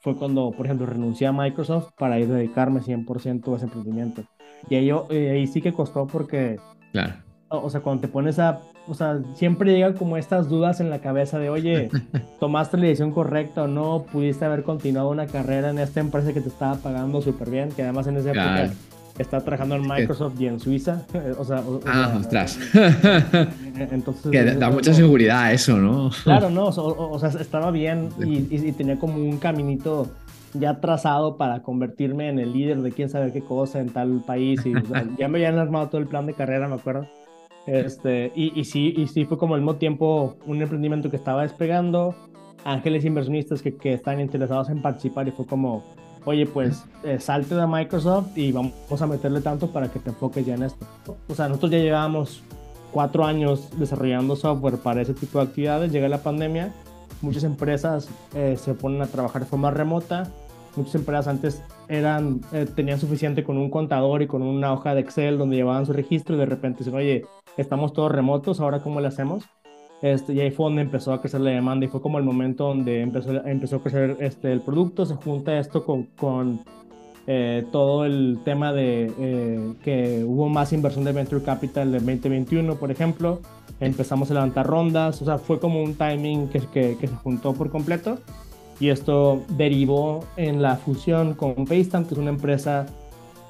fue 0.00 0.16
cuando, 0.16 0.50
por 0.52 0.66
ejemplo, 0.66 0.86
renuncié 0.86 1.26
a 1.26 1.32
Microsoft 1.32 1.90
para 1.98 2.18
ir 2.18 2.30
a 2.30 2.34
dedicarme 2.34 2.80
100% 2.80 3.52
a 3.52 3.56
ese 3.56 3.64
emprendimiento. 3.66 4.22
Y 4.68 4.76
ahí, 4.76 4.86
yo, 4.86 5.06
eh, 5.10 5.30
ahí 5.30 5.46
sí 5.46 5.60
que 5.60 5.72
costó 5.72 6.06
porque, 6.06 6.58
Claro. 6.92 7.14
o 7.48 7.58
o 7.66 7.70
sea, 7.70 7.80
cuando 7.80 8.02
te 8.02 8.08
pones 8.08 8.38
a, 8.38 8.60
o 8.86 8.94
sea, 8.94 9.20
siempre 9.34 9.72
llegan 9.72 9.94
como 9.94 10.16
estas 10.16 10.48
dudas 10.48 10.80
en 10.80 10.90
la 10.90 11.00
cabeza 11.00 11.38
de, 11.38 11.50
oye, 11.50 11.88
¿tomaste 12.40 12.76
la 12.76 12.84
decisión 12.84 13.12
correcta 13.12 13.64
o 13.64 13.68
no? 13.68 14.04
¿Pudiste 14.10 14.44
haber 14.44 14.62
continuado 14.62 15.10
una 15.10 15.26
carrera 15.26 15.70
en 15.70 15.78
esta 15.78 16.00
empresa 16.00 16.32
que 16.32 16.40
te 16.40 16.48
estaba 16.48 16.76
pagando 16.76 17.20
súper 17.20 17.50
bien? 17.50 17.70
Que 17.70 17.82
además 17.82 18.06
en 18.06 18.16
esa 18.16 18.30
época 18.30 18.54
Claro. 18.54 18.70
Estaba 19.22 19.42
trabajando 19.44 19.74
en 19.76 19.82
Microsoft 19.82 20.40
y 20.40 20.46
en 20.46 20.60
Suiza. 20.60 21.02
O 21.38 21.44
sea, 21.44 21.60
o- 21.60 21.76
o 21.76 21.80
Ah, 21.86 22.08
sea, 22.10 22.16
ostras. 22.18 22.58
eh, 22.74 23.88
entonces... 23.90 24.30
que 24.30 24.42
da 24.44 24.70
mucha 24.70 24.92
seguridad 24.94 25.52
eso, 25.52 25.76
¿no? 25.78 26.10
Claro, 26.24 26.50
no, 26.50 26.66
o, 26.68 27.18
sea, 27.18 27.28
estaba 27.40 27.70
bien 27.70 28.08
y, 28.24 28.38
y- 28.54 28.72
tenía 28.72 28.98
como 28.98 29.16
un 29.16 29.38
caminito 29.38 30.08
ya 30.54 30.80
trazado 30.80 31.36
para 31.36 31.62
convertirme 31.62 32.28
en 32.30 32.38
el 32.38 32.52
líder 32.52 32.80
de 32.80 32.90
quién 32.92 33.08
sabe 33.10 33.32
qué 33.32 33.42
cosa 33.42 33.80
en 33.80 33.90
tal 33.90 34.22
país 34.26 34.64
y 34.64 34.72
sea, 34.86 35.04
ya 35.18 35.28
me 35.28 35.38
habían 35.38 35.58
armado 35.58 35.88
todo 35.88 36.00
el 36.00 36.06
plan 36.06 36.26
de 36.26 36.34
carrera, 36.34 36.68
me 36.68 36.74
acuerdo. 36.76 37.06
Este, 37.66 38.32
y, 38.34 38.58
y 38.58 38.64
sí, 38.64 38.94
y 38.96 39.08
sí 39.08 39.26
fue 39.26 39.36
como 39.36 39.54
al 39.54 39.60
mismo 39.60 39.76
tiempo 39.76 40.36
un 40.46 40.62
emprendimiento 40.62 41.10
que 41.10 41.16
estaba 41.16 41.42
despegando, 41.42 42.14
ángeles 42.64 43.04
inversionistas 43.04 43.60
que, 43.60 43.76
que 43.76 43.92
están 43.92 44.20
interesados 44.20 44.70
en 44.70 44.80
participar 44.80 45.28
y 45.28 45.32
fue 45.32 45.46
como, 45.46 45.84
oye, 46.28 46.46
pues 46.46 46.84
eh, 47.04 47.18
salte 47.20 47.54
de 47.54 47.66
Microsoft 47.66 48.36
y 48.36 48.52
vamos 48.52 49.00
a 49.00 49.06
meterle 49.06 49.40
tanto 49.40 49.68
para 49.70 49.90
que 49.90 49.98
te 49.98 50.10
enfoques 50.10 50.44
ya 50.44 50.54
en 50.54 50.64
esto. 50.64 50.86
O 51.28 51.34
sea, 51.34 51.48
nosotros 51.48 51.72
ya 51.72 51.78
llevábamos 51.78 52.42
cuatro 52.92 53.24
años 53.24 53.68
desarrollando 53.78 54.36
software 54.36 54.76
para 54.76 55.00
ese 55.00 55.14
tipo 55.14 55.38
de 55.38 55.46
actividades, 55.46 55.90
llega 55.90 56.08
la 56.08 56.22
pandemia, 56.22 56.74
muchas 57.22 57.44
empresas 57.44 58.08
eh, 58.34 58.56
se 58.58 58.74
ponen 58.74 59.00
a 59.00 59.06
trabajar 59.06 59.42
de 59.42 59.48
forma 59.48 59.70
remota, 59.70 60.30
muchas 60.76 60.96
empresas 60.96 61.28
antes 61.28 61.62
eran, 61.88 62.42
eh, 62.52 62.66
tenían 62.74 63.00
suficiente 63.00 63.42
con 63.42 63.56
un 63.56 63.70
contador 63.70 64.20
y 64.20 64.26
con 64.26 64.42
una 64.42 64.72
hoja 64.72 64.94
de 64.94 65.00
Excel 65.00 65.38
donde 65.38 65.56
llevaban 65.56 65.86
su 65.86 65.94
registro 65.94 66.36
y 66.36 66.38
de 66.38 66.46
repente 66.46 66.80
dicen, 66.80 66.94
oye, 66.94 67.24
estamos 67.56 67.94
todos 67.94 68.12
remotos, 68.12 68.60
ahora 68.60 68.80
cómo 68.80 69.00
le 69.00 69.08
hacemos? 69.08 69.44
Este, 70.00 70.32
y 70.32 70.40
ahí 70.40 70.50
fue 70.50 70.66
donde 70.66 70.82
empezó 70.82 71.12
a 71.12 71.20
crecer 71.20 71.40
la 71.40 71.50
demanda 71.50 71.86
y 71.86 71.88
fue 71.88 72.00
como 72.00 72.18
el 72.18 72.24
momento 72.24 72.64
donde 72.64 73.00
empezó, 73.00 73.32
empezó 73.44 73.76
a 73.76 73.82
crecer 73.82 74.16
este, 74.20 74.52
el 74.52 74.60
producto, 74.60 75.04
se 75.04 75.14
junta 75.14 75.58
esto 75.58 75.84
con, 75.84 76.04
con 76.16 76.60
eh, 77.26 77.66
todo 77.72 78.04
el 78.04 78.38
tema 78.44 78.72
de 78.72 79.12
eh, 79.18 79.74
que 79.82 80.24
hubo 80.24 80.48
más 80.48 80.72
inversión 80.72 81.04
de 81.04 81.12
Venture 81.12 81.42
Capital 81.42 81.94
en 81.94 82.06
2021, 82.06 82.76
por 82.76 82.90
ejemplo, 82.92 83.40
empezamos 83.80 84.30
a 84.30 84.34
levantar 84.34 84.66
rondas, 84.66 85.20
o 85.20 85.24
sea, 85.24 85.38
fue 85.38 85.58
como 85.58 85.82
un 85.82 85.94
timing 85.94 86.48
que, 86.48 86.60
que, 86.60 86.96
que 86.96 87.06
se 87.08 87.14
juntó 87.16 87.52
por 87.54 87.70
completo. 87.70 88.18
Y 88.80 88.90
esto 88.90 89.42
derivó 89.56 90.24
en 90.36 90.62
la 90.62 90.76
fusión 90.76 91.34
con 91.34 91.66
FaceTime, 91.66 92.04
que 92.06 92.14
es 92.14 92.18
una 92.18 92.30
empresa 92.30 92.86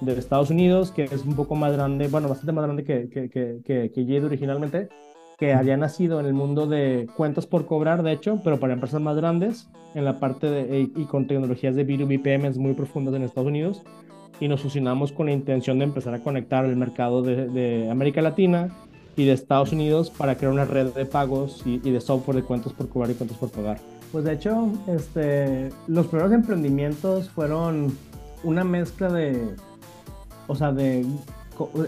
de 0.01 0.19
Estados 0.19 0.51
Unidos, 0.51 0.91
que 0.91 1.05
es 1.05 1.25
un 1.25 1.35
poco 1.35 1.55
más 1.55 1.73
grande, 1.73 2.09
bueno, 2.09 2.29
bastante 2.29 2.53
más 2.53 2.65
grande 2.65 2.85
que, 2.85 3.09
que, 3.11 3.29
que, 3.29 3.61
que, 3.65 3.91
que 3.93 4.21
originalmente, 4.25 4.89
que 5.39 5.55
había 5.55 5.77
nacido 5.77 6.19
en 6.21 6.27
el 6.27 6.35
mundo 6.35 6.67
de 6.67 7.09
cuentas 7.17 7.47
por 7.47 7.65
cobrar, 7.65 8.03
de 8.03 8.13
hecho, 8.13 8.41
pero 8.43 8.59
para 8.59 8.75
empresas 8.75 9.01
más 9.01 9.17
grandes, 9.17 9.69
en 9.95 10.05
la 10.05 10.19
parte 10.19 10.51
de, 10.51 10.81
y, 10.81 10.93
y 11.01 11.05
con 11.05 11.27
tecnologías 11.27 11.77
de 11.77 11.87
B2B 11.87 12.23
payments 12.23 12.59
muy 12.59 12.75
profundas 12.75 13.15
en 13.15 13.23
Estados 13.23 13.49
Unidos, 13.49 13.83
y 14.41 14.49
nos 14.49 14.63
fusionamos 14.63 15.13
con 15.13 15.27
la 15.27 15.33
intención 15.33 15.79
de 15.79 15.85
empezar 15.85 16.15
a 16.15 16.23
conectar 16.23 16.65
el 16.65 16.77
mercado 16.77 17.23
de, 17.23 17.89
América 17.91 18.21
Latina 18.21 18.69
y 19.17 19.27
de 19.27 19.33
Estados 19.33 19.73
Unidos 19.73 20.11
para 20.11 20.37
crear 20.37 20.53
una 20.53 20.65
red 20.65 20.93
de 20.93 21.07
pagos 21.07 21.63
y, 21.65 21.81
y 21.85 21.91
de 21.91 22.01
software 22.01 22.37
de 22.37 22.43
cuentas 22.43 22.73
por 22.73 22.89
cobrar 22.89 23.11
y 23.11 23.15
cuentas 23.15 23.39
por 23.39 23.51
pagar. 23.51 23.79
Pues 24.13 24.25
de 24.25 24.33
hecho, 24.33 24.69
este, 24.87 25.71
los 25.87 26.07
primeros 26.07 26.33
emprendimientos 26.33 27.29
fueron 27.31 27.97
una 28.43 28.65
mezcla 28.65 29.09
de, 29.09 29.55
o 30.47 30.55
sea, 30.55 30.73
de 30.73 31.05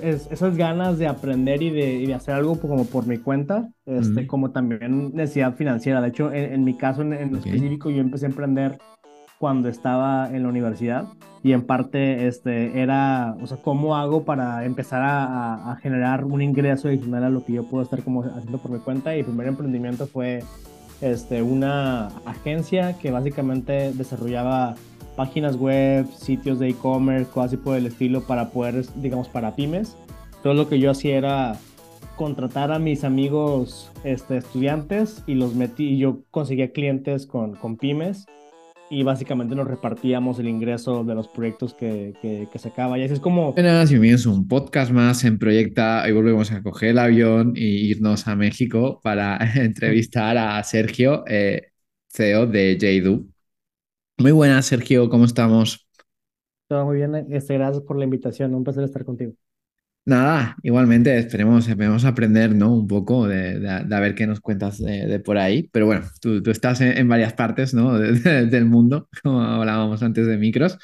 es- 0.02 0.28
esas 0.30 0.56
ganas 0.56 0.98
de 0.98 1.06
aprender 1.06 1.62
y 1.62 1.70
de, 1.70 1.94
y 1.94 2.06
de 2.06 2.14
hacer 2.14 2.34
algo 2.34 2.58
como 2.60 2.84
por 2.84 3.06
mi 3.06 3.18
cuenta, 3.18 3.68
este, 3.86 4.26
como 4.26 4.50
también 4.50 5.12
necesidad 5.14 5.54
financiera. 5.54 6.00
De 6.00 6.08
hecho, 6.08 6.32
en, 6.32 6.52
en 6.54 6.64
mi 6.64 6.74
caso 6.74 7.02
en, 7.02 7.12
en 7.12 7.34
específico, 7.36 7.90
yo 7.90 8.00
empecé 8.00 8.26
a 8.26 8.28
emprender 8.30 8.78
cuando 9.38 9.68
estaba 9.68 10.28
en 10.34 10.42
la 10.42 10.48
universidad 10.50 11.04
y 11.42 11.52
en 11.52 11.62
parte 11.62 12.26
este, 12.26 12.82
era, 12.82 13.34
o 13.40 13.46
sea, 13.46 13.56
¿cómo 13.56 13.96
hago 13.96 14.24
para 14.24 14.64
empezar 14.66 15.00
a 15.02 15.76
generar 15.80 16.24
un 16.26 16.42
ingreso 16.42 16.88
adicional 16.88 17.24
a 17.24 17.30
lo 17.30 17.42
que 17.44 17.54
yo 17.54 17.64
puedo 17.64 17.82
estar 17.82 18.02
como 18.02 18.22
haciendo 18.22 18.58
por 18.58 18.70
mi 18.70 18.78
cuenta? 18.78 19.16
Y 19.16 19.20
el 19.20 19.24
primer 19.24 19.46
emprendimiento 19.46 20.06
fue 20.06 20.42
este, 21.00 21.40
una 21.40 22.08
agencia 22.26 22.98
que 22.98 23.10
básicamente 23.10 23.92
desarrollaba 23.94 24.74
páginas 25.20 25.56
web, 25.56 26.06
sitios 26.16 26.58
de 26.58 26.70
e-commerce, 26.70 27.30
cosas 27.30 27.48
así 27.48 27.56
por 27.58 27.76
el 27.76 27.84
estilo 27.84 28.22
para 28.22 28.48
poder, 28.48 28.86
digamos, 29.02 29.28
para 29.28 29.54
pymes. 29.54 29.94
Todo 30.42 30.54
lo 30.54 30.66
que 30.66 30.78
yo 30.78 30.90
hacía 30.90 31.18
era 31.18 31.58
contratar 32.16 32.72
a 32.72 32.78
mis 32.78 33.04
amigos 33.04 33.92
este, 34.02 34.38
estudiantes 34.38 35.22
y 35.26 35.34
los 35.34 35.54
metí, 35.54 35.90
y 35.90 35.98
yo 35.98 36.22
conseguía 36.30 36.72
clientes 36.72 37.26
con, 37.26 37.54
con 37.56 37.76
pymes 37.76 38.24
y 38.88 39.02
básicamente 39.02 39.54
nos 39.54 39.68
repartíamos 39.68 40.38
el 40.38 40.48
ingreso 40.48 41.04
de 41.04 41.14
los 41.14 41.28
proyectos 41.28 41.74
que, 41.74 42.14
que, 42.22 42.48
que 42.50 42.58
sacaba. 42.58 42.98
Y 42.98 43.02
así 43.02 43.12
es 43.12 43.20
como... 43.20 43.52
Buenas, 43.52 43.90
bienvenidos 43.90 44.24
a 44.24 44.30
un 44.30 44.48
podcast 44.48 44.90
más 44.90 45.22
en 45.24 45.38
Proyecta. 45.38 46.02
Hoy 46.02 46.12
volvemos 46.12 46.50
a 46.50 46.62
coger 46.62 46.92
el 46.92 46.98
avión 46.98 47.52
e 47.56 47.60
irnos 47.60 48.26
a 48.26 48.36
México 48.36 49.02
para 49.02 49.36
entrevistar 49.56 50.38
a 50.38 50.62
Sergio, 50.62 51.24
eh, 51.26 51.72
CEO 52.08 52.46
de 52.46 52.78
Jadu. 52.80 53.28
Muy 54.20 54.30
buenas, 54.32 54.66
Sergio, 54.66 55.08
¿cómo 55.10 55.24
estamos? 55.24 55.88
Todo 56.68 56.86
muy 56.86 56.96
bien, 56.96 57.14
este, 57.34 57.52
gracias 57.54 57.82
por 57.84 57.98
la 57.98 58.04
invitación, 58.04 58.54
un 58.54 58.64
placer 58.64 58.84
estar 58.84 59.04
contigo. 59.04 59.34
Nada, 60.06 60.56
igualmente 60.62 61.16
esperemos, 61.18 61.68
esperemos 61.68 62.04
aprender, 62.04 62.54
¿no? 62.54 62.74
Un 62.74 62.88
poco 62.88 63.28
de, 63.28 63.60
de- 63.60 63.84
de 63.84 63.94
a 63.96 64.00
ver 64.00 64.14
qué 64.14 64.26
nos 64.26 64.40
cuentas 64.40 64.78
de, 64.78 65.06
de 65.06 65.20
por 65.20 65.38
ahí. 65.38 65.68
Pero 65.72 65.86
bueno, 65.86 66.02
tú, 66.20 66.42
tú 66.42 66.50
estás 66.50 66.80
en, 66.80 66.96
en 66.98 67.08
varias 67.08 67.34
partes, 67.34 67.74
¿no? 67.74 67.96
de- 67.98 68.12
de- 68.14 68.46
del 68.46 68.64
mundo, 68.64 69.08
como 69.22 69.40
hablábamos 69.42 70.02
antes 70.02 70.26
de 70.26 70.36
micros. 70.38 70.78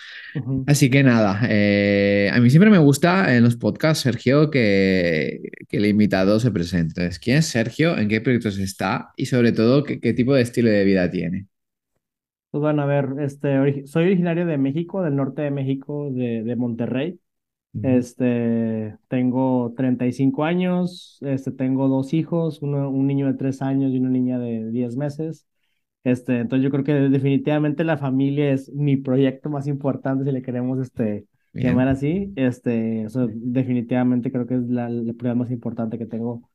Así 0.66 0.90
que 0.90 1.02
nada, 1.04 1.40
eh, 1.48 2.30
a 2.32 2.40
mí 2.40 2.50
siempre 2.50 2.70
me 2.70 2.78
gusta 2.78 3.34
en 3.36 3.44
los 3.44 3.56
podcasts, 3.56 4.02
Sergio, 4.04 4.50
que, 4.50 5.40
que 5.68 5.76
el 5.78 5.86
invitado 5.86 6.40
se 6.40 6.50
presente. 6.52 7.02
Entonces, 7.02 7.18
¿quién 7.20 7.38
es 7.38 7.46
Sergio? 7.46 7.96
¿En 7.98 8.08
qué 8.08 8.20
proyectos 8.20 8.58
está? 8.58 9.12
Y 9.16 9.26
sobre 9.26 9.52
todo, 9.52 9.84
¿qué, 9.84 10.00
qué 10.00 10.12
tipo 10.14 10.34
de 10.34 10.42
estilo 10.42 10.70
de 10.70 10.84
vida 10.84 11.10
tiene? 11.10 11.46
Pues 12.56 12.62
bueno, 12.62 12.82
a 12.82 12.86
ver, 12.86 13.08
este, 13.20 13.58
ori- 13.58 13.86
soy 13.86 14.04
originario 14.06 14.46
de 14.46 14.56
México, 14.56 15.02
del 15.02 15.14
norte 15.14 15.42
de 15.42 15.50
México, 15.50 16.08
de, 16.10 16.42
de 16.42 16.56
Monterrey. 16.56 17.20
Este, 17.82 18.96
tengo 19.08 19.74
35 19.76 20.44
años, 20.44 21.18
este, 21.22 21.52
tengo 21.52 21.88
dos 21.88 22.14
hijos, 22.14 22.62
uno, 22.62 22.90
un 22.90 23.06
niño 23.06 23.26
de 23.28 23.34
3 23.34 23.62
años 23.62 23.92
y 23.92 23.98
una 23.98 24.10
niña 24.10 24.38
de 24.38 24.70
10 24.70 24.96
meses. 24.96 25.46
Este, 26.04 26.40
entonces 26.40 26.64
yo 26.64 26.70
creo 26.70 26.84
que 26.84 26.94
definitivamente 26.94 27.84
la 27.84 27.98
familia 27.98 28.52
es 28.52 28.72
mi 28.72 28.96
proyecto 28.98 29.50
más 29.50 29.66
importante, 29.68 30.24
si 30.24 30.32
le 30.32 30.42
queremos 30.42 30.80
este, 30.80 31.26
Bien. 31.52 31.60
llamar 31.60 31.88
así. 31.88 32.32
Este, 32.36 33.06
o 33.06 33.10
sea, 33.10 33.26
definitivamente 33.32 34.32
creo 34.32 34.46
que 34.46 34.56
es 34.56 34.62
la, 34.68 34.88
la 34.90 35.12
prioridad 35.14 35.36
más 35.36 35.50
importante 35.52 35.98
que 35.98 36.06
tengo. 36.06 36.50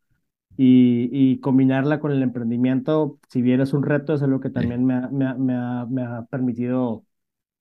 Y, 0.58 1.10
y 1.12 1.40
combinarla 1.40 2.00
con 2.00 2.12
el 2.12 2.22
emprendimiento, 2.24 3.20
si 3.30 3.42
bien 3.42 3.62
es 3.62 3.74
un 3.74 3.84
reto, 3.84 4.14
es 4.14 4.22
algo 4.22 4.40
que 4.40 4.50
también 4.52 4.86
me 4.86 4.94
ha, 4.96 5.08
me 5.10 5.26
ha, 5.26 5.34
me 5.36 5.54
ha, 5.56 5.86
me 5.90 6.04
ha 6.04 6.26
permitido 6.30 7.06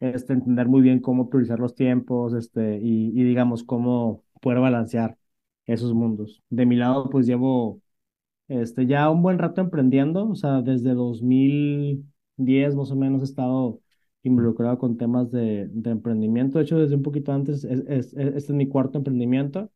este, 0.01 0.35
entender 0.35 0.69
muy 0.69 0.83
bien 0.83 1.01
cómo 1.01 1.31
priorizar 1.31 1.61
los 1.61 1.75
tiempos 1.75 2.35
este, 2.35 2.79
y, 2.83 3.09
y 3.21 3.25
digamos 3.25 3.65
cómo 3.65 4.25
poder 4.43 4.61
balancear 4.61 5.19
esos 5.67 5.95
mundos. 5.95 6.43
De 6.51 6.67
mi 6.67 6.77
lado, 6.77 7.11
pues 7.11 7.27
llevo 7.27 7.83
este, 8.49 8.87
ya 8.87 9.11
un 9.11 9.23
buen 9.23 9.39
rato 9.39 9.61
emprendiendo, 9.61 10.29
o 10.29 10.35
sea, 10.35 10.63
desde 10.63 10.95
2010 10.95 12.75
más 12.75 12.91
o 12.91 12.97
menos 12.97 13.23
he 13.23 13.25
estado 13.25 13.81
involucrado 14.23 14.79
con 14.79 14.97
temas 14.97 15.31
de, 15.31 15.69
de 15.71 15.91
emprendimiento. 15.91 16.59
De 16.59 16.65
hecho, 16.65 16.79
desde 16.79 16.97
un 16.97 17.03
poquito 17.03 17.33
antes, 17.33 17.65
es, 17.65 17.81
es- 17.89 18.15
es- 18.15 18.15
este 18.15 18.39
es 18.39 18.51
mi 18.53 18.69
cuarto 18.69 18.99
emprendimiento, 18.99 19.71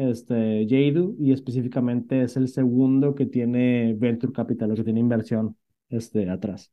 este, 0.00 0.66
Jadu, 0.68 1.16
y 1.18 1.32
específicamente 1.32 2.22
es 2.22 2.36
el 2.36 2.48
segundo 2.48 3.14
que 3.14 3.26
tiene 3.26 3.94
Venture 3.98 4.32
Capital, 4.32 4.72
o 4.72 4.74
que 4.74 4.84
tiene 4.84 5.00
inversión 5.00 5.56
este, 5.90 6.30
atrás. 6.30 6.72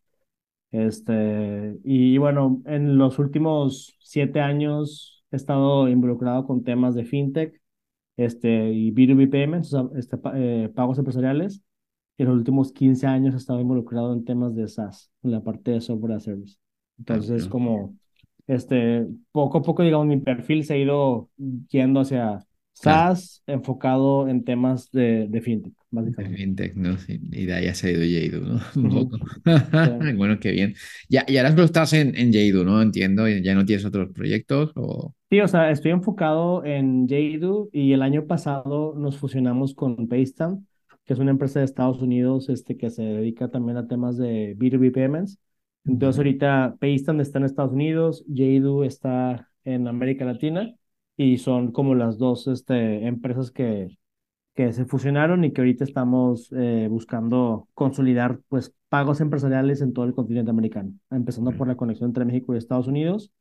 Este, 0.72 1.78
y 1.84 2.18
bueno, 2.18 2.62
en 2.66 2.98
los 2.98 3.20
últimos 3.20 3.98
siete 4.00 4.40
años 4.42 5.24
he 5.32 5.36
estado 5.36 5.88
involucrado 5.90 6.46
con 6.46 6.64
temas 6.64 6.96
de 6.96 7.06
fintech 7.06 7.62
este, 8.18 8.72
y 8.72 8.92
B2B 8.92 9.30
payments, 9.30 9.74
o 9.74 9.90
sea, 9.90 10.00
este, 10.00 10.18
eh, 10.36 10.70
pagos 10.74 10.98
empresariales. 10.98 11.62
Y 12.18 12.24
en 12.24 12.30
los 12.30 12.38
últimos 12.38 12.72
15 12.72 13.06
años 13.06 13.36
he 13.36 13.38
estado 13.38 13.60
involucrado 13.60 14.14
en 14.14 14.26
temas 14.26 14.56
de 14.56 14.68
SaaS, 14.68 15.12
en 15.22 15.32
la 15.32 15.44
parte 15.44 15.72
de 15.72 15.82
software 15.82 16.14
as 16.14 16.24
service. 16.24 16.58
Entonces, 16.98 17.42
es 17.42 17.46
ok. 17.46 17.52
como, 17.52 17.96
este, 18.48 19.06
poco 19.32 19.60
a 19.60 19.62
poco, 19.62 19.84
digamos, 19.84 20.08
mi 20.08 20.18
perfil 20.18 20.64
se 20.64 20.74
ha 20.74 20.78
ido 20.78 21.30
yendo 21.70 22.00
hacia 22.00 22.47
SaaS 22.82 23.42
enfocado 23.48 24.28
en 24.28 24.44
temas 24.44 24.92
de, 24.92 25.28
de 25.28 25.42
fintech, 25.42 25.74
básicamente. 25.90 26.38
fintech, 26.38 26.76
¿no? 26.76 26.96
y 27.08 27.46
de 27.46 27.54
ahí 27.54 27.68
ha 27.68 27.74
salido 27.74 28.02
Jadu, 28.02 28.46
¿no? 28.46 28.62
Un 28.76 29.10
poco. 29.10 29.18
bueno, 30.16 30.40
qué 30.40 30.52
bien. 30.52 30.76
Ya, 31.10 31.26
y 31.28 31.38
ahora 31.38 31.50
estás 31.64 31.94
en, 31.94 32.16
en 32.16 32.32
Jadu, 32.32 32.64
¿no? 32.64 32.82
Entiendo, 32.82 33.28
¿ya 33.28 33.56
no 33.56 33.66
tienes 33.66 33.84
otros 33.84 34.12
proyectos? 34.14 34.74
O... 34.76 35.16
Sí, 35.32 35.40
o 35.40 35.48
sea, 35.48 35.72
estoy 35.72 35.92
enfocado 35.92 36.64
en 36.66 37.08
Jadu 37.08 37.70
y 37.74 37.94
el 37.94 38.04
año 38.04 38.28
pasado 38.28 38.94
nos 38.96 39.18
fusionamos 39.18 39.74
con 39.74 40.08
Paystam, 40.08 40.66
que 41.04 41.14
es 41.14 41.20
una 41.20 41.32
empresa 41.32 41.60
de 41.60 41.66
Estados 41.66 42.02
Unidos 42.02 42.48
este, 42.50 42.78
que 42.78 42.92
se 42.92 43.02
dedica 43.02 43.50
también 43.50 43.78
a 43.78 43.88
temas 43.88 44.18
de 44.18 44.56
B2B 44.56 44.94
payments. 44.94 45.40
Entonces 45.84 46.20
ahorita 46.20 46.76
Paystam 46.80 47.22
está 47.22 47.40
en 47.40 47.46
Estados 47.46 47.72
Unidos, 47.72 48.24
Jadu 48.32 48.84
está 48.84 49.50
en 49.64 49.88
América 49.88 50.26
Latina 50.26 50.76
y 51.18 51.40
son 51.40 51.72
como 51.72 51.96
las 51.96 52.18
dos 52.18 52.48
este, 52.48 53.08
empresas 53.08 53.52
que, 53.52 53.98
que 54.56 54.74
se 54.74 54.86
fusionaron 54.86 55.44
y 55.44 55.54
que 55.54 55.62
ahorita 55.62 55.84
estamos 55.84 56.52
eh, 56.54 56.88
buscando 56.90 57.68
consolidar 57.74 58.42
pues 58.50 58.74
pagos 58.90 59.22
empresariales 59.22 59.82
en 59.82 59.94
todo 59.94 60.06
el 60.06 60.14
continente 60.16 60.52
americano, 60.52 60.94
empezando 61.12 61.52
por 61.54 61.68
la 61.68 61.76
conexión 61.78 62.12
entre 62.12 62.26
México 62.26 62.56
y 62.56 62.58
Estados 62.58 62.88
Unidos 62.88 63.32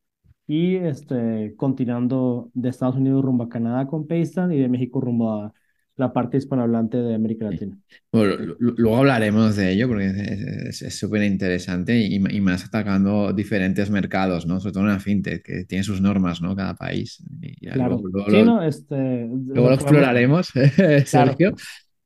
y 0.47 0.77
este, 0.77 1.55
continuando 1.57 2.51
de 2.55 2.69
Estados 2.71 2.97
Unidos 2.97 3.25
rumbo 3.25 3.45
a 3.45 3.49
Canadá 3.49 3.87
con 3.87 4.07
Paystan 4.07 4.53
y 4.53 4.59
de 4.59 4.69
México 4.69 5.01
rumbo 5.01 5.33
a 5.33 5.55
la 5.97 6.13
parte 6.13 6.37
hispanohablante 6.37 6.99
de 6.99 7.15
América 7.15 7.47
Latina. 7.47 7.77
Bueno, 8.13 8.35
luego 8.59 8.99
hablaremos 8.99 9.57
de 9.57 9.73
ello 9.73 9.89
porque 9.89 10.69
es 10.69 10.99
súper 10.99 11.23
interesante 11.23 11.99
y, 11.99 12.17
y, 12.17 12.41
más 12.41 12.67
atacando 12.67 13.33
diferentes 13.33 13.91
mercados, 13.91 14.47
¿no? 14.47 14.61
Sobre 14.61 14.73
todo 14.73 14.83
en 14.85 14.91
la 14.91 15.01
fintech, 15.01 15.43
que 15.43 15.65
tiene 15.65 15.85
sus 15.85 16.01
normas, 16.01 16.43
¿no? 16.43 16.55
Cada 16.55 16.75
país. 16.75 17.23
claro. 17.61 18.03
Luego, 18.13 18.31
sí, 18.31 18.43
no, 18.43 18.63
este, 18.63 19.27
luego 19.27 19.69
lo 19.69 19.75
exploraremos, 19.75 20.53
Sergio. 21.07 21.55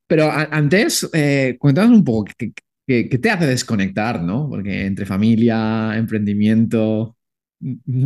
Pero 0.07 0.31
antes, 0.31 1.09
eh, 1.13 1.57
cuéntanos 1.59 1.97
un 1.97 2.05
poco, 2.05 2.31
¿qué, 2.37 2.53
qué, 2.87 3.09
qué 3.09 3.19
te 3.19 3.31
hace 3.31 3.47
desconectar, 3.47 4.23
no? 4.23 4.49
Porque 4.49 4.87
entre 4.87 5.07
familia, 5.07 5.93
emprendimiento, 5.97 7.17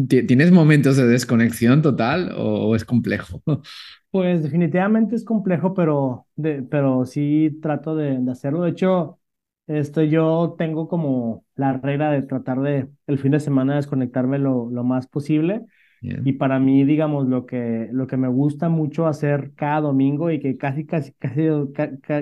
¿tienes 0.09 0.53
momentos 0.53 0.97
de 0.97 1.07
desconexión 1.07 1.83
total 1.83 2.35
o 2.37 2.75
es 2.77 2.85
complejo? 2.85 3.43
Pues 4.11 4.45
definitivamente 4.45 5.17
es 5.17 5.25
complejo, 5.25 5.75
pero, 5.75 6.29
de, 6.37 6.63
pero 6.63 7.05
sí 7.05 7.59
trato 7.61 7.97
de, 7.97 8.19
de 8.21 8.31
hacerlo. 8.31 8.63
De 8.63 8.71
hecho, 8.71 9.19
este, 9.67 10.09
yo 10.09 10.55
tengo 10.57 10.87
como 10.87 11.45
la 11.57 11.73
regla 11.79 12.13
de 12.13 12.23
tratar 12.23 12.61
de 12.61 12.89
el 13.09 13.19
fin 13.19 13.33
de 13.33 13.41
semana 13.41 13.75
desconectarme 13.75 14.39
lo, 14.39 14.71
lo 14.71 14.85
más 14.85 15.07
posible. 15.09 15.63
Y 16.01 16.35
para 16.35 16.59
mí, 16.59 16.85
digamos, 16.85 17.27
lo 17.29 17.47
que, 17.47 17.89
lo 17.91 18.07
que 18.07 18.19
me 18.19 18.29
gusta 18.29 18.69
mucho 18.69 19.07
hacer 19.07 19.53
cada 19.55 19.81
domingo 19.81 20.31
y 20.31 20.39
que 20.39 20.59
casi, 20.59 20.85
casi, 20.85 21.13
casi, 21.15 21.49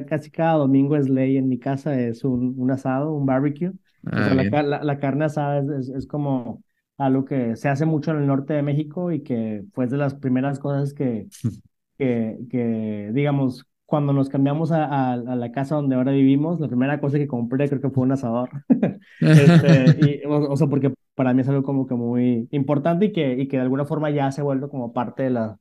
casi 0.06 0.30
cada 0.30 0.54
domingo 0.58 0.96
es 0.96 1.08
ley 1.08 1.36
en 1.36 1.48
mi 1.48 1.58
casa 1.58 1.98
es 1.98 2.22
un, 2.22 2.54
un 2.56 2.70
asado, 2.70 3.12
un 3.12 3.26
barbecue. 3.26 3.72
Ah, 4.06 4.32
la, 4.34 4.84
la, 4.84 4.98
carne 5.00 5.24
asada 5.24 5.58
es, 5.58 5.88
es, 5.88 5.96
es, 5.96 6.06
como 6.06 6.62
algo 7.04 7.24
que 7.24 7.56
se 7.56 7.68
hace 7.68 7.86
mucho 7.86 8.10
en 8.10 8.18
el 8.18 8.26
norte 8.26 8.54
de 8.54 8.62
México 8.62 9.12
y 9.12 9.22
que 9.22 9.64
fue 9.72 9.86
de 9.86 9.96
las 9.96 10.14
primeras 10.14 10.58
cosas 10.58 10.94
que, 10.94 11.26
que, 11.98 12.38
que 12.50 13.10
digamos, 13.12 13.66
cuando 13.92 14.14
nos 14.14 14.30
cambiamos 14.30 14.72
a, 14.72 15.12
a, 15.12 15.16
la 15.16 15.52
casa 15.52 15.74
donde 15.74 15.96
ahora 15.96 16.12
vivimos, 16.12 16.58
la 16.60 16.68
primera 16.68 16.98
cosa 16.98 17.18
que 17.18 17.26
compré 17.26 17.68
creo 17.68 17.80
que 17.80 17.90
fue 17.90 18.04
un 18.04 18.12
asador. 18.12 18.48
este, 19.20 20.22
y, 20.22 20.26
o, 20.26 20.56
sea, 20.56 20.66
porque 20.66 20.94
para 21.14 21.34
mí 21.34 21.42
es 21.42 21.48
algo 21.48 21.62
como 21.62 21.86
que 21.86 21.94
muy 21.94 22.48
importante 22.52 23.06
y 23.06 23.12
que, 23.12 23.34
y 23.34 23.48
que 23.48 23.58
de 23.58 23.64
alguna 23.64 23.84
forma 23.84 24.08
ya 24.10 24.32
se 24.32 24.40
vuelve 24.40 24.70
como 24.70 24.94
parte 24.94 25.24
de 25.24 25.30
la 25.30 25.58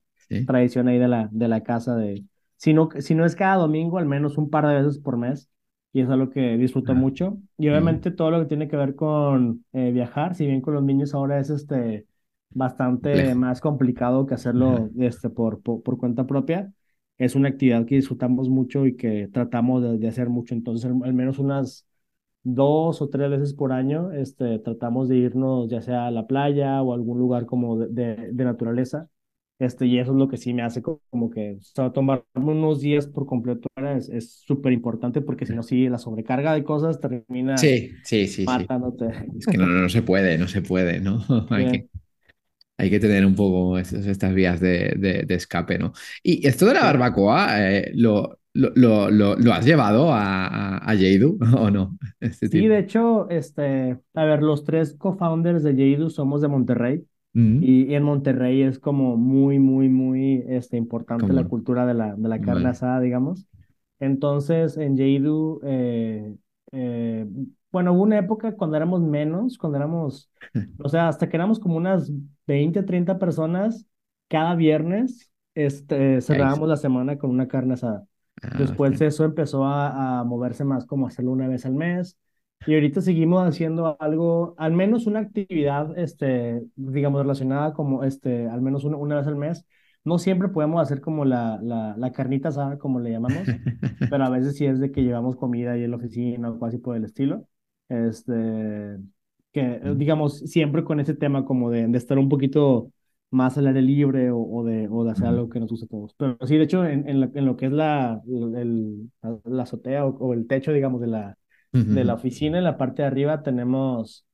tradición 0.47 0.87
ahí 0.87 0.97
de 0.97 1.09
la, 1.09 1.27
de 1.29 1.47
la 1.49 1.61
casa 1.61 1.95
de, 1.97 2.23
si 2.55 2.73
no, 2.73 2.89
si 2.99 3.15
no 3.15 3.25
es 3.25 3.35
cada 3.35 3.55
domingo, 3.55 3.97
al 3.97 4.05
menos 4.05 4.37
un 4.37 4.49
par 4.49 4.65
de 4.65 4.75
veces 4.75 4.99
por 4.99 5.17
mes. 5.17 5.49
Y 5.93 6.01
es 6.01 6.09
algo 6.09 6.29
que 6.29 6.57
disfruto 6.57 6.95
mucho. 6.95 7.37
Y 7.57 7.67
obviamente 7.69 8.11
todo 8.11 8.31
lo 8.31 8.39
que 8.39 8.45
tiene 8.45 8.67
que 8.67 8.77
ver 8.77 8.95
con 8.95 9.65
eh, 9.73 9.91
viajar, 9.91 10.35
si 10.35 10.45
bien 10.45 10.61
con 10.61 10.73
los 10.73 10.83
niños 10.83 11.13
ahora 11.13 11.39
es 11.39 11.49
este 11.49 12.05
bastante 12.53 13.33
más 13.35 13.61
complicado 13.61 14.25
que 14.25 14.33
hacerlo 14.33 14.89
este, 14.99 15.29
por, 15.29 15.61
por, 15.61 15.81
por, 15.83 15.97
cuenta 15.97 16.25
propia. 16.25 16.71
Es 17.17 17.35
una 17.35 17.49
actividad 17.49 17.85
que 17.85 17.95
disfrutamos 17.95 18.49
mucho 18.49 18.85
y 18.85 18.95
que 18.95 19.29
tratamos 19.31 19.83
de, 19.83 19.97
de 19.97 20.07
hacer 20.07 20.29
mucho. 20.29 20.53
Entonces, 20.55 20.89
al, 20.89 21.13
menos 21.13 21.39
unas 21.39 21.85
dos 22.43 23.01
o 23.01 23.09
tres 23.09 23.29
veces 23.29 23.53
por 23.53 23.71
año 23.71 24.11
este, 24.11 24.59
tratamos 24.59 25.07
de 25.09 25.17
irnos 25.17 25.69
ya 25.69 25.81
sea 25.81 26.07
a 26.07 26.11
la 26.11 26.25
playa 26.25 26.81
o 26.81 26.91
a 26.91 26.95
algún 26.95 27.19
lugar 27.19 27.45
como 27.45 27.77
de, 27.77 28.15
de, 28.31 28.43
naturaleza. 28.43 29.07
Este, 29.61 29.85
y 29.85 29.99
eso 29.99 30.11
es 30.11 30.17
lo 30.17 30.27
que 30.27 30.37
sí 30.37 30.55
me 30.55 30.63
hace 30.63 30.81
como 30.81 31.29
que 31.29 31.57
o 31.59 31.61
sea, 31.61 31.91
tomarme 31.91 32.23
unos 32.33 32.81
días 32.81 33.05
por 33.05 33.27
completo 33.27 33.69
es 34.11 34.41
súper 34.43 34.73
importante 34.73 35.21
porque 35.21 35.45
si 35.45 35.53
no, 35.53 35.61
sí, 35.61 35.87
la 35.87 35.99
sobrecarga 35.99 36.55
de 36.55 36.63
cosas 36.63 36.99
termina 36.99 37.57
sí, 37.59 37.91
sí, 38.03 38.27
sí, 38.27 38.43
matándote. 38.43 39.05
Es 39.37 39.45
que 39.45 39.59
no, 39.59 39.67
no, 39.67 39.87
se 39.87 40.01
puede, 40.01 40.39
no 40.39 40.47
se 40.47 40.63
puede, 40.63 40.99
¿no? 40.99 41.23
Hay 41.51 41.71
que 41.71 41.87
hay 42.77 42.89
que 42.89 42.99
tener 42.99 43.23
un 43.23 43.35
poco 43.35 43.77
estas 43.77 44.33
vías 44.33 44.59
de, 44.59 45.27
escape, 45.29 45.77
¿no? 45.77 45.93
Y 46.23 46.47
esto 46.47 46.65
de 46.65 46.73
la 46.73 46.85
barbacoa, 46.85 47.69
eh, 47.69 47.91
lo, 47.93 48.39
lo, 48.55 49.11
lo, 49.11 49.53
has 49.53 49.63
llevado 49.63 50.11
a, 50.11 50.77
a, 50.77 50.93
o 51.59 51.69
no? 51.69 51.99
Este 52.19 52.47
sí, 52.47 52.67
de 52.67 52.79
hecho, 52.79 53.29
este, 53.29 53.99
a 54.15 54.25
ver, 54.25 54.41
los 54.41 54.63
tres 54.63 54.95
co-founders 54.97 55.61
de 55.61 55.75
Jadu 55.75 56.09
somos 56.09 56.41
de 56.41 56.47
Monterrey. 56.47 57.05
Y, 57.33 57.93
en 57.93 58.03
Monterrey 58.03 58.61
es 58.61 58.77
como 58.77 59.15
muy, 59.15 59.57
muy, 59.57 59.87
muy 59.87 60.43
este, 60.47 60.75
importante 60.75 61.31
la 61.31 61.45
cultura 61.45 61.85
de 61.85 61.93
la, 61.93 62.13
de 62.15 62.27
la 62.27 62.41
carne 62.41 62.69
asada, 62.69 62.99
digamos. 62.99 63.47
Entonces, 63.99 64.77
en 64.77 64.97
Jadu, 64.97 65.61
eh, 65.63 66.35
eh, 66.73 67.25
bueno, 67.71 67.93
hubo 67.93 68.03
una 68.03 68.17
época 68.17 68.55
cuando 68.55 68.75
éramos 68.75 69.01
menos, 69.01 69.57
cuando 69.57 69.77
éramos, 69.77 70.29
o 70.79 70.89
sea, 70.89 71.07
hasta 71.07 71.29
que 71.29 71.37
éramos 71.37 71.59
como 71.59 71.77
unas 71.77 72.11
20, 72.47 72.83
30 72.83 73.17
personas, 73.17 73.85
cada 74.27 74.55
viernes 74.55 75.31
este, 75.55 76.21
cerrábamos 76.21 76.67
la 76.67 76.77
semana 76.77 77.17
con 77.17 77.29
una 77.29 77.47
carne 77.47 77.75
asada. 77.75 78.05
Ah, 78.41 78.55
Después 78.57 78.99
eso 79.01 79.23
empezó 79.23 79.65
a, 79.65 80.19
a, 80.19 80.23
moverse 80.23 80.63
más 80.63 80.85
como 80.85 81.07
hacerlo 81.07 81.31
una 81.31 81.47
vez 81.47 81.65
al 81.65 81.75
mes. 81.75 82.17
Y 82.65 82.75
ahorita 82.75 83.01
seguimos 83.01 83.47
haciendo 83.47 83.97
algo, 83.99 84.53
al 84.57 84.73
menos 84.73 85.07
una 85.07 85.19
actividad, 85.19 85.97
este, 85.97 86.63
digamos, 86.75 87.21
relacionada 87.21 87.73
como, 87.73 88.03
este, 88.03 88.47
al 88.47 88.61
menos 88.61 88.83
una, 88.83 88.97
una 88.97 89.15
vez 89.17 89.27
al 89.27 89.35
mes. 89.35 89.65
No 90.03 90.17
siempre 90.19 90.49
podemos 90.49 90.81
hacer 90.81 91.01
como 91.01 91.25
la, 91.25 91.59
la, 91.61 91.95
la 91.97 92.11
carnita 92.11 92.49
asada, 92.49 92.77
como 92.77 92.99
le 92.99 93.11
llamamos, 93.11 93.55
pero 94.09 94.23
a 94.25 94.29
veces 94.29 94.55
sí 94.57 94.65
es 94.65 94.79
de 94.79 94.91
que 94.91 95.03
llevamos 95.03 95.35
comida 95.35 95.71
ahí 95.73 95.83
en 95.83 95.91
la 95.91 95.97
oficina 95.97 96.49
o 96.51 96.59
casi 96.59 96.77
por 96.77 96.95
el 96.95 97.05
estilo. 97.05 97.47
Este, 97.89 98.97
que 99.51 99.79
digamos, 99.95 100.39
siempre 100.39 100.83
con 100.83 100.99
ese 100.99 101.13
tema 101.15 101.45
como 101.45 101.69
de, 101.71 101.87
de 101.87 101.97
estar 101.97 102.17
un 102.17 102.29
poquito 102.29 102.91
más 103.31 103.57
al 103.57 103.67
aire 103.67 103.81
libre 103.81 104.31
o, 104.31 104.39
o, 104.39 104.63
de, 104.63 104.87
o 104.89 105.03
de 105.03 105.11
hacer 105.11 105.27
algo 105.27 105.49
que 105.49 105.59
nos 105.59 105.69
guste 105.69 105.85
a 105.85 105.89
todos. 105.89 106.13
Pero 106.17 106.37
sí, 106.45 106.57
de 106.57 106.63
hecho, 106.63 106.85
en, 106.85 107.07
en, 107.07 107.31
en 107.35 107.45
lo 107.45 107.55
que 107.57 107.67
es 107.67 107.71
la, 107.71 108.21
el, 108.27 109.09
la 109.45 109.63
azotea 109.63 110.05
o, 110.05 110.33
el 110.33 110.47
techo, 110.47 110.71
digamos, 110.73 111.01
de 111.01 111.07
la, 111.07 111.37
de 111.71 112.03
la 112.03 112.15
oficina, 112.15 112.57
en 112.57 112.65
la 112.65 112.77
parte 112.77 113.01
de 113.01 113.07
arriba 113.07 113.43
tenemos 113.43 114.25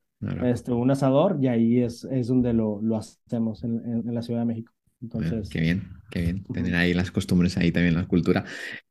este, 0.44 0.72
un 0.72 0.90
asador 0.90 1.38
y 1.40 1.48
ahí 1.48 1.82
es, 1.82 2.04
es 2.06 2.28
donde 2.28 2.54
lo, 2.54 2.82
lo 2.82 2.98
hacemos 2.98 3.64
en, 3.64 3.82
en, 3.86 4.14
la 4.14 4.22
Ciudad 4.22 4.42
de 4.42 4.46
México. 4.46 4.74
Entonces... 5.02 5.50
qué 5.50 5.60
bien, 5.60 5.90
qué 6.10 6.22
bien. 6.22 6.44
Tener 6.46 6.76
ahí 6.76 6.94
las 6.94 7.12
costumbres, 7.12 7.58
ahí 7.58 7.72
también 7.72 7.96
la 7.96 8.08
cultura. 8.08 8.44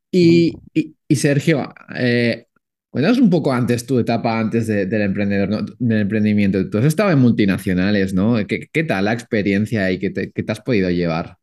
Y, 0.09 0.53
y, 0.73 0.95
y 1.07 1.15
Sergio, 1.17 1.73
eh, 1.97 2.47
Cuéntanos 2.89 3.19
un 3.19 3.29
poco 3.29 3.53
antes 3.53 3.85
tu 3.85 3.99
etapa 3.99 4.39
antes 4.39 4.65
del 4.65 5.01
emprendedor, 5.01 5.77
del 5.77 6.01
emprendimiento. 6.01 6.69
Tú 6.69 6.79
has 6.79 6.85
estado 6.85 7.11
en 7.11 7.19
multinacionales, 7.19 8.13
¿no? 8.13 8.37
¿Qué, 8.47 8.69
qué 8.71 8.83
tal 8.83 9.05
la 9.05 9.13
experiencia 9.13 9.91
y 9.91 9.99
qué 9.99 10.09
te, 10.09 10.31
qué 10.31 10.41
te, 10.41 10.51
has 10.51 10.61
podido 10.61 10.89
llevar? 10.89 11.37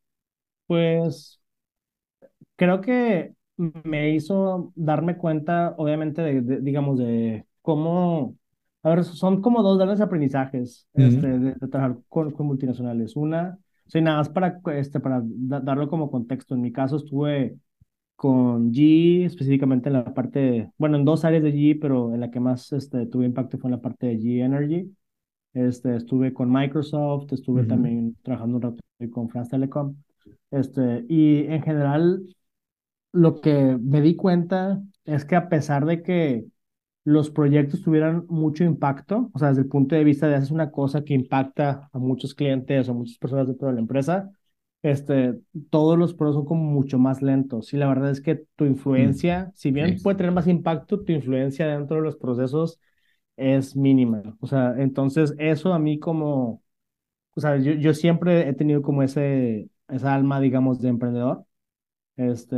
Pues 0.67 1.41
creo 2.57 2.81
que 2.81 3.35
me 3.57 4.11
hizo 4.15 4.73
darme 4.75 5.17
cuenta, 5.17 5.75
obviamente, 5.79 6.23
de, 6.23 6.61
digamos, 6.61 6.99
de 6.99 7.47
cómo, 7.63 8.37
a 8.83 8.91
ver, 8.91 9.05
son 9.05 9.41
como 9.41 9.63
dos 9.63 9.79
grandes 9.79 10.01
aprendizajes 10.01 10.89
este, 10.95 11.39
de, 11.39 11.55
trabajar 11.69 11.99
con, 12.09 12.31
con, 12.33 12.47
multinacionales. 12.47 13.17
Una, 13.17 13.59
soy 13.87 14.03
nada 14.03 14.19
más 14.19 14.29
para, 14.29 14.61
este, 14.75 15.01
para 15.01 15.23
darlo 15.25 15.89
como 15.89 16.11
contexto. 16.11 16.55
En 16.55 16.63
mi 16.63 16.73
caso 16.73 16.97
estuve 16.97 17.57
con 18.17 18.73
G, 18.73 19.25
específicamente 19.25 19.89
en 19.89 19.95
la 19.95 20.15
parte, 20.15 20.71
bueno, 20.79 20.97
en 20.97 21.05
dos 21.05 21.25
áreas 21.25 21.43
de 21.43 21.53
G, 21.53 21.79
pero 21.81 22.15
en 22.15 22.21
la 22.21 22.31
que 22.31 22.41
más 22.41 22.73
este, 22.73 23.07
tuve 23.07 23.27
impacto 23.27 23.59
fue 23.59 23.69
en 23.69 23.77
la 23.77 23.83
parte 23.83 24.07
de 24.07 24.19
G 24.19 24.45
Energy. 24.45 24.95
Este, 25.53 25.97
estuve 25.97 26.33
con 26.33 26.51
Microsoft, 26.51 27.33
estuve 27.33 27.65
también 27.65 28.17
trabajando 28.23 28.57
un 28.57 28.63
rato 28.63 28.83
con 29.13 29.29
France 29.29 29.51
Telecom. 29.51 29.95
Este, 30.51 31.05
y 31.09 31.47
en 31.47 31.63
general, 31.63 32.25
lo 33.15 33.41
que 33.43 33.79
me 33.81 34.03
di 34.03 34.17
cuenta 34.17 34.83
es 35.07 35.27
que 35.27 35.37
a 35.37 35.51
pesar 35.51 35.87
de 35.87 36.03
que 36.05 36.47
los 37.05 37.31
proyectos 37.31 37.83
tuvieran 37.83 38.27
mucho 38.29 38.65
impacto, 38.65 39.31
o 39.35 39.41
sea, 39.41 39.49
desde 39.51 39.63
el 39.63 39.69
punto 39.69 39.95
de 39.97 40.05
vista 40.05 40.29
de 40.29 40.37
hacer 40.37 40.53
una 40.55 40.73
cosa 40.73 41.05
que 41.05 41.15
impacta 41.15 41.91
a 41.93 41.99
muchos 41.99 42.35
clientes 42.35 42.89
o 42.89 42.95
muchas 42.95 43.19
personas 43.19 43.49
dentro 43.49 43.69
de 43.69 43.75
la 43.75 43.81
empresa, 43.81 44.31
este, 44.83 45.41
todos 45.71 45.99
los 45.99 46.15
procesos 46.15 46.41
son 46.43 46.47
como 46.47 46.65
mucho 46.65 46.99
más 46.99 47.23
lentos. 47.23 47.73
Y 47.75 47.79
la 47.79 47.89
verdad 47.89 48.11
es 48.11 48.21
que 48.23 48.45
tu 48.57 48.67
Mm, 48.91 49.19
influencia, 49.19 49.53
si 49.57 49.71
bien 49.73 50.01
sí, 50.01 50.03
puede 50.03 50.17
tener 50.19 50.33
más 50.33 50.47
impacto, 50.49 51.03
tu 51.05 51.13
influencia 51.13 51.67
dentro 51.69 51.97
de 51.99 52.03
los 52.05 52.17
procesos 52.17 52.81
es 53.37 53.77
mínima. 53.77 54.23
O 54.41 54.47
sea, 54.47 54.75
entonces 54.79 55.35
eso 55.39 55.75
a 55.75 55.79
mí 55.79 55.99
como, 55.99 56.63
o 57.37 57.41
sea, 57.41 57.57
yo, 57.59 57.73
yo 57.75 57.95
siempre 57.95 58.49
he 58.49 58.53
tenido 58.55 58.83
como 58.83 59.03
ese, 59.03 59.71
esa 59.89 60.15
alma, 60.15 60.41
digamos, 60.41 60.81
de 60.81 60.89
emprendedor. 60.91 61.47
Este, 62.17 62.57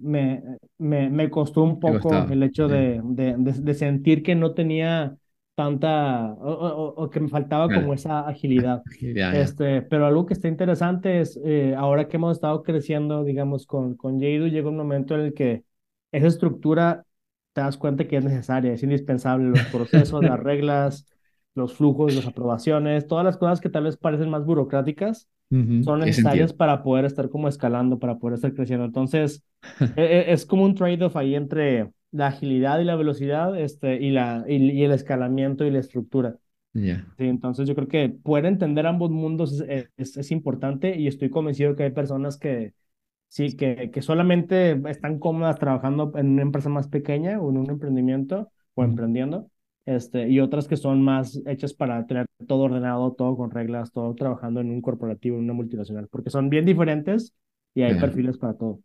me, 0.00 0.42
me, 0.78 1.08
me 1.10 1.30
costó 1.30 1.62
un 1.62 1.78
poco 1.80 2.26
el 2.28 2.42
hecho 2.42 2.68
de, 2.68 3.00
de, 3.04 3.36
de, 3.38 3.52
de 3.52 3.74
sentir 3.74 4.22
que 4.22 4.34
no 4.34 4.52
tenía 4.54 5.16
tanta, 5.54 6.32
o, 6.34 6.50
o- 6.52 7.04
o 7.04 7.10
que 7.10 7.20
me 7.20 7.28
faltaba 7.28 7.72
como 7.72 7.94
esa 7.94 8.20
agilidad. 8.28 8.84
Ya. 9.14 9.30
Este, 9.30 9.82
pero 9.82 10.06
algo 10.06 10.26
que 10.26 10.34
está 10.34 10.48
interesante 10.48 11.20
es, 11.20 11.38
eh, 11.44 11.74
ahora 11.76 12.08
que 12.08 12.16
hemos 12.16 12.36
estado 12.36 12.62
creciendo, 12.62 13.24
digamos, 13.24 13.66
con, 13.66 13.96
con 13.96 14.20
Jadu, 14.20 14.48
llega 14.48 14.68
un 14.68 14.76
momento 14.76 15.14
en 15.14 15.20
el 15.22 15.34
que 15.34 15.64
esa 16.12 16.26
estructura 16.28 17.04
te 17.52 17.60
das 17.60 17.76
cuenta 17.76 18.06
que 18.06 18.16
es 18.16 18.24
necesaria, 18.24 18.72
es 18.72 18.82
indispensable, 18.82 19.48
los 19.48 19.66
procesos, 19.66 20.24
las 20.24 20.38
reglas, 20.40 21.06
los 21.54 21.74
flujos, 21.74 22.12
las 22.12 22.26
aprobaciones, 22.26 23.06
todas 23.06 23.24
las 23.24 23.36
cosas 23.36 23.60
que 23.60 23.68
tal 23.70 23.84
vez 23.84 23.96
parecen 23.96 24.30
más 24.30 24.44
burocráticas 24.44 25.28
Ujú, 25.50 25.76
son 25.80 26.00
necesarias 26.00 26.52
para 26.52 26.82
poder 26.82 27.04
estar 27.04 27.28
como 27.30 27.48
escalando, 27.48 27.98
para 27.98 28.18
poder 28.18 28.34
estar 28.36 28.54
creciendo. 28.54 28.84
Entonces, 28.86 29.44
e- 29.96 30.02
e- 30.04 30.32
es 30.32 30.46
como 30.46 30.64
un 30.64 30.74
trade-off 30.74 31.16
ahí 31.16 31.34
entre 31.34 31.90
la 32.12 32.28
agilidad 32.28 32.80
y 32.80 32.84
la 32.84 32.96
velocidad, 32.96 33.58
este, 33.58 33.96
y 34.02 34.10
la, 34.10 34.44
y, 34.48 34.56
y 34.72 34.84
el 34.84 34.92
escalamiento 34.92 35.64
y 35.64 35.70
la 35.70 35.80
estructura. 35.80 36.38
Ya. 36.74 37.06
Sí, 37.18 37.24
entonces 37.28 37.66
yo 37.66 37.74
creo 37.74 37.88
que 37.88 38.10
poder 38.10 38.44
entender 38.46 38.86
ambos 38.86 39.10
mundos 39.10 39.60
es, 39.62 39.90
es, 39.96 40.16
es 40.18 40.30
importante 40.30 40.96
y 40.98 41.06
estoy 41.06 41.30
convencido 41.30 41.74
que 41.74 41.84
hay 41.84 41.90
personas 41.92 42.36
que 42.38 42.74
sí, 43.28 43.56
que, 43.56 43.90
que 43.92 44.02
solamente 44.02 44.80
están 44.90 45.18
cómodas 45.20 45.58
trabajando 45.58 46.12
en 46.16 46.30
una 46.30 46.42
empresa 46.42 46.68
más 46.70 46.88
pequeña 46.88 47.40
o 47.40 47.50
en 47.50 47.58
un 47.58 47.70
emprendimiento 47.70 48.52
o 48.74 48.84
emprendiendo, 48.84 49.50
este, 49.86 50.28
y 50.28 50.40
otras 50.40 50.68
que 50.68 50.76
son 50.76 51.02
más 51.02 51.40
hechas 51.46 51.74
para 51.74 52.06
tener 52.06 52.26
todo 52.48 52.64
ordenado, 52.64 53.12
todo 53.14 53.36
con 53.36 53.50
reglas, 53.52 53.92
todo 53.92 54.14
trabajando 54.14 54.60
en 54.60 54.70
un 54.70 54.82
corporativo, 54.82 55.36
en 55.38 55.44
una 55.44 55.54
multinacional, 55.54 56.08
porque 56.08 56.30
son 56.30 56.50
bien 56.50 56.66
diferentes 56.66 57.34
y 57.74 57.82
hay 57.82 57.94
Claro, 57.94 57.96
perfiles 57.96 58.38
para 58.38 58.54
todo. 58.56 58.80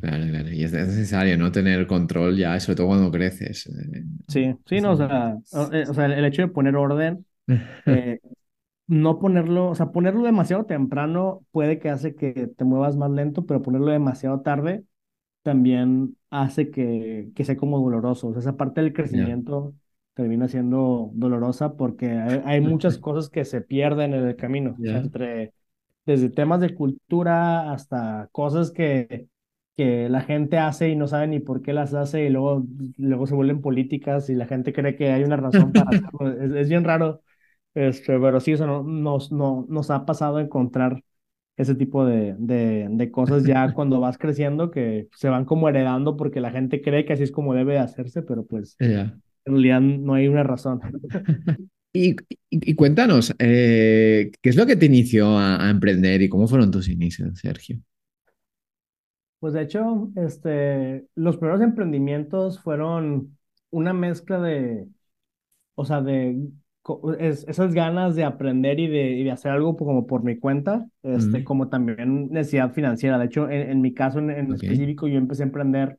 claro, 0.00 0.26
claro. 0.28 0.50
Y 0.52 0.64
es 0.64 0.72
es 0.72 0.88
necesario, 0.88 1.36
¿no? 1.38 1.52
Tener 1.52 1.86
control 1.86 2.36
ya, 2.36 2.58
sobre 2.60 2.76
todo 2.76 2.88
cuando 2.88 3.10
creces. 3.10 3.66
eh, 3.66 4.04
Sí, 4.28 4.54
sí, 4.66 4.80
no, 4.80 4.92
o 4.92 4.96
sea, 4.96 5.36
o, 5.50 5.72
eh, 5.72 5.86
o 5.88 5.94
sea, 5.94 6.06
el 6.06 6.24
hecho 6.24 6.42
de 6.42 6.48
poner 6.48 6.76
orden, 6.76 7.26
eh, 7.86 8.20
no 8.88 9.18
ponerlo, 9.20 9.70
o 9.70 9.74
sea, 9.76 9.92
ponerlo 9.92 10.22
demasiado 10.24 10.66
temprano 10.66 11.46
puede 11.52 11.78
que 11.78 11.90
hace 11.90 12.14
que 12.16 12.48
te 12.48 12.64
muevas 12.64 12.96
más 12.96 13.10
lento, 13.10 13.46
pero 13.46 13.62
ponerlo 13.62 13.88
demasiado 13.92 14.42
tarde 14.42 14.84
también 15.42 16.16
hace 16.30 16.70
que, 16.70 17.30
que 17.36 17.44
sea 17.44 17.56
como 17.56 17.80
doloroso. 17.80 18.28
O 18.28 18.32
sea, 18.32 18.40
esa 18.40 18.56
parte 18.58 18.82
del 18.82 18.92
crecimiento 18.94 19.74
termina 20.20 20.48
siendo 20.48 21.10
dolorosa 21.14 21.76
porque 21.76 22.10
hay, 22.10 22.42
hay 22.44 22.60
muchas 22.60 22.98
cosas 22.98 23.30
que 23.30 23.44
se 23.46 23.62
pierden 23.62 24.12
en 24.14 24.26
el 24.26 24.36
camino. 24.36 24.76
Ya. 24.78 24.98
entre, 24.98 25.54
desde 26.04 26.28
temas 26.30 26.60
de 26.60 26.74
cultura 26.74 27.72
hasta 27.72 28.28
cosas 28.32 28.70
que, 28.70 29.28
que 29.76 30.08
la 30.10 30.20
gente 30.22 30.58
hace 30.58 30.90
y 30.90 30.96
no 30.96 31.06
sabe 31.08 31.28
ni 31.28 31.40
por 31.40 31.62
qué 31.62 31.72
las 31.72 31.94
hace 31.94 32.26
y 32.26 32.30
luego, 32.30 32.64
luego 32.98 33.26
se 33.26 33.34
vuelven 33.34 33.62
políticas 33.62 34.28
y 34.28 34.34
la 34.34 34.46
gente 34.46 34.72
cree 34.72 34.96
que 34.96 35.10
hay 35.10 35.24
una 35.24 35.36
razón 35.36 35.72
para 35.72 35.90
hacerlo. 35.92 36.30
Es, 36.32 36.52
es 36.52 36.68
bien 36.68 36.84
raro. 36.84 37.22
Este, 37.74 38.18
pero 38.18 38.40
sí, 38.40 38.52
eso 38.52 38.66
no, 38.66 38.82
nos, 38.82 39.32
no, 39.32 39.64
nos 39.68 39.90
ha 39.90 40.04
pasado 40.04 40.40
encontrar 40.40 41.02
ese 41.56 41.74
tipo 41.74 42.04
de, 42.04 42.34
de, 42.38 42.88
de 42.90 43.10
cosas 43.10 43.44
ya 43.44 43.72
cuando 43.72 44.00
vas 44.00 44.18
creciendo 44.18 44.70
que 44.70 45.08
se 45.14 45.28
van 45.28 45.44
como 45.44 45.68
heredando 45.68 46.16
porque 46.16 46.40
la 46.40 46.50
gente 46.50 46.82
cree 46.82 47.04
que 47.04 47.12
así 47.12 47.22
es 47.22 47.32
como 47.32 47.54
debe 47.54 47.74
de 47.74 47.78
hacerse, 47.80 48.22
pero 48.22 48.44
pues 48.44 48.76
Ya. 48.80 49.20
En 49.44 49.52
realidad 49.54 49.80
no 49.80 50.14
hay 50.14 50.28
una 50.28 50.42
razón. 50.44 50.80
Y, 51.92 52.10
y- 52.12 52.16
y 52.50 52.74
cuéntanos, 52.76 53.34
eh, 53.38 54.30
¿qué 54.42 54.50
es 54.50 54.56
lo 54.56 54.66
que 54.66 54.76
te 54.76 54.86
inició 54.86 55.36
a, 55.38 55.66
a 55.66 55.70
emprender 55.70 56.22
y 56.22 56.28
cómo 56.28 56.46
fueron 56.46 56.70
tus 56.70 56.88
inicios, 56.88 57.38
Sergio? 57.40 57.80
Pues 59.38 59.54
de 59.54 59.62
hecho, 59.62 60.10
este, 60.16 61.06
los 61.14 61.36
primeros 61.38 61.62
emprendimientos 61.62 62.60
fueron 62.60 63.38
una 63.70 63.92
mezcla 63.94 64.38
de, 64.40 64.86
o 65.76 65.84
sea, 65.86 66.02
de 66.02 66.48
es- 67.20 67.46
esas 67.48 67.74
ganas 67.74 68.16
de 68.16 68.24
aprender 68.24 68.80
y 68.80 68.88
de, 68.88 69.10
y 69.12 69.24
de 69.24 69.30
hacer 69.32 69.52
algo 69.52 69.76
como 69.76 70.06
por 70.06 70.24
mi 70.24 70.38
cuenta, 70.38 70.88
este, 71.02 71.44
como 71.44 71.68
también 71.70 72.30
necesidad 72.30 72.72
financiera. 72.74 73.18
De 73.18 73.26
hecho, 73.26 73.50
en, 73.50 73.70
en 73.70 73.80
mi 73.82 73.94
caso 73.94 74.18
en, 74.20 74.54
específico, 74.54 75.08
yo 75.08 75.18
empecé 75.18 75.42
a 75.44 75.46
emprender 75.46 75.98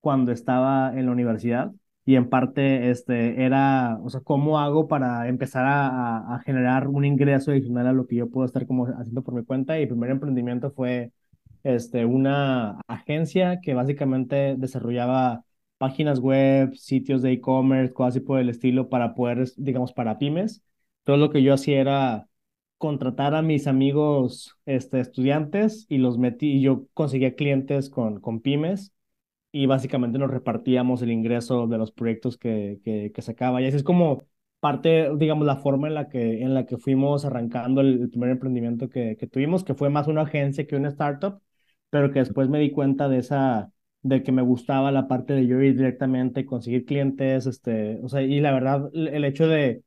cuando 0.00 0.32
estaba 0.32 0.92
en 0.98 1.06
la 1.06 1.12
universidad 1.12 1.72
y 2.06 2.16
en 2.16 2.30
parte 2.30 2.90
este, 2.90 3.44
era, 3.44 3.98
o 4.04 4.10
sea, 4.10 4.22
¿cómo 4.22 4.60
hago 4.60 4.88
para 4.88 5.28
empezar 5.28 5.66
a, 5.66 6.36
a- 6.36 6.40
generar 6.40 6.88
un 6.88 7.04
ingreso 7.04 7.52
adicional 7.52 7.88
a 7.88 7.92
lo 7.94 8.06
que 8.08 8.16
yo 8.16 8.30
puedo 8.30 8.46
estar 8.46 8.66
como 8.66 8.86
haciendo 8.86 9.22
por 9.24 9.34
mi 9.34 9.44
cuenta? 9.44 9.78
Y 9.78 9.82
el 9.84 9.88
primer 9.88 10.10
emprendimiento 10.10 10.70
fue 10.72 11.12
este, 11.64 12.04
una 12.06 12.80
agencia 12.86 13.60
que 13.60 13.74
básicamente 13.74 14.54
desarrollaba 14.58 15.44
páginas 15.78 16.20
web, 16.20 16.74
sitios 16.76 17.22
de 17.22 17.32
e-commerce, 17.32 17.92
cosas 17.92 18.16
así 18.16 18.20
por 18.20 18.38
el 18.40 18.48
estilo 18.50 18.88
para 18.88 19.14
poder, 19.14 19.48
digamos, 19.56 19.92
para 19.92 20.18
pymes. 20.18 20.62
Todo 21.04 21.16
lo 21.18 21.30
que 21.30 21.42
yo 21.42 21.54
hacía 21.54 21.80
era 21.80 22.28
contratar 22.78 23.34
a 23.34 23.42
mis 23.42 23.66
amigos 23.66 24.56
este, 24.66 25.00
estudiantes 25.00 25.86
y 25.88 25.98
los 25.98 26.18
metí 26.18 26.52
y 26.54 26.62
yo 26.62 26.86
conseguía 26.94 27.34
clientes 27.34 27.90
con, 27.90 28.20
con 28.20 28.40
pymes 28.40 28.92
y 29.62 29.66
básicamente 29.66 30.18
nos 30.18 30.30
repartíamos 30.30 31.02
el 31.02 31.10
ingreso 31.12 31.66
de 31.66 31.78
los 31.78 31.92
proyectos 31.92 32.36
que, 32.38 32.80
que, 32.84 33.12
que 33.14 33.22
sacaba. 33.22 33.60
Y 33.62 33.66
así 33.66 33.76
es 33.76 33.82
como 33.82 34.22
parte, 34.60 35.10
digamos, 35.16 35.46
la 35.46 35.56
forma 35.56 35.88
en 35.88 35.94
la 35.94 36.08
que, 36.08 36.42
en 36.42 36.54
la 36.54 36.66
que 36.66 36.78
fuimos 36.78 37.24
arrancando 37.24 37.80
el, 37.80 38.00
el 38.02 38.10
primer 38.10 38.30
emprendimiento 38.30 38.88
que, 38.88 39.16
que 39.18 39.26
tuvimos, 39.26 39.64
que 39.64 39.74
fue 39.74 39.90
más 39.90 40.08
una 40.08 40.22
agencia 40.22 40.66
que 40.66 40.76
una 40.76 40.88
startup, 40.88 41.40
pero 41.90 42.10
que 42.12 42.20
después 42.20 42.48
me 42.48 42.58
di 42.58 42.70
cuenta 42.72 43.08
de 43.08 43.18
esa, 43.18 43.72
de 44.02 44.22
que 44.22 44.32
me 44.32 44.42
gustaba 44.42 44.90
la 44.92 45.08
parte 45.08 45.34
de 45.34 45.46
yo 45.46 45.60
ir 45.62 45.76
directamente, 45.76 46.46
conseguir 46.46 46.84
clientes, 46.84 47.46
este, 47.46 48.00
o 48.02 48.08
sea, 48.08 48.22
y 48.22 48.40
la 48.40 48.52
verdad, 48.52 48.90
el 48.94 49.24
hecho 49.24 49.46
de 49.48 49.82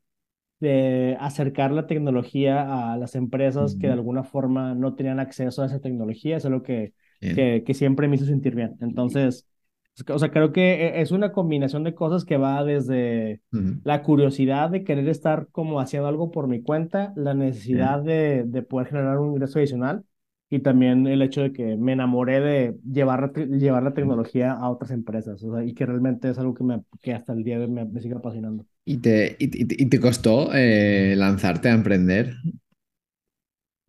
de 0.60 1.16
acercar 1.20 1.72
la 1.72 1.88
tecnología 1.88 2.92
a 2.94 2.98
las 2.98 3.16
empresas 3.16 3.76
que 3.76 3.88
de 3.88 3.94
alguna 3.94 4.24
forma 4.24 4.76
no 4.76 4.96
tenían 4.96 5.20
acceso 5.20 5.62
a 5.64 5.68
esa 5.68 5.80
tecnología, 5.80 6.38
es 6.38 6.46
algo 6.46 6.64
que, 6.64 6.94
que, 7.32 7.64
que 7.66 7.74
siempre 7.74 8.08
me 8.08 8.16
hizo 8.18 8.26
sentir 8.26 8.56
bien. 8.56 8.76
Entonces, 8.82 9.48
o 10.10 10.20
sea, 10.20 10.32
creo 10.32 10.52
que 10.52 10.88
e- 10.88 11.02
es 11.02 11.12
una 11.12 11.32
combinación 11.32 11.84
de 11.84 11.96
cosas 11.96 12.26
que 12.26 12.38
va 12.38 12.64
desde 12.64 13.42
mm, 13.54 13.82
la 13.84 14.04
curiosidad 14.04 14.70
de 14.70 14.84
querer 14.84 15.08
estar 15.10 15.48
como 15.52 15.80
haciendo 15.80 16.08
algo 16.10 16.32
por 16.32 16.48
mi 16.48 16.62
cuenta, 16.62 17.14
la 17.16 17.34
necesidad 17.34 18.02
bien. 18.02 18.04
de, 18.04 18.44
de 18.46 18.62
poder 18.64 18.88
generar 18.88 19.18
un 19.20 19.32
ingreso 19.34 19.60
adicional 19.60 20.04
y 20.50 20.60
también 20.60 21.06
el 21.08 21.22
hecho 21.22 21.42
de 21.42 21.54
que 21.54 21.78
me 21.78 21.94
enamoré 21.94 22.40
de 22.42 22.76
llevar, 22.92 23.32
llevar 23.34 23.84
la 23.84 23.94
tecnología 23.94 24.54
a 24.54 24.70
otras 24.70 24.92
empresas, 24.92 25.44
o 25.44 25.54
sea, 25.56 25.64
y 25.64 25.74
que 25.74 25.86
realmente 25.86 26.30
es 26.30 26.38
algo 26.40 26.54
que, 26.56 26.64
me, 26.64 26.84
que 27.02 27.14
hasta 27.14 27.34
el 27.34 27.44
día 27.44 27.58
de 27.60 27.66
hoy 27.66 27.72
me, 27.72 27.86
me 27.86 28.02
sigue 28.02 28.16
apasionando. 28.16 28.66
¿Y 28.86 28.98
te, 29.00 29.36
y, 29.40 29.48
te 29.50 29.76
y 29.84 29.86
te 29.88 30.00
costó 30.00 30.52
eh, 30.54 31.14
lanzarte 31.16 31.70
a 31.70 31.74
emprender? 31.74 32.36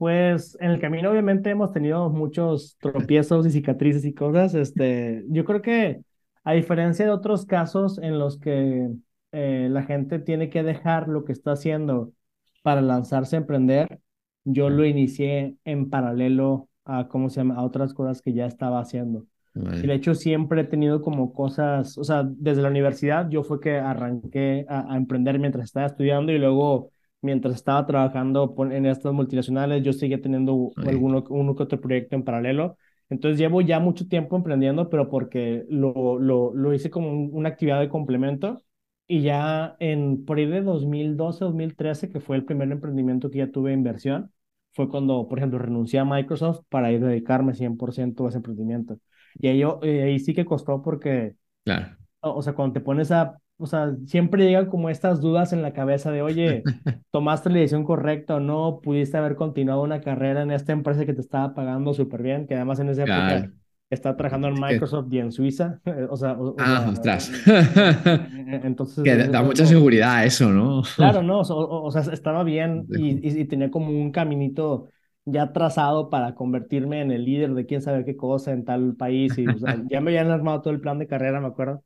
Pues 0.00 0.57
en 0.61 0.71
el 0.71 0.80
camino 0.80 1.11
obviamente 1.11 1.50
hemos 1.50 1.73
tenido 1.73 2.09
muchos 2.09 2.78
tropiezos 2.80 3.45
y 3.45 3.50
cicatrices 3.50 4.02
y 4.07 4.14
cosas. 4.14 4.54
Este, 4.54 5.23
yo 5.28 5.45
creo 5.45 5.61
que 5.61 6.00
a 6.42 6.54
diferencia 6.54 7.04
de 7.04 7.11
otros 7.11 7.45
casos 7.45 7.99
en 7.99 8.19
los 8.19 8.38
que 8.38 8.88
eh, 9.33 9.69
la 9.71 9.83
gente 9.83 10.19
tiene 10.19 10.49
que 10.49 10.62
dejar 10.62 11.07
lo 11.07 11.25
que 11.26 11.33
está 11.33 11.52
haciendo 11.52 12.14
para 12.62 12.80
lanzarse 12.80 13.37
a 13.37 13.40
emprender, 13.40 14.00
yo 14.45 14.71
lo 14.71 14.87
inicié 14.87 15.57
en 15.66 15.90
paralelo 15.90 16.71
a, 16.87 17.07
¿cómo 17.09 17.28
se 17.28 17.40
llama? 17.40 17.57
A 17.57 17.62
otras 17.62 17.92
cosas 17.92 18.23
que 18.23 18.33
ya 18.33 18.47
estaba 18.47 18.80
haciendo. 18.80 19.26
Y 19.54 19.87
de 19.87 19.92
hecho 19.92 20.14
siempre 20.14 20.62
he 20.62 20.64
tenido 20.64 21.02
como 21.02 21.35
cosas, 21.35 21.99
o 21.99 22.04
sea, 22.04 22.23
desde 22.26 22.62
la 22.62 22.69
universidad 22.71 23.28
yo 23.28 23.45
fue 23.45 23.61
que 23.61 23.76
arranqué 23.76 24.64
a, 24.66 24.95
a 24.95 24.97
emprender 24.97 25.38
mientras 25.38 25.64
estaba 25.64 25.85
estudiando 25.85 26.33
y 26.33 26.38
luego 26.38 26.90
mientras 27.22 27.54
estaba 27.56 27.86
trabajando 27.86 28.54
en 28.70 28.86
estas 28.86 29.12
multinacionales 29.12 29.82
yo 29.82 29.92
seguía 29.92 30.20
teniendo 30.20 30.76
ok, 30.76 30.86
alguno, 30.86 31.24
uno 31.30 31.54
que 31.56 31.62
otro 31.64 31.80
proyecto 31.80 32.16
en 32.16 32.24
paralelo. 32.24 32.76
Entonces 33.10 33.38
llevo 33.38 33.60
ya 33.60 33.80
mucho 33.80 34.06
tiempo 34.08 34.36
emprendiendo, 34.36 34.88
pero 34.90 35.08
porque 35.10 35.64
lo, 35.68 36.18
lo, 36.18 36.54
lo 36.54 36.74
hice 36.74 36.90
como 36.90 37.10
un- 37.12 37.30
una 37.32 37.48
actividad 37.50 37.80
de 37.80 37.88
complemento 37.88 38.62
y 39.06 39.22
ya 39.22 39.76
en 39.80 40.24
por 40.24 40.38
ahí 40.38 40.46
de 40.46 40.62
2012, 40.62 41.44
2013, 41.44 42.08
que 42.10 42.20
fue 42.20 42.36
el 42.36 42.44
primer 42.44 42.70
emprendimiento 42.70 43.30
que 43.30 43.38
ya 43.38 43.50
tuve 43.50 43.72
inversión, 43.72 44.32
fue 44.72 44.88
cuando, 44.88 45.26
por 45.28 45.38
ejemplo, 45.38 45.58
renuncié 45.58 45.98
a 45.98 46.04
Microsoft 46.04 46.60
para 46.68 46.92
ir 46.92 47.02
a 47.04 47.08
dedicarme 47.08 47.54
100% 47.54 48.26
a 48.26 48.28
ese 48.28 48.38
emprendimiento. 48.38 48.98
Y 49.34 49.48
ahí, 49.48 49.58
yo- 49.58 49.80
eh, 49.82 50.02
ahí 50.04 50.18
sí 50.20 50.32
que 50.34 50.44
costó 50.44 50.80
porque, 50.82 51.34
claro. 51.64 51.96
o 52.20 52.30
o 52.38 52.42
sea, 52.42 52.54
cuando 52.54 52.74
te 52.74 52.80
pones 52.80 53.10
a 53.12 53.38
o 53.61 53.67
sea, 53.67 53.95
siempre 54.07 54.45
llegan 54.45 54.67
como 54.67 54.88
estas 54.88 55.21
dudas 55.21 55.52
en 55.52 55.62
la 55.62 55.73
cabeza 55.73 56.11
de, 56.11 56.23
oye, 56.23 56.62
¿tomaste 57.11 57.50
la 57.50 57.57
decisión 57.57 57.85
correcta 57.85 58.37
o 58.37 58.40
no? 58.40 58.81
¿Pudiste 58.83 59.19
haber 59.19 59.37
continuado 59.37 59.83
una 59.83 60.00
carrera 60.00 60.43
en 60.43 60.50
esta 60.50 60.73
empresa 60.73 61.05
que 61.05 61.12
te 61.12 61.21
estaba 61.21 61.55
pagando 61.55 61.93
súper 61.93 62.23
bien? 62.23 62.47
Que 62.47 62.55
además 62.55 62.81
en 62.81 62.88
esa 62.88 63.02
época 63.02 63.52
está 63.90 64.17
trabajando 64.17 64.49
en 64.49 64.55
Microsoft 64.55 65.12
y 65.12 65.19
en 65.19 65.33
Suiza. 65.33 65.81
O 66.11 66.17
sea, 66.17 66.37
ah, 66.59 66.87
ostras. 66.90 67.31
Entonces. 68.64 69.05
Que 69.05 69.17
da 69.17 69.43
mucha 69.43 69.67
seguridad 69.67 70.25
eso, 70.25 70.50
¿no? 70.50 70.83
Claro, 70.97 71.23
no. 71.23 71.40
O, 71.40 71.90
sea, 71.90 72.02
estaba 72.12 72.43
bien 72.45 72.87
y, 72.88 73.40
y, 73.40 73.45
tenía 73.45 73.71
como 73.71 73.90
un 73.90 74.11
caminito 74.11 74.88
ya 75.26 75.52
trazado 75.52 76.09
para 76.09 76.35
convertirme 76.35 77.02
en 77.02 77.11
el 77.11 77.25
líder 77.25 77.52
de 77.55 77.67
quién 77.67 77.83
sabe 77.83 78.05
qué 78.05 78.17
cosa 78.17 78.52
en 78.52 78.64
tal 78.64 78.97
país. 78.97 79.37
Y 79.38 79.45
ya 79.90 80.00
me 80.00 80.11
habían 80.11 80.31
armado 80.31 80.62
todo 80.62 80.73
el 80.73 80.81
plan 80.81 80.99
de 80.99 81.07
carrera, 81.07 81.40
me 81.40 81.49
acuerdo. 81.49 81.85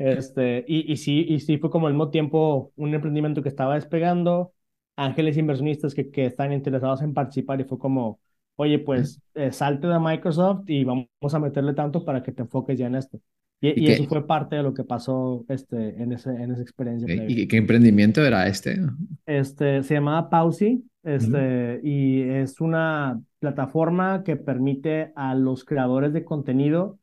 Este, 0.00 0.64
y, 0.66 0.90
y, 0.90 0.96
sí, 0.96 1.26
y 1.28 1.40
sí 1.40 1.58
fue 1.58 1.68
como 1.68 1.86
al 1.86 1.92
mismo 1.92 2.08
tiempo 2.08 2.72
un 2.76 2.94
emprendimiento 2.94 3.42
que 3.42 3.50
estaba 3.50 3.74
despegando, 3.74 4.52
ángeles 4.96 5.36
inversionistas 5.36 5.94
que, 5.94 6.10
que 6.10 6.24
están 6.24 6.54
interesados 6.54 7.02
en 7.02 7.12
participar 7.12 7.60
y 7.60 7.64
fue 7.64 7.78
como, 7.78 8.18
oye, 8.56 8.78
pues 8.78 9.20
eh, 9.34 9.52
salte 9.52 9.88
de 9.88 9.98
Microsoft 9.98 10.62
y 10.68 10.84
vamos 10.84 11.08
a 11.34 11.38
meterle 11.38 11.74
tanto 11.74 12.02
para 12.04 12.22
que 12.22 12.32
te 12.32 12.42
enfoques 12.42 12.78
ya 12.78 12.86
en 12.86 12.94
esto. 12.94 13.20
Y, 13.60 13.78
y, 13.78 13.90
eso 13.90 14.04
fue 14.04 14.26
parte 14.26 14.56
de 14.56 14.62
lo 14.62 14.72
que 14.72 14.84
pasó 14.84 15.44
este, 15.50 16.02
en, 16.02 16.12
ese, 16.12 16.30
en 16.30 16.52
esa 16.52 16.62
experiencia. 16.62 17.06
¿Y 17.28 17.46
qué 17.46 17.58
emprendimiento 17.58 18.24
era 18.24 18.46
este? 18.46 18.80
Este, 19.26 19.82
se 19.82 19.94
llamaba 19.94 20.30
Pausi 20.30 20.82
este, 21.02 21.80
y 21.82 22.22
es 22.22 22.58
una 22.62 23.20
plataforma 23.38 24.22
que 24.24 24.36
permite 24.36 25.12
a 25.14 25.34
los 25.34 25.66
creadores 25.66 26.14
de 26.14 26.24
contenido 26.24 26.98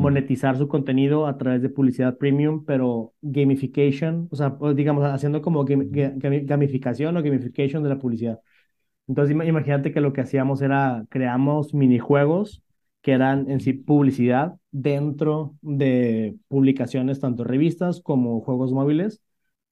monetizar 0.00 0.56
su 0.56 0.68
contenido 0.68 1.26
a 1.26 1.36
través 1.38 1.62
de 1.62 1.68
publicidad 1.68 2.16
premium, 2.18 2.64
pero 2.64 3.14
gamification, 3.22 4.28
o 4.30 4.36
sea, 4.36 4.56
digamos, 4.74 5.04
haciendo 5.04 5.42
como 5.42 5.64
gamificación 5.64 7.16
o 7.16 7.22
gamification 7.22 7.82
de 7.82 7.88
la 7.90 7.98
publicidad. 7.98 8.40
Entonces, 9.08 9.34
imagínate 9.34 9.92
que 9.92 10.00
lo 10.00 10.12
que 10.12 10.20
hacíamos 10.22 10.62
era, 10.62 11.04
creamos 11.10 11.74
minijuegos 11.74 12.62
que 13.02 13.12
eran 13.12 13.50
en 13.50 13.60
sí 13.60 13.72
publicidad 13.72 14.56
dentro 14.70 15.56
de 15.62 16.36
publicaciones, 16.48 17.20
tanto 17.20 17.44
revistas 17.44 18.00
como 18.00 18.40
juegos 18.40 18.72
móviles. 18.72 19.20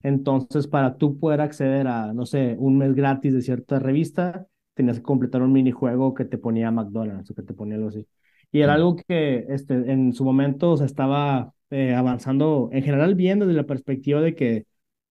Entonces, 0.03 0.67
para 0.67 0.97
tú 0.99 1.19
poder 1.19 1.41
acceder 1.41 1.87
a, 1.89 2.13
no 2.15 2.27
sé, 2.27 2.57
un 2.59 2.79
mes 2.79 2.95
gratis 2.95 3.35
de 3.35 3.43
cierta 3.43 3.79
revista, 3.79 4.47
tenías 4.75 4.99
que 4.99 5.03
completar 5.03 5.43
un 5.43 5.53
minijuego 5.53 6.15
que 6.15 6.25
te 6.25 6.39
ponía 6.39 6.71
McDonald's 6.71 7.31
o 7.31 7.35
que 7.35 7.43
te 7.43 7.55
ponía 7.55 7.77
algo 7.77 7.89
así. 7.89 8.07
Y 8.51 8.61
era 8.61 8.75
algo 8.75 8.97
que 8.97 9.45
este, 9.49 9.75
en 9.75 10.13
su 10.13 10.25
momento 10.25 10.77
se 10.77 10.85
estaba 10.85 11.53
eh, 11.71 11.95
avanzando 11.95 12.71
en 12.73 12.83
general 12.83 13.15
bien 13.15 13.41
desde 13.41 13.53
la 13.53 13.67
perspectiva 13.67 14.21
de 14.21 14.35
que 14.35 14.67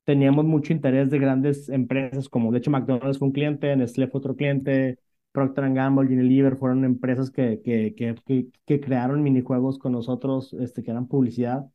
teníamos 0.05 0.45
mucho 0.45 0.73
interés 0.73 1.09
de 1.09 1.19
grandes 1.19 1.69
empresas, 1.69 2.29
como 2.29 2.51
de 2.51 2.59
hecho 2.59 2.71
McDonald's 2.71 3.19
fue 3.19 3.27
un 3.27 3.33
cliente, 3.33 3.75
Nestlé 3.75 4.07
fue 4.07 4.19
otro 4.19 4.35
cliente, 4.35 4.99
Procter 5.31 5.71
Gamble, 5.73 6.07
Unilever 6.07 6.57
fueron 6.57 6.83
empresas 6.83 7.29
que, 7.29 7.61
que, 7.61 7.93
que, 7.93 8.47
que, 8.65 8.79
crearon 8.79 9.21
minijuegos 9.21 9.77
con 9.77 9.91
nosotros, 9.91 10.53
este, 10.53 10.81
que 10.81 10.91
eran 10.91 11.07
publicidad. 11.07 11.67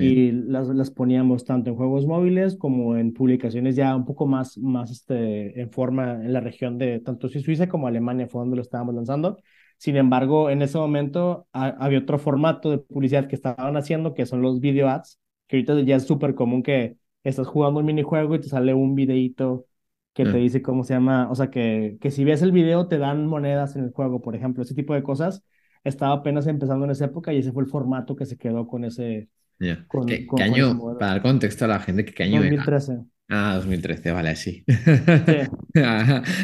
Y 0.00 0.32
las, 0.32 0.68
las 0.68 0.90
poníamos 0.90 1.44
tanto 1.44 1.68
en 1.70 1.76
juegos 1.76 2.06
móviles 2.06 2.56
como 2.56 2.96
en 2.96 3.12
publicaciones 3.12 3.76
ya 3.76 3.94
un 3.94 4.06
poco 4.06 4.26
más, 4.26 4.56
más 4.56 4.90
este, 4.90 5.60
en 5.60 5.70
forma 5.70 6.14
en 6.14 6.32
la 6.32 6.40
región 6.40 6.78
de 6.78 6.98
tanto 7.00 7.28
Suiza 7.28 7.68
como 7.68 7.86
Alemania, 7.86 8.26
fue 8.26 8.40
donde 8.40 8.56
lo 8.56 8.62
estábamos 8.62 8.94
lanzando. 8.94 9.36
Sin 9.76 9.96
embargo, 9.96 10.50
en 10.50 10.62
ese 10.62 10.78
momento 10.78 11.46
había 11.52 11.98
otro 11.98 12.18
formato 12.18 12.70
de 12.70 12.78
publicidad 12.78 13.28
que 13.28 13.36
estaban 13.36 13.76
haciendo, 13.76 14.14
que 14.14 14.26
son 14.26 14.42
los 14.42 14.60
video 14.60 14.88
ads, 14.88 15.18
que 15.46 15.56
ahorita 15.56 15.80
ya 15.80 15.96
es 15.96 16.04
súper 16.04 16.34
común 16.34 16.62
que 16.62 16.96
estás 17.24 17.46
jugando 17.46 17.80
un 17.80 17.86
minijuego 17.86 18.34
y 18.34 18.40
te 18.40 18.48
sale 18.48 18.72
un 18.74 18.94
videito 18.94 19.66
que 20.12 20.24
te 20.24 20.30
mm. 20.30 20.40
dice 20.40 20.62
cómo 20.62 20.82
se 20.82 20.94
llama, 20.94 21.28
o 21.30 21.34
sea, 21.34 21.50
que, 21.50 21.98
que 22.00 22.10
si 22.10 22.24
ves 22.24 22.40
el 22.40 22.52
video 22.52 22.88
te 22.88 22.96
dan 22.96 23.26
monedas 23.26 23.76
en 23.76 23.84
el 23.84 23.92
juego, 23.92 24.22
por 24.22 24.34
ejemplo, 24.34 24.62
ese 24.62 24.74
tipo 24.74 24.94
de 24.94 25.02
cosas. 25.02 25.42
Estaba 25.84 26.14
apenas 26.14 26.46
empezando 26.46 26.84
en 26.84 26.90
esa 26.90 27.04
época 27.04 27.32
y 27.32 27.38
ese 27.38 27.52
fue 27.52 27.62
el 27.62 27.68
formato 27.68 28.16
que 28.16 28.26
se 28.26 28.36
quedó 28.36 28.66
con 28.66 28.84
ese... 28.84 29.28
¿Qué, 29.58 30.42
año, 30.42 30.78
para 30.98 31.12
dar 31.12 31.22
contexto 31.22 31.64
a 31.64 31.68
la 31.68 31.80
gente, 31.80 32.04
qué 32.04 32.24
año 32.24 32.40
2013. 32.40 33.04
Ah, 33.28 33.54
2013, 33.56 34.12
vale, 34.12 34.36
sí. 34.36 34.64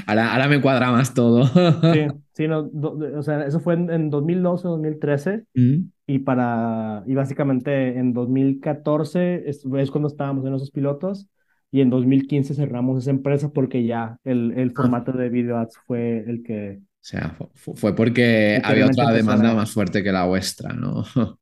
ahora, 0.08 0.32
ahora, 0.32 0.48
me 0.48 0.60
cuadra 0.60 0.90
más 0.90 1.14
todo. 1.14 1.46
sí, 1.46 2.06
sí 2.34 2.48
no, 2.48 2.70
o 3.16 3.22
sea, 3.22 3.46
eso 3.46 3.60
fue 3.60 3.74
en, 3.74 4.10
2012, 4.10 4.66
2013. 4.66 5.44
Mm. 5.54 5.76
Y 6.06 6.18
para, 6.20 7.04
y 7.06 7.14
básicamente 7.14 7.98
en 7.98 8.12
2014 8.12 9.48
es, 9.48 9.62
cuando 9.90 10.08
estábamos 10.08 10.44
en 10.46 10.54
esos 10.54 10.70
pilotos. 10.70 11.28
Y 11.70 11.80
en 11.80 11.88
2015 11.88 12.54
cerramos 12.54 12.98
esa 12.98 13.10
empresa 13.10 13.50
porque 13.50 13.86
ya 13.86 14.18
el, 14.24 14.52
el 14.56 14.70
ah. 14.70 14.72
formato 14.76 15.12
de 15.12 15.30
video 15.30 15.56
ads 15.56 15.78
fue 15.86 16.18
el 16.26 16.42
que... 16.42 16.80
O 16.82 17.04
sea, 17.04 17.36
fue 17.54 17.96
porque 17.96 18.60
había 18.62 18.86
otra 18.86 19.10
demanda 19.10 19.54
más 19.54 19.72
fuerte 19.72 20.02
que 20.02 20.12
la 20.12 20.24
vuestra, 20.24 20.72
¿no? 20.72 21.04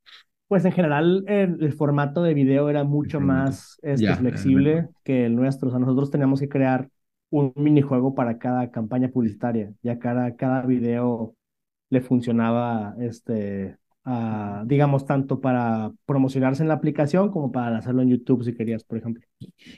Pues 0.51 0.65
en 0.65 0.73
general 0.73 1.25
el, 1.29 1.73
formato 1.75 2.25
de 2.25 2.35
video 2.35 2.69
era 2.71 2.83
mucho 2.83 3.21
más 3.21 3.79
este, 3.83 4.13
flexible 4.17 4.89
que 5.05 5.27
el 5.27 5.37
nuestro. 5.37 5.69
O 5.69 5.71
sea, 5.71 5.79
nosotros 5.79 6.11
teníamos 6.11 6.41
que 6.41 6.49
crear 6.49 6.89
un 7.31 7.53
minijuego 7.55 8.17
para 8.17 8.37
cada 8.37 8.69
campaña 8.73 9.11
publicitaria. 9.11 9.73
Ya 9.81 10.01
cada, 10.01 10.35
cada 10.35 10.63
video 10.63 11.37
le 11.89 12.01
funcionaba, 12.01 12.97
este, 12.99 13.77
digamos, 14.65 15.07
tanto 15.07 15.41
para 15.41 15.93
promocionarse 16.05 16.63
en 16.63 16.69
la 16.69 16.75
aplicación 16.75 17.31
como 17.31 17.53
para 17.53 17.79
hacerlo 17.79 18.03
en 18.03 18.09
YouTube 18.09 18.43
si 18.43 18.53
querías, 18.53 18.83
por 18.83 18.99
ejemplo. 18.99 19.23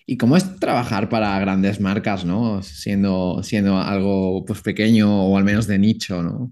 ¿Y 0.07 0.17
cómo 0.17 0.39
es 0.39 0.57
trabajar 0.59 1.11
para 1.11 1.39
grandes 1.39 1.83
marcas, 1.83 2.25
no? 2.25 2.63
Siendo, 2.63 3.43
siendo 3.43 3.77
algo 3.77 4.43
pues, 4.47 4.63
pequeño 4.63 5.27
o 5.27 5.37
al 5.37 5.45
menos 5.45 5.67
de 5.67 5.79
nicho, 5.79 6.23
¿no? 6.23 6.51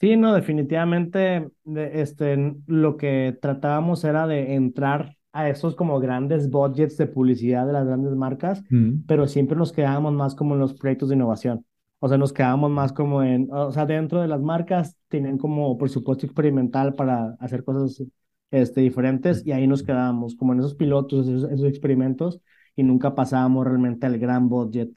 Sí, 0.00 0.16
no, 0.16 0.32
definitivamente 0.32 1.50
este, 1.66 2.54
lo 2.66 2.96
que 2.96 3.38
tratábamos 3.40 4.02
era 4.04 4.26
de 4.26 4.54
entrar 4.54 5.16
a 5.32 5.48
esos 5.48 5.76
como 5.76 6.00
grandes 6.00 6.50
budgets 6.50 6.96
de 6.96 7.06
publicidad 7.06 7.66
de 7.66 7.74
las 7.74 7.86
grandes 7.86 8.14
marcas, 8.16 8.62
mm. 8.70 9.02
pero 9.06 9.28
siempre 9.28 9.56
nos 9.56 9.72
quedábamos 9.72 10.14
más 10.14 10.34
como 10.34 10.54
en 10.54 10.60
los 10.60 10.74
proyectos 10.74 11.10
de 11.10 11.16
innovación. 11.16 11.66
O 11.98 12.08
sea, 12.08 12.16
nos 12.16 12.32
quedábamos 12.32 12.70
más 12.70 12.92
como 12.94 13.22
en, 13.22 13.48
o 13.52 13.70
sea, 13.72 13.84
dentro 13.84 14.22
de 14.22 14.28
las 14.28 14.40
marcas 14.40 14.96
tienen 15.08 15.36
como 15.36 15.76
presupuesto 15.76 16.24
experimental 16.24 16.94
para 16.94 17.36
hacer 17.38 17.62
cosas 17.62 18.02
este, 18.50 18.80
diferentes 18.80 19.46
y 19.46 19.52
ahí 19.52 19.66
nos 19.66 19.82
quedábamos 19.82 20.34
como 20.34 20.54
en 20.54 20.60
esos 20.60 20.74
pilotos, 20.74 21.28
esos, 21.28 21.50
esos 21.52 21.66
experimentos 21.66 22.40
y 22.74 22.82
nunca 22.84 23.14
pasábamos 23.14 23.66
realmente 23.66 24.06
al 24.06 24.18
gran 24.18 24.48
budget 24.48 24.90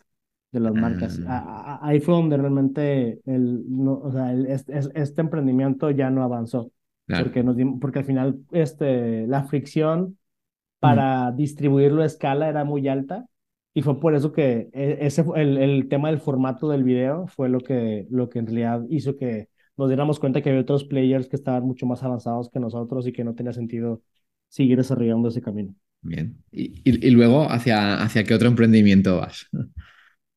de 0.53 0.59
las 0.59 0.73
marcas. 0.73 1.19
Ah. 1.27 1.79
ahí 1.81 1.99
fue 1.99 2.13
donde 2.13 2.37
realmente 2.37 3.19
el, 3.25 3.63
no, 3.67 3.93
o 3.93 4.11
sea, 4.11 4.31
este, 4.33 4.79
este, 4.93 5.21
emprendimiento 5.21 5.89
ya 5.89 6.09
no 6.09 6.23
avanzó. 6.23 6.71
Porque, 7.05 7.43
nos, 7.43 7.57
porque 7.81 7.99
al 7.99 8.05
final 8.05 8.39
este, 8.51 9.27
la 9.27 9.43
fricción 9.43 10.17
para 10.79 11.31
distribuirlo 11.31 12.01
a 12.01 12.05
escala 12.05 12.47
era 12.47 12.63
muy 12.63 12.87
alta 12.87 13.25
y 13.73 13.81
fue 13.81 13.99
por 13.99 14.15
eso 14.15 14.31
que 14.31 14.69
e, 14.71 14.99
ese, 15.01 15.25
el, 15.35 15.57
el 15.57 15.89
tema 15.89 16.09
del 16.09 16.19
formato 16.19 16.69
del 16.69 16.83
video 16.83 17.27
fue 17.27 17.49
lo 17.49 17.59
que, 17.59 18.07
lo 18.09 18.29
que 18.29 18.39
en 18.39 18.45
realidad 18.45 18.83
hizo 18.89 19.17
que 19.17 19.49
nos 19.75 19.89
diéramos 19.89 20.19
cuenta 20.19 20.41
que 20.41 20.49
había 20.49 20.61
otros 20.61 20.85
players 20.85 21.27
que 21.27 21.35
estaban 21.35 21.63
mucho 21.63 21.85
más 21.85 22.03
avanzados 22.03 22.49
que 22.49 22.59
nosotros 22.59 23.05
y 23.07 23.11
que 23.11 23.23
no 23.23 23.35
tenía 23.35 23.53
sentido 23.53 24.01
seguir 24.47 24.77
desarrollando 24.77 25.27
ese 25.27 25.41
camino. 25.41 25.75
Bien. 26.01 26.37
¿Y, 26.51 26.81
y, 26.89 27.07
y 27.07 27.11
luego 27.11 27.49
hacia, 27.49 28.01
hacia 28.01 28.23
qué 28.23 28.33
otro 28.33 28.47
emprendimiento 28.47 29.17
vas? 29.17 29.49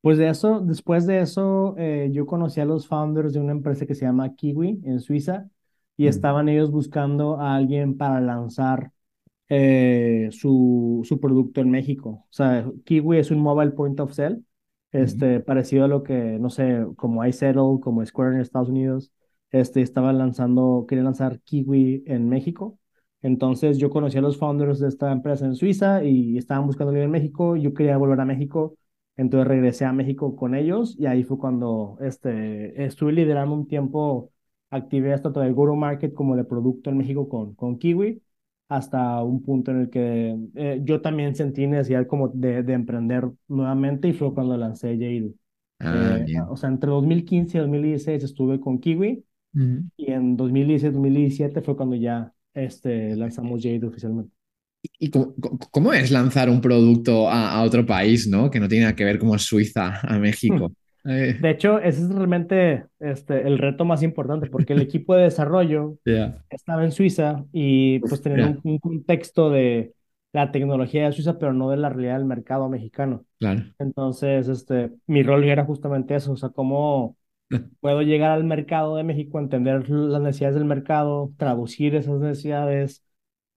Pues 0.07 0.19
de 0.19 0.29
eso, 0.29 0.61
después 0.61 1.05
de 1.05 1.19
eso, 1.19 1.75
eh, 1.79 2.11
yo 2.13 2.27
conocí 2.27 2.61
a 2.61 2.65
los 2.65 2.87
founders 2.87 3.33
de 3.33 3.41
una 3.41 3.51
empresa 3.51 3.87
que 3.87 3.97
se 3.97 4.05
llama 4.05 4.37
Kiwi 4.37 4.81
en 4.85 5.01
Suiza 5.01 5.51
y 5.97 6.05
mm. 6.05 6.09
estaban 6.09 6.49
ellos 6.49 6.71
buscando 6.71 7.41
a 7.41 7.57
alguien 7.57 7.97
para 7.97 8.21
lanzar 8.21 8.93
eh, 9.49 10.29
su, 10.31 11.01
su 11.03 11.19
producto 11.19 11.61
en 11.61 11.73
México. 11.73 12.25
O 12.31 12.33
sea, 12.33 12.71
Kiwi 12.85 13.19
es 13.19 13.33
un 13.33 13.41
mobile 13.41 13.73
point 13.73 13.99
of 13.99 14.13
sale, 14.13 14.43
este, 14.93 15.41
parecido 15.41 15.87
a 15.87 15.89
lo 15.89 16.05
que, 16.05 16.39
no 16.39 16.51
sé, 16.51 16.87
como 16.95 17.25
iSettle, 17.25 17.81
como 17.81 18.07
Square 18.07 18.37
en 18.37 18.43
Estados 18.43 18.69
Unidos, 18.69 19.11
este, 19.51 19.83
estaban 19.83 20.19
lanzando, 20.19 20.87
querían 20.89 21.07
lanzar 21.07 21.41
Kiwi 21.41 22.05
en 22.07 22.29
México. 22.29 22.79
Entonces 23.23 23.77
yo 23.79 23.91
conocí 23.91 24.19
a 24.19 24.21
los 24.21 24.39
founders 24.39 24.79
de 24.79 24.87
esta 24.87 25.11
empresa 25.11 25.47
en 25.47 25.57
Suiza 25.57 26.05
y 26.05 26.39
estaban 26.39 26.65
buscando 26.65 26.91
alguien 26.91 27.07
en 27.07 27.11
México. 27.11 27.57
Yo 27.57 27.75
quería 27.75 27.97
volver 27.97 28.21
a 28.21 28.25
México 28.25 28.77
entonces 29.17 29.49
regresé 29.49 29.85
a 29.85 29.93
México 29.93 30.37
con 30.37 30.55
ellos 30.55 30.97
y 30.99 31.07
ahí 31.07 31.25
fue 31.25 31.39
cuando 31.39 31.97
este, 32.01 32.85
estuve 32.85 33.13
liderando 33.13 33.55
un 33.55 33.67
tiempo 33.67 34.31
actividades 34.71 35.23
tanto 35.23 35.41
del 35.41 35.55
Guru 35.55 35.77
Market 35.77 36.13
como 36.13 36.37
de 36.37 36.45
producto 36.45 36.91
en 36.91 36.99
México 36.99 37.29
con, 37.29 37.55
con 37.55 37.79
Kiwi, 37.79 38.23
hasta 38.69 39.23
un 39.23 39.43
punto 39.43 39.71
en 39.71 39.81
el 39.83 39.91
que 39.91 40.37
eh, 40.55 40.81
yo 40.85 41.01
también 41.01 41.35
sentí 41.35 41.67
necesidad 41.67 42.07
como 42.07 42.29
de, 42.29 42.63
de, 42.63 42.73
emprender 42.73 43.31
nuevamente 43.49 44.09
y 44.09 44.13
fue 44.13 44.35
cuando 44.35 44.57
lancé 44.57 44.95
Jade. 44.95 45.33
Ah, 45.79 46.19
eh, 46.19 46.41
o 46.49 46.57
sea, 46.57 46.71
entre 46.71 46.91
2015 46.91 47.59
y 47.59 47.61
2016 47.61 48.25
estuve 48.25 48.61
con 48.61 48.79
Kiwi 48.79 49.25
y 49.97 50.13
en 50.13 50.37
2016-2017 50.37 51.63
fue 51.63 51.77
cuando 51.77 51.97
ya 51.97 52.33
este, 52.53 53.17
lanzamos 53.17 53.63
Jade 53.63 53.87
oficialmente. 53.87 54.36
¿Y 54.99 55.11
cómo, 55.11 55.35
cómo 55.71 55.93
es 55.93 56.11
lanzar 56.11 56.49
un 56.49 56.61
producto 56.61 57.29
a, 57.29 57.53
a, 57.53 57.63
otro 57.63 57.85
país, 57.85 58.27
¿no? 58.27 58.51
Que 58.51 58.61
no 58.61 58.69
tiene 58.69 58.85
nada 58.85 58.97
que 58.97 59.05
ver 59.05 59.19
como 59.19 59.39
Suiza 59.39 60.01
a 60.03 60.19
México. 60.19 60.73
Eh. 61.05 61.37
De 61.41 61.51
hecho, 61.51 61.79
ese 61.79 62.03
es 62.03 62.09
realmente 62.09 62.87
este, 62.99 63.47
el 63.47 63.59
reto 63.59 63.85
más 63.85 64.03
importante, 64.03 64.49
porque 64.49 64.73
el 64.73 64.83
equipo 64.83 65.15
de 65.15 65.25
desarrollo 65.25 65.99
yeah. 66.05 66.43
estaba 66.51 66.85
en 66.85 66.93
Suiza 66.93 67.45
y 67.53 68.01
pues 68.01 68.23
tenían 68.23 68.39
Yeah. 68.39 68.61
un, 68.65 68.73
un 68.73 68.79
contexto 68.79 69.51
de 69.51 69.95
la 70.33 70.53
tecnología 70.53 71.07
de 71.07 71.13
Suiza, 71.13 71.39
pero 71.39 71.53
no 71.53 71.71
de 71.71 71.79
la 71.79 71.89
realidad 71.89 72.19
del 72.19 72.27
mercado 72.27 72.69
mexicano. 72.69 73.25
Claro. 73.39 73.63
Entonces, 73.79 74.49
este, 74.49 74.91
mi 75.07 75.23
rol 75.23 75.45
era 75.45 75.65
justamente 75.65 76.15
eso, 76.15 76.33
o 76.33 76.37
sea, 76.37 76.51
cómo 76.51 77.17
puedo 77.81 78.03
llegar 78.03 78.33
al 78.33 78.45
mercado 78.45 78.97
de 78.97 79.05
México, 79.05 79.39
entender 79.39 79.89
las 79.89 80.21
necesidades 80.21 80.57
del 80.57 80.65
mercado, 80.65 81.33
traducir 81.39 81.95
esas 81.95 82.21
necesidades 82.21 83.06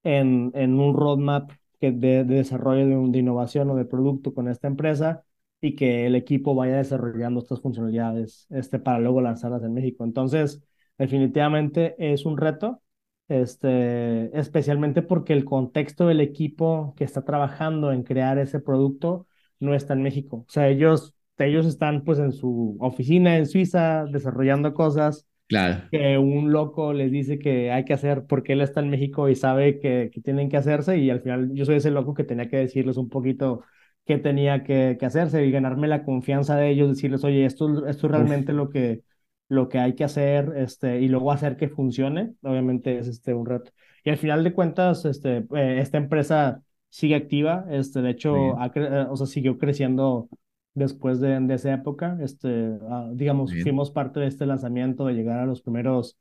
en, 0.03 0.51
en 0.55 0.79
un 0.79 0.93
roadmap 0.95 1.51
que 1.79 1.91
de, 1.91 2.23
de 2.23 2.35
desarrollo 2.35 2.85
de, 2.87 2.95
un- 2.97 3.11
de 3.11 3.19
innovación 3.19 3.69
o 3.69 3.75
de 3.75 3.85
producto 3.85 4.33
con 4.33 4.47
esta 4.49 4.67
empresa 4.67 5.23
y 5.61 5.75
que 5.75 6.05
el 6.05 6.15
equipo 6.15 6.55
vaya 6.55 6.77
desarrollando 6.77 7.39
estas 7.41 7.61
funcionalidades 7.61 8.47
este, 8.49 8.79
para 8.79 8.99
luego 8.99 9.21
lanzarlas 9.21 9.63
en 9.63 9.73
México. 9.73 10.03
Entonces, 10.03 10.61
definitivamente 10.97 11.95
es 12.13 12.25
un 12.25 12.37
reto, 12.37 12.81
este, 13.27 14.37
especialmente 14.37 15.01
porque 15.01 15.33
el 15.33 15.45
contexto 15.45 16.07
del 16.07 16.21
equipo 16.21 16.93
que 16.97 17.03
está 17.03 17.23
trabajando 17.23 17.91
en 17.91 18.03
crear 18.03 18.37
ese 18.39 18.59
producto 18.59 19.27
no 19.59 19.73
está 19.75 19.93
en 19.93 20.01
México. 20.03 20.37
O 20.47 20.51
sea, 20.51 20.67
ellos, 20.69 21.13
ellos 21.37 21.65
están 21.65 22.03
pues 22.03 22.19
en 22.19 22.31
su 22.31 22.77
oficina 22.79 23.37
en 23.37 23.45
Suiza 23.45 24.05
desarrollando 24.05 24.73
cosas 24.73 25.27
Claro. 25.49 25.89
que 25.91 26.17
un 26.17 26.51
loco 26.51 26.93
les 26.93 27.11
dice 27.11 27.39
que 27.39 27.71
hay 27.71 27.83
que 27.83 27.93
hacer 27.93 28.25
porque 28.27 28.53
él 28.53 28.61
está 28.61 28.79
en 28.81 28.89
México 28.89 29.27
y 29.29 29.35
sabe 29.35 29.79
que, 29.79 30.11
que 30.13 30.21
tienen 30.21 30.49
que 30.49 30.57
hacerse 30.57 30.97
y 30.99 31.09
al 31.09 31.21
final 31.21 31.51
yo 31.53 31.65
soy 31.65 31.77
ese 31.77 31.91
loco 31.91 32.13
que 32.13 32.23
tenía 32.23 32.47
que 32.47 32.57
decirles 32.57 32.97
un 32.97 33.09
poquito 33.09 33.63
qué 34.05 34.17
tenía 34.17 34.63
que, 34.63 34.97
que 34.99 35.05
hacerse 35.05 35.45
y 35.45 35.51
ganarme 35.51 35.87
la 35.87 36.03
confianza 36.03 36.55
de 36.55 36.69
ellos, 36.69 36.89
decirles, 36.89 37.23
oye, 37.23 37.45
esto, 37.45 37.87
esto 37.87 38.07
es 38.07 38.11
realmente 38.11 38.53
lo 38.53 38.69
que, 38.69 39.03
lo 39.47 39.67
que 39.69 39.79
hay 39.79 39.95
que 39.95 40.03
hacer 40.03 40.53
este, 40.57 40.99
y 41.01 41.07
luego 41.07 41.31
hacer 41.31 41.57
que 41.57 41.69
funcione, 41.69 42.33
obviamente 42.43 42.99
es 42.99 43.07
este, 43.07 43.33
un 43.33 43.45
reto. 43.45 43.71
Y 44.03 44.09
al 44.11 44.17
final 44.17 44.43
de 44.43 44.53
cuentas, 44.53 45.05
este, 45.05 45.45
eh, 45.55 45.79
esta 45.79 45.97
empresa 45.97 46.61
sigue 46.89 47.15
activa, 47.15 47.65
este, 47.69 48.01
de 48.01 48.11
hecho, 48.11 48.59
ha 48.59 48.71
eh, 48.73 49.07
o 49.09 49.15
sea, 49.15 49.27
siguió 49.27 49.57
creciendo 49.57 50.29
después 50.73 51.19
de, 51.19 51.39
de 51.39 51.53
esa 51.55 51.73
época, 51.73 52.17
este, 52.21 52.77
ah, 52.89 53.09
digamos, 53.13 53.51
bien. 53.51 53.63
fuimos 53.63 53.91
parte 53.91 54.19
de 54.19 54.27
este 54.27 54.45
lanzamiento, 54.45 55.05
de 55.05 55.13
llegar 55.13 55.39
a 55.39 55.45
los 55.45 55.61
primeros 55.61 56.17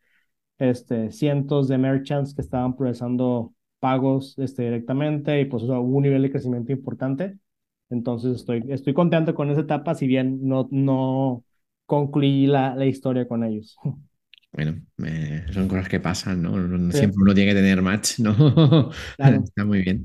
este, 0.59 1.11
cientos 1.13 1.69
de 1.69 1.79
merchants 1.79 2.35
que 2.35 2.43
estaban 2.43 2.77
procesando 2.77 3.55
pagos 3.81 4.39
este, 4.39 4.65
directamente 4.65 5.41
y 5.41 5.45
pues 5.47 5.63
hubo 5.65 5.81
un 5.81 6.03
nivel 6.03 6.23
de 6.23 6.31
crecimiento 6.31 6.73
importante. 6.73 7.39
Entonces 7.91 8.37
estoy, 8.37 8.65
estoy 8.69 8.95
contento 8.95 9.35
con 9.35 9.51
esa 9.51 9.63
etapa, 9.63 9.95
si 9.95 10.07
bien 10.07 10.41
no, 10.47 10.69
no 10.71 11.45
concluí 11.87 12.47
la, 12.47 12.75
la 12.77 12.87
historia 12.87 13.27
con 13.29 13.45
ellos. 13.45 13.77
Bueno, 14.59 14.81
eh, 15.07 15.47
son 15.53 15.69
cosas 15.69 15.89
que 15.89 16.01
pasan, 16.01 16.43
¿no? 16.43 16.93
Sí, 16.93 16.99
Siempre 16.99 17.23
uno 17.23 17.33
tiene 17.35 17.53
que 17.53 17.57
tener 17.61 17.81
match, 17.81 18.19
¿no? 18.21 18.91
claro. 19.17 19.45
Está 19.45 19.65
muy 19.65 19.83
bien. 19.83 20.05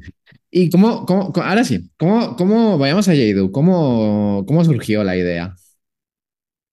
Y 0.51 0.69
cómo, 0.69 1.05
cómo- 1.07 1.33
ahora 1.43 1.63
sí, 1.63 1.89
¿cómo, 1.97 2.35
cómo, 2.35 2.77
vayamos 2.77 3.07
a 3.07 3.13
Jaidu, 3.15 3.51
¿cómo, 3.51 4.43
cómo 4.47 4.63
surgió 4.63 5.03
la 5.03 5.17
idea? 5.17 5.55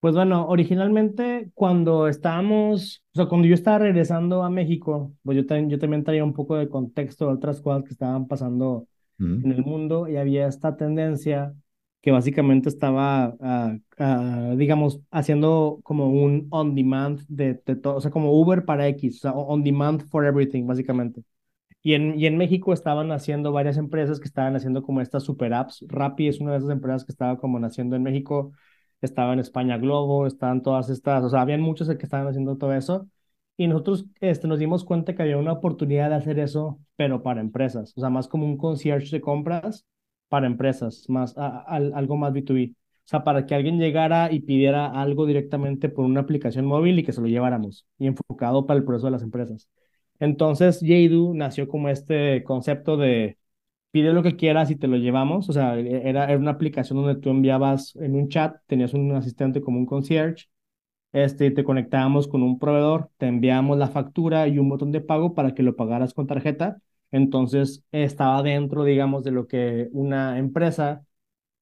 Pues 0.00 0.14
bueno, 0.14 0.46
originalmente 0.48 1.50
cuando 1.54 2.08
estábamos, 2.08 3.02
o 3.12 3.16
sea, 3.18 3.26
cuando 3.26 3.46
yo 3.46 3.52
estaba 3.54 3.78
regresando 3.80 4.42
a 4.42 4.48
México, 4.50 5.12
pues 5.22 5.36
yo, 5.36 5.44
también 5.46 5.68
yo 5.68 5.78
también 5.78 6.04
traía 6.04 6.24
un 6.24 6.32
poco 6.32 6.56
de 6.56 6.70
contexto 6.70 7.26
de 7.26 7.34
otras 7.34 7.60
cosas 7.60 7.84
que 7.84 7.90
estaban 7.90 8.26
pasando 8.26 8.86
Mm, 9.20 9.42
en 9.42 9.52
el 9.52 9.62
mundo 9.64 10.08
y 10.08 10.16
había 10.16 10.46
esta 10.48 10.76
tendencia 10.76 11.54
que 12.00 12.10
básicamente 12.10 12.68
estaba, 12.68 13.36
ah, 13.40 13.76
ah, 13.98 14.54
digamos, 14.56 15.00
haciendo 15.10 15.80
como 15.82 16.10
un 16.10 16.48
on 16.50 16.74
demand 16.74 17.20
de, 17.28 17.54
todo, 17.54 17.96
o 17.96 18.00
sea, 18.00 18.10
como 18.10 18.32
Uber 18.40 18.64
para 18.64 18.88
X, 18.88 19.16
o 19.18 19.20
sea, 19.20 19.32
on 19.32 19.62
demand 19.62 20.02
for 20.08 20.24
everything, 20.24 20.66
básicamente. 20.66 21.22
Y 21.82 21.94
en, 21.94 22.18
y 22.18 22.26
en 22.26 22.36
México 22.36 22.72
estaban 22.72 23.10
haciendo 23.12 23.52
varias 23.52 23.76
empresas 23.78 24.20
que 24.20 24.26
estaban 24.28 24.56
haciendo 24.56 24.82
como 24.82 25.00
estas 25.00 25.24
super 25.24 25.54
apps. 25.54 25.84
Rappi 25.88 26.28
es 26.28 26.40
una 26.40 26.52
de 26.52 26.58
esas 26.58 26.70
empresas 26.70 27.04
que 27.04 27.12
estaba 27.12 27.38
como 27.38 27.58
naciendo 27.58 27.96
en 27.96 28.02
México. 28.02 28.52
Estaba 29.00 29.32
en 29.32 29.40
España 29.40 29.78
Globo, 29.78 30.26
estaban 30.26 30.62
todas 30.62 30.90
estas, 30.90 31.24
o 31.24 31.30
sea, 31.30 31.40
habían 31.40 31.62
muchos 31.62 31.88
que 31.88 32.04
estaban 32.04 32.26
haciendo 32.28 32.58
todo 32.58 32.74
eso. 32.74 33.08
Y 33.56 33.66
nosotros 33.68 34.06
este, 34.20 34.48
nos 34.48 34.58
dimos 34.58 34.84
cuenta 34.84 35.14
que 35.14 35.22
había 35.22 35.38
una 35.38 35.52
oportunidad 35.52 36.10
de 36.10 36.16
hacer 36.16 36.38
eso, 36.38 36.80
pero 36.96 37.22
para 37.22 37.40
empresas. 37.40 37.92
O 37.96 38.00
sea, 38.00 38.10
más 38.10 38.28
como 38.28 38.46
un 38.46 38.56
concierge 38.58 39.10
de 39.10 39.20
compras 39.20 39.86
para 40.30 40.48
empresas, 40.48 41.06
más 41.10 41.38
a- 41.38 41.60
algo 41.66 42.16
más 42.18 42.32
B2B. 42.34 42.74
O 43.06 43.08
sea, 43.10 43.24
para 43.24 43.46
que 43.46 43.54
alguien 43.56 43.78
llegara 43.80 44.32
y 44.32 44.40
pidiera 44.40 44.86
algo 44.88 45.26
directamente 45.26 45.90
por 45.90 46.06
una 46.06 46.22
aplicación 46.22 46.66
móvil 46.66 46.98
y 47.00 47.04
que 47.04 47.12
se 47.12 47.22
lo 47.22 47.28
lleváramos, 47.28 47.86
y 47.98 48.08
enfocado 48.08 48.66
para 48.66 48.78
el 48.80 48.86
proceso 48.86 49.08
de 49.08 49.12
las 49.12 49.22
empresas. 49.24 49.68
Entonces, 50.20 50.80
Jadu 50.82 51.34
nació 51.34 51.68
como 51.68 51.88
este 51.90 52.44
concepto 52.44 52.96
de 52.98 53.38
pide 53.92 54.12
lo 54.12 54.22
que 54.22 54.36
quieras 54.36 54.70
y 54.70 54.76
te 54.76 54.88
lo 54.88 54.96
llevamos. 54.98 55.48
O 55.48 55.52
sea, 55.54 55.78
e- 55.78 56.08
era, 56.08 56.24
era 56.26 56.38
una 56.38 56.52
aplicación 56.52 57.02
donde 57.02 57.20
tú 57.20 57.30
enviabas 57.30 57.96
en 57.96 58.14
un 58.16 58.28
chat, 58.28 58.56
tenías 58.66 58.94
un 58.94 59.12
asistente 59.12 59.60
como 59.62 59.78
un 59.78 59.86
concierge, 59.86 60.46
este, 61.12 61.50
te 61.50 61.64
conectábamos 61.64 62.28
con 62.28 62.42
un 62.42 62.58
proveedor, 62.58 63.10
te 63.18 63.26
enviamos 63.26 63.78
la 63.78 63.88
factura 63.88 64.48
y 64.48 64.58
un 64.58 64.68
botón 64.68 64.92
de 64.92 65.00
pago 65.00 65.34
para 65.34 65.54
que 65.54 65.62
lo 65.62 65.76
pagaras 65.76 66.14
con 66.14 66.26
tarjeta. 66.26 66.78
Entonces, 67.10 67.82
estaba 67.92 68.42
dentro, 68.42 68.84
digamos, 68.84 69.24
de 69.24 69.32
lo 69.32 69.46
que 69.48 69.88
una 69.92 70.38
empresa 70.38 71.04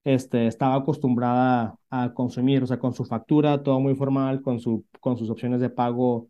este, 0.03 0.47
estaba 0.47 0.75
acostumbrada 0.75 1.77
a 1.89 2.13
consumir, 2.13 2.63
o 2.63 2.67
sea, 2.67 2.79
con 2.79 2.93
su 2.93 3.05
factura, 3.05 3.63
todo 3.63 3.79
muy 3.79 3.95
formal, 3.95 4.41
con, 4.41 4.59
su, 4.59 4.85
con 4.99 5.17
sus 5.17 5.29
opciones 5.29 5.61
de 5.61 5.69
pago 5.69 6.29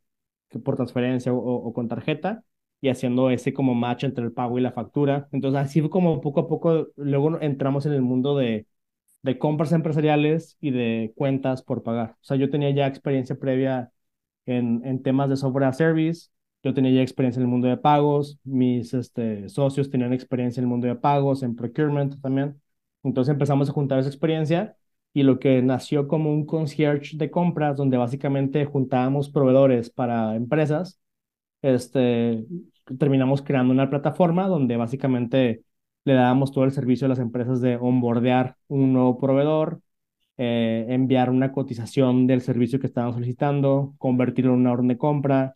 por 0.63 0.75
transferencia 0.75 1.33
o, 1.33 1.73
con 1.73 1.87
tarjeta, 1.87 2.43
y 2.81 2.89
haciendo 2.89 3.29
ese 3.29 3.53
como 3.53 3.75
match 3.75 4.03
entre 4.05 4.23
el 4.25 4.31
pago 4.31 4.57
y 4.57 4.61
la 4.61 4.71
factura. 4.71 5.27
Entonces, 5.31 5.61
así 5.61 5.87
como 5.89 6.21
poco 6.21 6.41
a 6.41 6.47
poco, 6.47 6.87
luego 6.95 7.39
entramos 7.41 7.85
en 7.85 7.93
el 7.93 8.01
mundo 8.01 8.37
de, 8.37 8.67
de 9.21 9.37
compras 9.39 9.71
empresariales 9.73 10.57
y 10.61 10.71
de 10.71 11.13
cuentas 11.15 11.61
por 11.63 11.83
pagar. 11.83 12.11
O 12.11 12.23
sea, 12.23 12.37
yo 12.37 12.49
tenía 12.49 12.71
ya 12.71 12.87
experiencia 12.87 13.37
previa 13.37 13.91
en, 14.45 14.81
en 14.85 15.01
temas 15.03 15.29
de 15.29 15.37
software 15.37 15.65
as 15.65 15.77
service, 15.77 16.29
yo 16.63 16.73
tenía 16.73 16.91
ya 16.91 17.01
experiencia 17.01 17.39
en 17.39 17.43
el 17.45 17.49
mundo 17.51 17.67
de 17.67 17.77
pagos, 17.77 18.39
mis 18.43 18.93
este, 18.93 19.49
socios 19.49 19.89
tenían 19.89 20.13
experiencia 20.13 20.59
en 20.61 20.65
el 20.65 20.69
mundo 20.69 20.87
de 20.87 20.95
pagos, 20.95 21.43
en 21.43 21.55
procurement 21.55 22.19
también. 22.21 22.61
Entonces 23.03 23.31
empezamos 23.31 23.69
a 23.69 23.73
juntar 23.73 23.99
esa 23.99 24.09
experiencia 24.09 24.75
y 25.13 25.23
lo 25.23 25.39
que 25.39 25.61
nació 25.61 26.07
como 26.07 26.31
un 26.31 26.45
concierge 26.45 27.17
de 27.17 27.31
compras, 27.31 27.77
donde 27.77 27.97
básicamente 27.97 28.65
juntábamos 28.65 29.29
proveedores 29.29 29.89
para 29.89 30.35
empresas, 30.35 30.99
este, 31.61 32.45
terminamos 32.97 33.41
creando 33.41 33.73
una 33.73 33.89
plataforma 33.89 34.47
donde 34.47 34.77
básicamente 34.77 35.63
le 36.05 36.13
dábamos 36.13 36.51
todo 36.51 36.63
el 36.65 36.71
servicio 36.71 37.05
a 37.05 37.09
las 37.09 37.19
empresas 37.19 37.61
de 37.61 37.77
onboardear 37.77 38.57
un 38.67 38.93
nuevo 38.93 39.19
proveedor, 39.19 39.81
eh, 40.37 40.85
enviar 40.89 41.29
una 41.29 41.51
cotización 41.51 42.27
del 42.27 42.41
servicio 42.41 42.79
que 42.79 42.87
estaban 42.87 43.13
solicitando, 43.13 43.95
convertirlo 43.97 44.53
en 44.53 44.61
una 44.61 44.71
orden 44.73 44.87
de 44.87 44.97
compra, 44.97 45.55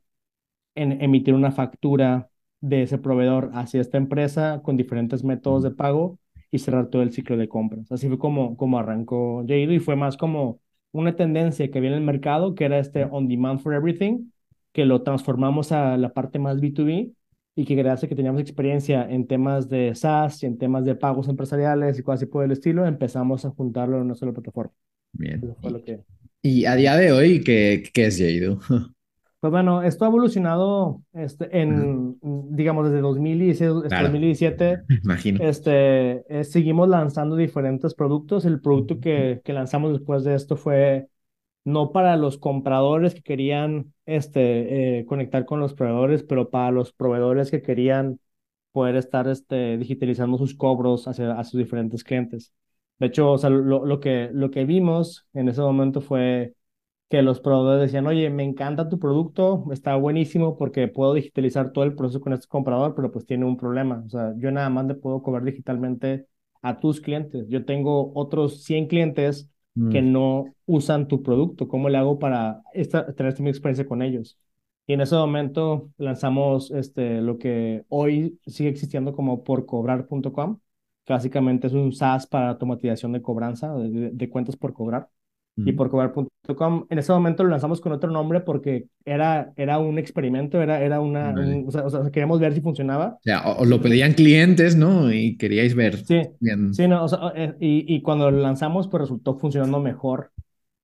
en 0.76 1.02
emitir 1.02 1.34
una 1.34 1.52
factura 1.52 2.30
de 2.62 2.84
ese 2.84 2.98
proveedor 2.98 3.52
hacia 3.54 3.82
esta 3.82 3.98
empresa 3.98 4.62
con 4.64 4.78
diferentes 4.78 5.24
métodos 5.24 5.64
de 5.64 5.72
pago 5.72 6.20
y 6.52 6.60
cerrar 6.60 6.88
todo 6.88 7.02
el 7.02 7.12
ciclo 7.12 7.36
de 7.38 7.50
compras. 7.50 7.92
Así 7.92 8.08
fue 8.08 8.18
como, 8.20 8.56
como 8.58 8.80
arrancó 8.80 9.40
Jado 9.48 9.74
y 9.74 9.80
fue 9.80 9.96
más 9.96 10.18
como 10.18 10.60
una 10.92 11.16
tendencia 11.16 11.70
que 11.70 11.78
había 11.80 11.90
en 11.92 11.98
el 11.98 12.04
mercado, 12.04 12.56
que 12.56 12.66
era 12.66 12.80
este 12.80 13.06
on 13.06 13.28
demand 13.28 13.60
for 13.60 13.74
everything, 13.74 14.30
que 14.72 14.86
lo 14.86 15.02
transformamos 15.02 15.72
a 15.72 15.98
la 15.98 16.14
parte 16.14 16.40
más 16.40 16.60
B2B 16.62 17.14
y 17.56 17.66
que 17.66 17.76
gracias 17.76 18.06
a 18.06 18.08
que 18.08 18.16
teníamos 18.16 18.42
experiencia 18.42 19.08
en 19.10 19.28
temas 19.28 19.70
de 19.70 19.94
SaaS 19.96 20.44
y 20.44 20.46
en 20.46 20.58
temas 20.58 20.86
de 20.86 20.96
pagos 20.96 21.28
empresariales 21.28 22.00
y 22.00 22.04
cosas 22.04 22.22
así 22.22 22.32
por 22.32 22.44
el 22.44 22.52
estilo, 22.52 22.86
empezamos 22.86 23.46
a 23.46 23.50
juntarlo 23.52 23.98
en 23.98 24.04
una 24.04 24.16
sola 24.16 24.32
plataforma. 24.32 24.74
bien. 25.12 25.44
Eso 25.44 25.56
fue 25.62 25.72
lo 25.72 25.84
que... 25.84 26.04
Y 26.42 26.66
a 26.66 26.76
día 26.76 26.96
de 26.98 27.12
hoy, 27.12 27.44
¿qué, 27.44 27.84
qué 27.94 28.08
es 28.08 28.18
Jaidu? 28.18 28.60
Pues 29.44 29.52
bueno, 29.52 29.84
esto 29.84 30.06
ha 30.06 30.08
evolucionado 30.08 31.02
este, 31.12 31.50
en, 31.60 32.18
digamos, 32.22 32.86
desde 32.86 33.02
2016 33.02 33.72
hasta 33.72 33.90
Claro, 33.90 34.04
2017. 34.06 34.84
imagino. 35.04 35.44
Este, 35.44 36.24
eh, 36.34 36.46
seguimos 36.46 36.88
lanzando 36.88 37.36
diferentes 37.36 37.94
productos. 37.94 38.46
El 38.46 38.62
producto 38.62 39.02
que, 39.02 39.42
que 39.44 39.52
lanzamos 39.52 39.92
después 39.92 40.24
de 40.24 40.36
esto 40.36 40.56
fue 40.56 41.10
no 41.66 41.92
para 41.92 42.16
los 42.16 42.38
compradores 42.38 43.16
que 43.16 43.22
querían 43.22 43.94
este, 44.06 45.00
eh, 45.00 45.06
conectar 45.06 45.44
con 45.44 45.60
los 45.60 45.74
proveedores, 45.74 46.24
pero 46.24 46.50
para 46.50 46.72
los 46.72 46.94
proveedores 46.94 47.52
que 47.52 47.62
querían 47.62 48.22
poder 48.72 48.96
estar 48.96 49.28
este, 49.28 49.78
digitalizando 49.78 50.38
sus 50.38 50.56
cobros 50.56 51.06
hacia, 51.10 51.38
a 51.38 51.44
sus 51.44 51.60
diferentes 51.60 52.06
clientes. 52.06 52.54
De 52.98 53.08
hecho, 53.08 53.34
o 53.34 53.38
sea, 53.38 53.50
lo, 53.50 53.86
lo 53.86 54.00
que, 54.00 54.30
lo 54.32 54.52
que 54.52 54.64
vimos 54.64 55.28
en 55.34 55.50
ese 55.50 55.60
momento 55.60 56.00
fue 56.00 56.54
que 57.14 57.22
los 57.22 57.40
proveedores 57.42 57.82
decían, 57.92 58.08
oye, 58.08 58.32
me 58.32 58.44
encanta 58.44 58.90
tu 58.90 58.98
producto, 58.98 59.66
está 59.72 59.96
buenísimo 59.96 60.58
porque 60.58 60.88
puedo 60.88 61.14
digitalizar 61.14 61.72
todo 61.72 61.84
el 61.84 61.94
proceso 61.94 62.20
con 62.22 62.34
este 62.34 62.48
comprador, 62.48 62.96
pero 62.96 63.12
pues 63.12 63.28
tiene 63.28 63.46
un 63.46 63.56
problema. 63.56 64.02
O 64.04 64.10
sea, 64.10 64.34
yo 64.40 64.50
nada 64.52 64.72
más 64.72 64.88
le 64.88 64.96
puedo 64.96 65.22
cobrar 65.22 65.44
digitalmente 65.44 66.26
a 66.64 66.80
tus 66.80 67.02
clientes. 67.02 67.48
Yo 67.50 67.66
tengo 67.66 68.12
otros 68.16 68.64
100 68.64 68.88
clientes 68.88 69.48
que 69.92 70.02
Mm, 70.02 70.12
no 70.12 70.46
usan 70.66 71.08
tu 71.08 71.22
producto. 71.22 71.68
¿Cómo 71.68 71.88
le 71.88 72.00
hago 72.00 72.18
para 72.18 72.64
esta, 72.74 73.06
tener 73.14 73.30
esta 73.30 73.44
misma 73.44 73.52
experiencia 73.52 73.86
con 73.88 74.02
ellos? 74.02 74.40
Y 74.88 74.94
en 74.94 75.02
ese 75.02 75.16
momento 75.16 75.92
lanzamos 75.98 76.72
este, 76.72 77.22
lo 77.22 77.38
que 77.38 77.86
hoy 77.90 78.40
sigue 78.48 78.70
existiendo 78.70 79.14
como 79.14 79.44
porcobrar.com, 79.44 80.60
que 81.06 81.14
básicamente 81.14 81.68
es 81.68 81.74
un 81.74 81.94
SaaS 81.94 82.26
para 82.26 82.50
automatización 82.50 83.12
de 83.12 83.22
cobranza, 83.22 83.72
de, 83.76 84.10
de 84.12 84.30
cuentas 84.32 84.58
por 84.58 84.74
cobrar 84.74 85.10
y 85.58 85.74
por 85.74 85.90
cobrar.com. 85.90 86.86
En 86.90 87.00
ese 87.00 87.12
momento 87.14 87.44
lo 87.44 87.50
lanzamos 87.50 87.80
con 87.82 87.92
otro 87.94 88.12
nombre 88.12 88.42
porque 88.42 88.88
era, 89.06 89.54
era 89.56 89.80
un 89.80 89.98
experimento, 90.00 90.62
era, 90.62 90.82
era 90.82 91.00
una, 91.02 91.32
Vale. 91.32 91.38
un- 91.38 91.66
o 91.68 91.72
sea, 91.72 91.84
o 91.86 91.90
sea, 91.90 92.02
queríamos 92.12 92.40
ver 92.40 92.54
si 92.54 92.62
funcionaba. 92.62 93.20
O 93.20 93.24
sea, 93.24 93.42
os 93.62 93.68
lo 93.68 93.82
pedían 93.82 94.14
clientes, 94.14 94.76
¿no? 94.76 95.12
Y 95.12 95.38
queríais 95.38 95.76
ver 95.76 96.04
Sí, 96.06 96.22
bien. 96.40 96.62
sí, 96.70 96.88
no, 96.88 97.04
o 97.04 97.08
sea, 97.08 97.32
eh, 97.36 97.56
y, 97.60 97.96
y 97.96 98.02
cuando 98.02 98.30
lo 98.30 98.40
lanzamos, 98.40 98.88
pues 98.88 99.02
resultó 99.02 99.38
funcionando 99.38 99.80
mejor 99.80 100.32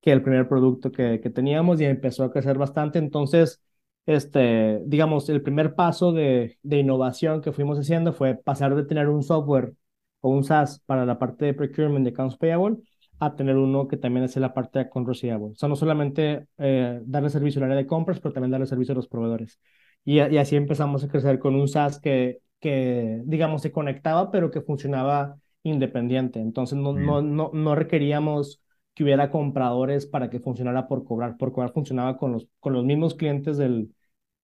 que 0.02 0.12
el 0.12 0.22
primer 0.24 0.48
producto 0.48 0.92
que, 0.92 1.20
que 1.22 1.30
teníamos 1.30 1.82
y 1.82 1.86
empezó 1.86 2.24
a 2.24 2.32
crecer 2.32 2.58
bastante. 2.58 3.00
Entonces, 3.00 3.62
este, 4.06 4.82
digamos, 4.86 5.28
el 5.30 5.42
primer 5.42 5.76
paso 5.76 6.14
de, 6.14 6.58
de 6.64 6.78
innovación 6.80 7.42
que 7.42 7.52
fuimos 7.52 7.78
haciendo 7.80 8.14
fue 8.14 8.36
pasar 8.36 8.76
de 8.76 8.86
tener 8.86 9.10
un 9.10 9.24
software 9.24 9.74
o 10.22 10.30
un 10.30 10.44
SaaS 10.44 10.80
para 10.86 11.06
la 11.06 11.20
parte 11.20 11.46
de 11.46 11.54
procurement 11.54 12.04
de 12.06 12.12
accounts 12.12 12.38
payable 12.38 12.78
a 13.20 13.36
tener 13.36 13.58
uno 13.58 13.88
que 13.88 13.98
también 13.98 14.26
hace 14.26 14.40
la 14.40 14.54
parte 14.54 14.80
de 14.80 14.90
receivable. 15.06 15.48
O 15.54 15.56
sea, 15.56 15.70
no 15.70 15.76
solamente 15.76 16.48
eh, 16.58 17.02
darle 17.06 17.30
servicio 17.30 17.60
al 17.60 17.66
área 17.66 17.78
de 17.78 17.88
compras, 17.88 18.20
pero 18.20 18.34
también 18.34 18.52
darle 18.52 18.66
servicio 18.68 18.94
a 18.94 18.96
los 18.96 19.08
proveedores. 19.08 19.60
Y, 20.06 20.16
y 20.22 20.38
así 20.38 20.56
empezamos 20.56 21.04
a 21.04 21.08
crecer 21.10 21.40
con 21.40 21.56
un 21.56 21.68
SaaS 21.68 22.00
que, 22.00 22.40
que, 22.60 23.22
digamos, 23.26 23.62
se 23.62 23.72
conectaba, 23.72 24.32
pero 24.32 24.52
que 24.52 24.62
funcionaba 24.62 25.38
independiente. 25.64 26.40
Entonces, 26.40 26.78
no, 26.78 26.94
no, 26.94 27.22
no, 27.22 27.52
no 27.54 27.76
requeríamos 27.76 28.62
que 28.94 29.04
hubiera 29.04 29.30
compradores 29.32 30.06
para 30.06 30.30
que 30.30 30.40
funcionara 30.40 30.88
por 30.88 31.04
cobrar. 31.06 31.38
Por 31.38 31.52
cobrar 31.52 31.74
funcionaba 31.74 32.18
con 32.18 32.32
los, 32.34 32.48
con 32.60 32.74
los 32.74 32.86
mismos 32.86 33.16
clientes 33.16 33.58
del, 33.58 33.94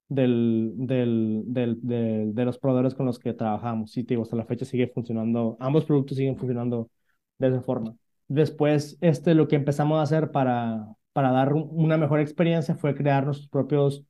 del, 0.10 0.74
del, 0.78 1.44
del, 1.48 1.80
del- 1.82 2.36
de 2.36 2.46
los 2.46 2.58
proveedores 2.60 2.96
con 2.96 3.06
los 3.06 3.20
que 3.20 3.34
trabajamos. 3.34 3.96
Y 3.98 4.04
digo, 4.04 4.24
hasta 4.24 4.36
la 4.36 4.46
fecha 4.46 4.66
sigue 4.66 4.88
funcionando, 4.88 5.58
ambos 5.60 5.86
productos 5.86 6.18
siguen 6.18 6.38
funcionando 6.38 6.90
de 7.38 7.48
esa 7.50 7.62
forma. 7.62 7.96
Después, 8.28 8.98
este, 9.02 9.36
lo 9.36 9.48
que 9.48 9.56
empezamos 9.56 10.00
a 10.00 10.04
hacer 10.04 10.32
para, 10.32 10.88
para 11.14 11.32
dar 11.32 11.54
un- 11.54 11.68
una 11.72 11.98
mejor 11.98 12.20
experiencia 12.20 12.76
fue 12.76 12.96
crear 12.96 13.26
nuestros 13.26 13.48
propios 13.50 14.04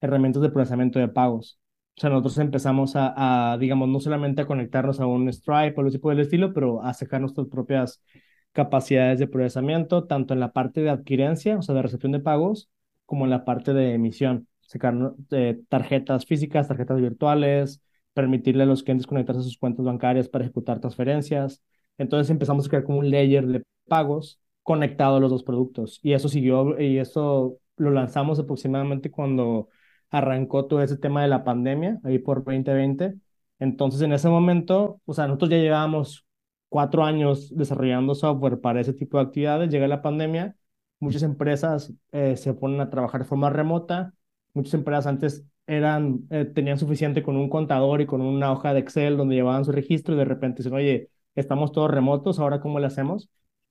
herramientas 0.00 0.42
de 0.42 0.50
procesamiento 0.50 0.98
de 0.98 1.08
pagos. 1.08 1.58
O 1.96 2.00
sea, 2.00 2.10
nosotros 2.10 2.38
empezamos 2.38 2.92
a, 2.94 3.56
digamos, 3.60 3.88
no 3.88 4.00
solamente 4.00 4.42
a 4.42 4.46
conectarnos 4.46 5.00
a 5.00 5.06
un 5.06 5.30
Stripe 5.32 5.74
o 5.76 5.80
algo 5.80 5.88
así 5.88 5.98
por 5.98 6.12
el 6.12 6.20
estilo, 6.20 6.54
pero 6.54 6.82
a 6.82 6.94
sacar 6.94 7.20
nuestras 7.20 7.48
propias 7.48 8.02
capacidades 8.52 9.18
de 9.18 9.26
procesamiento, 9.26 10.06
tanto 10.06 10.32
en 10.34 10.40
la 10.40 10.52
parte 10.52 10.80
de 10.80 10.90
adquirencia, 10.90 11.58
o 11.58 11.62
sea, 11.62 11.74
de 11.74 11.82
recepción 11.82 12.12
de 12.12 12.20
pagos, 12.20 12.70
como 13.04 13.24
en 13.24 13.30
la 13.30 13.44
parte 13.44 13.72
de 13.74 13.94
emisión. 13.94 14.48
Sacar 14.60 14.94
eh, 15.32 15.60
tarjetas 15.68 16.24
físicas, 16.26 16.68
tarjetas 16.68 17.00
virtuales, 17.00 17.82
permitirle 18.14 18.62
a 18.64 18.66
los 18.66 18.82
clientes 18.82 19.06
conectarse 19.06 19.40
a 19.40 19.44
sus 19.44 19.58
cuentas 19.58 19.84
bancarias 19.84 20.28
para 20.28 20.44
ejecutar 20.44 20.80
transferencias. 20.80 21.62
Entonces 21.98 22.30
empezamos 22.30 22.66
a 22.66 22.68
crear 22.70 22.84
como 22.84 22.98
un 22.98 23.10
layer 23.10 23.46
de 23.46 23.62
pagos 23.88 24.40
conectado 24.62 25.16
a 25.16 25.20
los 25.20 25.30
dos 25.30 25.42
productos. 25.42 26.00
Y 26.02 26.12
eso 26.12 26.28
siguió, 26.28 26.80
y 26.80 26.98
eso 26.98 27.58
lo 27.76 27.90
lanzamos 27.90 28.38
aproximadamente 28.38 29.10
cuando 29.10 29.68
arrancó 30.10 30.66
todo 30.66 30.82
ese 30.82 30.96
tema 30.96 31.22
de 31.22 31.28
la 31.28 31.44
pandemia, 31.44 32.00
ahí 32.04 32.18
por 32.18 32.44
2020. 32.44 33.14
Entonces, 33.58 34.00
en 34.02 34.12
ese 34.12 34.28
momento, 34.28 35.00
o 35.04 35.14
sea, 35.14 35.26
nosotros 35.26 35.50
ya 35.50 35.56
llevábamos 35.58 36.26
cuatro 36.68 37.04
años 37.04 37.54
desarrollando 37.54 38.14
software 38.14 38.60
para 38.60 38.80
ese 38.80 38.92
tipo 38.92 39.18
de 39.18 39.24
actividades, 39.24 39.70
llega 39.70 39.88
la 39.88 40.02
pandemia, 40.02 40.54
muchas 41.00 41.22
empresas 41.22 41.92
eh, 42.12 42.36
se 42.36 42.54
ponen 42.54 42.80
a 42.80 42.90
trabajar 42.90 43.22
de 43.22 43.28
forma 43.28 43.50
remota, 43.50 44.14
muchas 44.54 44.74
empresas 44.74 45.06
antes 45.06 45.44
eran, 45.66 46.26
eh, 46.30 46.44
tenían 46.44 46.78
suficiente 46.78 47.22
con 47.22 47.36
un 47.36 47.48
contador 47.48 48.00
y 48.00 48.06
con 48.06 48.20
una 48.20 48.52
hoja 48.52 48.72
de 48.74 48.80
Excel 48.80 49.16
donde 49.16 49.34
llevaban 49.36 49.64
su 49.64 49.72
registro 49.72 50.14
y 50.14 50.18
de 50.18 50.24
repente 50.24 50.58
dicen, 50.58 50.74
oye, 50.74 51.10
estamos 51.38 51.72
todos 51.72 51.90
remotos, 51.90 52.38
¿ahora 52.38 52.60
cómo 52.60 52.80
le 52.80 52.86
hacemos? 52.86 53.28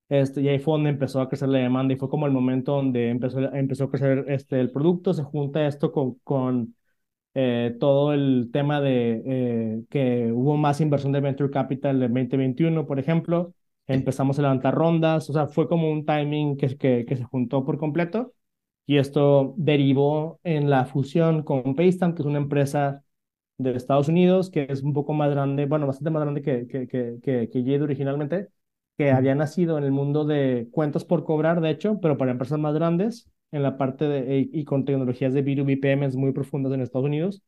Este, 0.09 0.41
y 0.41 0.47
ahí 0.49 0.59
fue 0.59 0.73
donde 0.75 0.89
empezó 0.91 1.19
a 1.21 1.29
crecer 1.29 1.49
la 1.49 1.59
demanda 1.59 1.93
y 1.93 1.97
fue 1.97 2.09
como 2.09 2.25
el 2.25 2.31
momento 2.31 2.73
donde 2.73 3.09
empezó, 3.09 3.39
empezó 3.53 3.85
a 3.85 3.91
crecer 3.91 4.25
este, 4.29 4.59
el 4.59 4.71
producto, 4.71 5.13
se 5.13 5.23
junta 5.23 5.67
esto 5.67 5.91
con, 5.91 6.15
con 6.23 6.75
eh, 7.33 7.75
todo 7.79 8.13
el 8.13 8.49
tema 8.51 8.81
de 8.81 9.21
eh, 9.25 9.83
que 9.89 10.31
hubo 10.31 10.57
más 10.57 10.81
inversión 10.81 11.11
de 11.13 11.21
Venture 11.21 11.51
Capital 11.51 12.01
en 12.01 12.13
2021, 12.13 12.87
por 12.87 12.99
ejemplo, 12.99 13.53
empezamos 13.87 14.39
a 14.39 14.43
levantar 14.43 14.73
rondas, 14.75 15.29
o 15.29 15.33
sea, 15.33 15.47
fue 15.47 15.67
como 15.67 15.91
un 15.91 16.05
timing 16.05 16.57
que, 16.57 16.77
que, 16.77 17.05
que 17.05 17.17
se 17.17 17.23
juntó 17.23 17.65
por 17.65 17.77
completo 17.77 18.33
y 18.85 18.97
esto 18.97 19.53
derivó 19.57 20.39
en 20.43 20.69
la 20.69 20.85
fusión 20.85 21.43
con 21.43 21.75
Paystamp, 21.75 22.15
que 22.15 22.21
es 22.23 22.25
una 22.27 22.39
empresa 22.39 23.03
de 23.57 23.75
Estados 23.75 24.07
Unidos, 24.07 24.49
que 24.51 24.67
es 24.69 24.83
un 24.83 24.93
poco 24.93 25.13
más 25.13 25.29
grande, 25.31 25.65
bueno, 25.65 25.87
bastante 25.87 26.11
más 26.11 26.21
grande 26.23 26.41
que, 26.41 26.67
que, 26.67 26.87
que, 26.87 27.17
que, 27.21 27.49
que 27.49 27.59
Jade 27.63 27.81
originalmente, 27.83 28.49
que 28.97 29.11
había 29.11 29.35
nacido 29.35 29.77
en 29.77 29.83
el 29.83 29.91
mundo 29.91 30.25
de 30.25 30.67
cuentas 30.71 31.05
por 31.05 31.23
cobrar, 31.23 31.61
de 31.61 31.69
hecho, 31.71 31.99
pero 32.01 32.17
para 32.17 32.31
empresas 32.31 32.59
más 32.59 32.73
grandes, 32.75 33.29
en 33.51 33.63
la 33.63 33.77
parte 33.77 34.05
de, 34.07 34.39
y, 34.39 34.59
y 34.61 34.65
con 34.65 34.85
tecnologías 34.85 35.33
de 35.33 35.41
B2B 35.41 35.77
payments 35.77 36.15
muy 36.15 36.31
profundas 36.33 36.73
en 36.73 36.81
Estados 36.81 37.05
Unidos, 37.05 37.41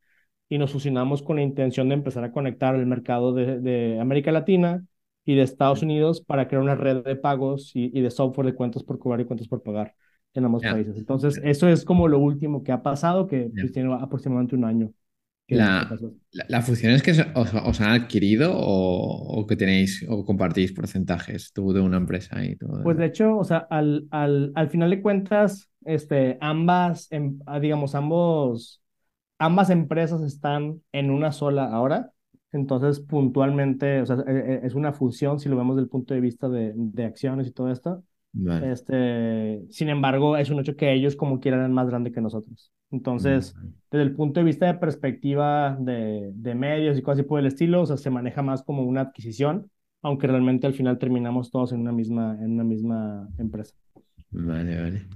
y 0.48 0.58
nos 0.58 0.72
fusionamos 0.72 1.22
con 1.22 1.36
la 1.38 1.44
intención 1.44 1.90
de 1.90 1.96
empezar 1.96 2.24
a 2.24 2.32
conectar 2.32 2.76
el 2.76 2.86
mercado 2.86 3.34
de, 3.34 3.60
de 3.60 4.00
América 4.00 4.32
Latina 4.32 4.84
y 5.26 5.36
de 5.36 5.44
Estados 5.44 5.84
Unidos 5.84 6.22
para 6.22 6.48
crear 6.48 6.64
una 6.64 6.76
red 6.76 7.04
de 7.04 7.16
pagos 7.16 7.72
y, 7.76 7.92
y 7.98 8.02
de 8.02 8.10
software 8.12 8.48
de 8.48 8.56
cuentas 8.56 8.84
por 8.84 8.98
cobrar 9.00 9.22
y 9.22 9.26
cuentas 9.26 9.48
por 9.48 9.62
pagar 9.62 9.94
en 10.34 10.46
ambos 10.46 10.66
países. 10.66 10.98
Entonces, 10.98 11.40
eso 11.44 11.68
es 11.70 11.86
como 11.86 12.08
lo 12.08 12.20
último 12.20 12.64
que 12.64 12.72
ha 12.72 12.82
pasado, 12.82 13.28
que 13.28 13.52
pues, 13.60 13.72
tiene 13.72 13.94
aproximadamente 13.94 14.56
un 14.56 14.66
año 14.66 14.92
La, 15.50 16.00
la, 16.32 16.46
la 16.48 16.62
función 16.62 16.94
es 16.94 17.02
que 17.04 17.12
os, 17.12 17.54
os 17.54 17.82
han 17.82 17.92
adquirido 17.92 18.54
o, 18.56 19.40
o 19.42 19.48
que 19.48 19.56
tenéis 19.56 20.06
o 20.08 20.24
compartís 20.26 20.72
porcentajes 20.74 21.52
tú 21.54 21.74
de 21.74 21.82
una 21.82 21.98
empresa 21.98 22.44
y 22.46 22.56
todo. 22.56 22.80
Pues 22.82 22.98
de 22.98 23.06
hecho, 23.08 23.38
o 23.38 23.44
sea, 23.44 23.58
al, 23.70 24.08
al, 24.12 24.52
al 24.56 24.70
final 24.70 24.90
de 24.90 25.02
cuentas, 25.02 25.70
este, 25.86 26.38
ambas, 26.42 27.12
em- 27.12 27.40
ah, 27.46 27.60
digamos, 27.60 27.94
ambos, 27.96 28.82
ambas 29.40 29.70
empresas 29.70 30.22
están 30.24 30.82
en 30.94 31.12
una 31.12 31.32
sola 31.32 31.66
ahora. 31.72 32.12
Entonces, 32.52 33.00
puntualmente, 33.02 34.02
o 34.02 34.06
sea, 34.06 34.18
e- 34.28 34.62
e- 34.64 34.68
es 34.68 34.76
una 34.76 34.94
fusión 34.94 35.40
si 35.40 35.50
lo 35.50 35.58
vemos 35.58 35.76
desde 35.78 35.86
el 35.86 35.90
punto 35.90 36.14
de 36.14 36.22
vista 36.22 36.50
de, 36.50 36.74
de 36.76 37.06
acciones 37.06 37.48
y 37.48 37.52
todo 37.52 37.72
esto. 37.72 38.04
Vale. 38.34 38.72
Este, 38.72 39.64
sin 39.72 39.90
embargo, 39.90 40.38
es 40.38 40.50
un 40.52 40.60
hecho 40.62 40.76
que 40.78 40.94
ellos 40.94 41.16
como 41.18 41.40
quieran 41.42 41.62
eran 41.62 41.74
más 41.74 41.88
grandes 41.90 42.14
que 42.14 42.22
nosotros. 42.22 42.72
Entonces, 42.92 43.56
desde 43.92 44.04
el 44.04 44.16
punto 44.16 44.40
de 44.40 44.46
vista 44.46 44.66
de 44.68 44.76
perspectiva 44.76 45.78
de, 45.80 46.32
de 46.34 46.56
medios 46.56 46.98
y 46.98 47.02
cosas 47.02 47.20
así 47.20 47.28
por 47.28 47.40
el 47.40 47.46
estilo, 47.48 47.82
o 47.84 47.86
sea, 47.86 47.98
se 47.98 48.10
maneja 48.10 48.42
más 48.42 48.64
como 48.64 48.84
una 48.84 49.02
adquisición, 49.02 49.72
aunque 50.02 50.28
realmente 50.28 50.68
al 50.68 50.74
final 50.74 50.98
terminamos 50.98 51.52
todos 51.52 51.72
en 51.72 51.82
una 51.82 51.92
misma, 51.92 52.38
en 52.42 52.54
una 52.54 52.64
misma 52.64 53.30
empresa. 53.38 53.76
Vale, 54.32 54.82
vale. 54.82 55.08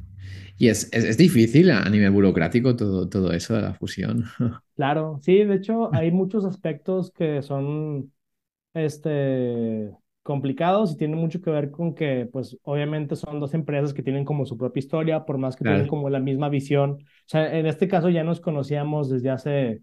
Y 0.57 0.69
es, 0.69 0.89
es, 0.93 1.03
es 1.03 1.17
difícil 1.17 1.71
a 1.71 1.89
nivel 1.89 2.11
burocrático 2.11 2.75
todo, 2.75 3.09
todo 3.09 3.33
eso 3.33 3.55
de 3.55 3.61
la 3.61 3.73
fusión. 3.73 4.25
Claro, 4.75 5.19
sí, 5.21 5.43
de 5.43 5.55
hecho, 5.55 5.93
hay 5.93 6.11
muchos 6.11 6.45
aspectos 6.45 7.11
que 7.11 7.43
son 7.43 8.11
este, 8.73 9.91
complicados 10.23 10.93
y 10.93 10.97
tienen 10.97 11.19
mucho 11.19 11.41
que 11.41 11.51
ver 11.51 11.71
con 11.71 11.95
que, 11.95 12.27
pues, 12.31 12.57
obviamente 12.63 13.15
son 13.15 13.39
dos 13.39 13.53
empresas 13.53 13.93
que 13.93 14.03
tienen 14.03 14.25
como 14.25 14.45
su 14.45 14.57
propia 14.57 14.79
historia, 14.79 15.25
por 15.25 15.37
más 15.37 15.55
que 15.55 15.65
tienen 15.65 15.85
Claro. 15.85 15.87
como 15.87 16.09
la 16.09 16.19
misma 16.19 16.49
visión. 16.49 16.91
O 16.93 17.05
sea, 17.27 17.57
en 17.57 17.65
este 17.67 17.87
caso 17.87 18.09
ya 18.09 18.23
nos 18.23 18.41
conocíamos 18.41 19.09
desde 19.09 19.29
hace 19.29 19.81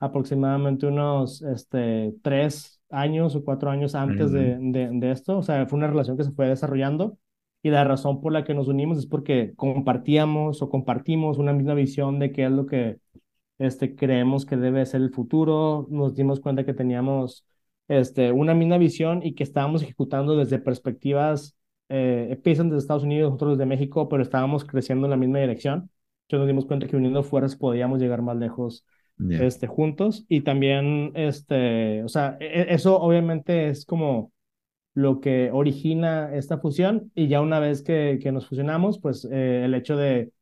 aproximadamente 0.00 0.86
unos 0.86 1.42
este, 1.42 2.14
tres 2.22 2.80
años 2.90 3.36
o 3.36 3.44
cuatro 3.44 3.70
años 3.70 3.94
antes 3.94 4.32
de, 4.32 4.56
de, 4.60 4.90
de 4.92 5.10
esto. 5.12 5.38
O 5.38 5.42
sea, 5.42 5.66
fue 5.66 5.78
una 5.78 5.88
relación 5.88 6.16
que 6.16 6.24
se 6.24 6.32
fue 6.32 6.48
desarrollando 6.48 7.18
y 7.62 7.70
la 7.70 7.84
razón 7.84 8.20
por 8.20 8.32
la 8.32 8.44
que 8.44 8.54
nos 8.54 8.68
unimos 8.68 8.98
es 8.98 9.06
porque 9.06 9.54
compartíamos 9.56 10.62
o 10.62 10.68
compartimos 10.70 11.38
una 11.38 11.52
misma 11.52 11.74
visión 11.74 12.18
de 12.18 12.32
qué 12.32 12.44
es 12.46 12.50
lo 12.52 12.66
que 12.66 12.98
este, 13.58 13.94
creemos 13.94 14.46
que 14.46 14.56
debe 14.56 14.84
ser 14.86 15.02
el 15.02 15.10
futuro. 15.10 15.86
Nos 15.90 16.14
dimos 16.16 16.40
cuenta 16.40 16.64
que 16.64 16.74
teníamos 16.74 17.46
este, 17.88 18.32
una 18.32 18.54
misma 18.54 18.78
visión 18.78 19.22
y 19.22 19.34
que 19.34 19.42
estábamos 19.44 19.82
ejecutando 19.82 20.36
desde 20.36 20.58
perspectivas, 20.58 21.56
eh, 21.88 22.28
empiezan 22.30 22.68
desde 22.68 22.80
Estados 22.80 23.02
Unidos, 23.04 23.30
nosotros 23.30 23.58
desde 23.58 23.66
México, 23.68 24.08
pero 24.08 24.22
estábamos 24.22 24.64
creciendo 24.64 25.06
en 25.06 25.10
la 25.10 25.16
misma 25.16 25.40
dirección. 25.40 25.90
Entonces 26.22 26.40
nos 26.40 26.46
dimos 26.48 26.66
cuenta 26.66 26.86
que 26.86 26.96
uniendo 26.96 27.22
fuerzas 27.22 27.56
podíamos 27.58 28.00
llegar 28.00 28.22
más 28.22 28.36
lejos 28.36 28.84
Ya. 29.18 29.38
este, 29.46 29.66
juntos 29.66 30.24
y 30.28 30.42
también, 30.42 31.12
este, 31.14 32.02
o 32.04 32.08
sea, 32.08 32.36
e- 32.40 32.62
e- 32.62 32.74
eso 32.74 32.98
obviamente 33.00 33.68
es 33.68 33.84
como 33.84 34.32
lo 34.94 35.20
que 35.20 35.50
origina 35.52 36.34
esta 36.34 36.58
fusión 36.58 37.10
y 37.14 37.28
ya 37.28 37.40
una 37.40 37.60
vez 37.60 37.82
que, 37.82 38.18
que 38.22 38.32
nos 38.32 38.46
fusionamos, 38.48 38.98
pues 39.00 39.26
eh, 39.30 39.64
el 39.64 39.74
hecho 39.74 39.96
de 39.96 40.32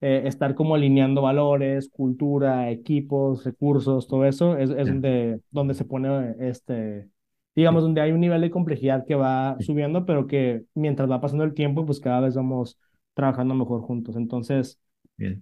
eh, 0.00 0.22
estar 0.26 0.54
como 0.54 0.74
alineando 0.74 1.22
valores, 1.22 1.88
cultura, 1.88 2.70
equipos, 2.70 3.44
recursos, 3.44 4.06
todo 4.06 4.24
eso 4.24 4.56
es, 4.56 4.70
es 4.70 4.86
donde, 4.86 5.40
donde 5.50 5.74
se 5.74 5.84
pone, 5.84 6.36
este, 6.38 7.08
digamos, 7.56 7.82
donde 7.82 8.00
hay 8.00 8.12
un 8.12 8.20
nivel 8.20 8.40
de 8.40 8.50
complejidad 8.50 9.04
que 9.04 9.16
va 9.16 9.56
subiendo, 9.60 10.06
pero 10.06 10.26
que 10.26 10.62
mientras 10.74 11.10
va 11.10 11.20
pasando 11.20 11.44
el 11.44 11.54
tiempo, 11.54 11.84
pues 11.84 11.98
cada 11.98 12.20
vez 12.20 12.36
vamos 12.36 12.78
trabajando 13.14 13.54
mejor 13.54 13.82
juntos. 13.82 14.14
Entonces, 14.14 14.78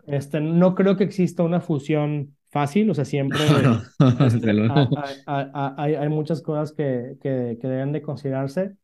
este, 0.07 0.41
no 0.41 0.75
creo 0.75 0.97
que 0.97 1.05
exista 1.05 1.43
una 1.43 1.61
fusión 1.61 2.35
fácil, 2.49 2.89
o 2.89 2.95
sea, 2.95 3.05
siempre 3.05 3.39
este, 4.27 4.51
hay, 5.27 5.95
hay, 5.95 6.09
muchas 6.09 6.41
cosas 6.41 6.73
que, 6.73 7.19
que, 7.21 7.59
que 7.61 7.69
deben 7.69 7.93
de 7.93 8.01
considerarse 8.01 8.75